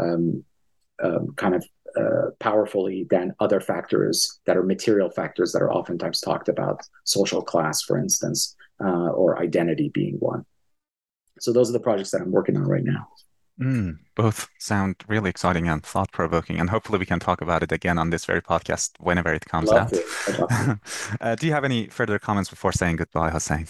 um, 0.00 0.44
um, 1.02 1.32
kind 1.36 1.54
of 1.54 1.64
uh, 1.96 2.30
powerfully 2.40 3.06
than 3.08 3.34
other 3.40 3.60
factors 3.60 4.40
that 4.46 4.56
are 4.56 4.62
material 4.62 5.08
factors 5.10 5.52
that 5.52 5.62
are 5.62 5.72
oftentimes 5.72 6.20
talked 6.20 6.48
about, 6.48 6.80
social 7.04 7.40
class, 7.40 7.82
for 7.82 7.98
instance, 7.98 8.54
uh, 8.84 9.08
or 9.10 9.38
identity 9.40 9.90
being 9.94 10.16
one. 10.18 10.44
So 11.40 11.52
those 11.52 11.70
are 11.70 11.72
the 11.72 11.80
projects 11.80 12.10
that 12.10 12.20
I'm 12.20 12.32
working 12.32 12.56
on 12.56 12.64
right 12.64 12.84
now. 12.84 13.08
Mm, 13.60 13.98
both 14.14 14.48
sound 14.58 14.96
really 15.08 15.30
exciting 15.30 15.66
and 15.66 15.82
thought 15.82 16.12
provoking, 16.12 16.60
and 16.60 16.68
hopefully 16.68 16.98
we 16.98 17.06
can 17.06 17.18
talk 17.18 17.40
about 17.40 17.62
it 17.62 17.72
again 17.72 17.98
on 17.98 18.10
this 18.10 18.26
very 18.26 18.42
podcast 18.42 18.90
whenever 19.00 19.32
it 19.32 19.46
comes 19.46 19.72
out. 19.72 19.90
uh, 21.20 21.34
do 21.36 21.46
you 21.46 21.52
have 21.52 21.64
any 21.64 21.86
further 21.86 22.18
comments 22.18 22.50
before 22.50 22.72
saying 22.72 22.96
goodbye, 22.96 23.30
Hossein? 23.30 23.66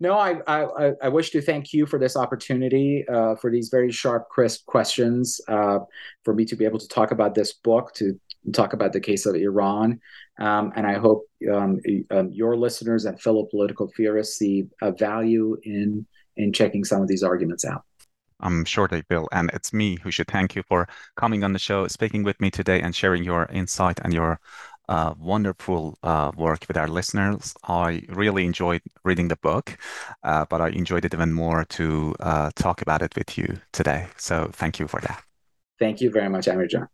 No, 0.00 0.18
I, 0.18 0.40
I, 0.46 0.92
I 1.02 1.08
wish 1.08 1.30
to 1.30 1.40
thank 1.40 1.72
you 1.72 1.86
for 1.86 1.98
this 1.98 2.16
opportunity, 2.16 3.06
uh, 3.08 3.36
for 3.36 3.50
these 3.50 3.70
very 3.70 3.90
sharp, 3.90 4.28
crisp 4.28 4.66
questions, 4.66 5.40
uh, 5.48 5.78
for 6.22 6.34
me 6.34 6.44
to 6.44 6.56
be 6.56 6.66
able 6.66 6.78
to 6.78 6.88
talk 6.88 7.10
about 7.10 7.34
this 7.34 7.54
book, 7.54 7.94
to 7.94 8.18
talk 8.52 8.74
about 8.74 8.92
the 8.92 9.00
case 9.00 9.24
of 9.24 9.34
Iran. 9.34 10.00
Um, 10.38 10.72
and 10.76 10.86
I 10.86 10.94
hope 10.98 11.24
um, 11.50 11.80
um, 12.10 12.30
your 12.32 12.56
listeners 12.56 13.06
and 13.06 13.20
fellow 13.20 13.46
political 13.50 13.90
theorists 13.96 14.36
see 14.36 14.68
a 14.82 14.92
value 14.92 15.56
in 15.62 16.06
in 16.36 16.52
checking 16.52 16.84
some 16.84 17.00
of 17.00 17.08
these 17.08 17.22
arguments 17.22 17.64
out. 17.64 17.82
I'm 18.40 18.64
sure 18.64 18.88
they 18.88 19.02
will. 19.10 19.28
And 19.32 19.50
it's 19.54 19.72
me 19.72 19.98
who 20.02 20.10
should 20.10 20.28
thank 20.28 20.54
you 20.54 20.62
for 20.62 20.88
coming 21.16 21.44
on 21.44 21.52
the 21.52 21.58
show, 21.58 21.86
speaking 21.88 22.22
with 22.22 22.40
me 22.40 22.50
today, 22.50 22.80
and 22.80 22.94
sharing 22.94 23.24
your 23.24 23.46
insight 23.52 24.00
and 24.02 24.12
your 24.12 24.40
uh, 24.88 25.14
wonderful 25.18 25.98
uh, 26.02 26.32
work 26.36 26.64
with 26.68 26.76
our 26.76 26.88
listeners. 26.88 27.54
I 27.64 28.02
really 28.08 28.44
enjoyed 28.44 28.82
reading 29.04 29.28
the 29.28 29.36
book, 29.36 29.76
uh, 30.22 30.44
but 30.48 30.60
I 30.60 30.68
enjoyed 30.68 31.04
it 31.04 31.14
even 31.14 31.32
more 31.32 31.64
to 31.64 32.14
uh, 32.20 32.50
talk 32.54 32.82
about 32.82 33.02
it 33.02 33.14
with 33.16 33.36
you 33.36 33.58
today. 33.72 34.08
So 34.16 34.50
thank 34.52 34.78
you 34.78 34.86
for 34.86 35.00
that. 35.00 35.22
Thank 35.78 36.00
you 36.00 36.10
very 36.10 36.28
much, 36.28 36.46
Amirjan. 36.46 36.88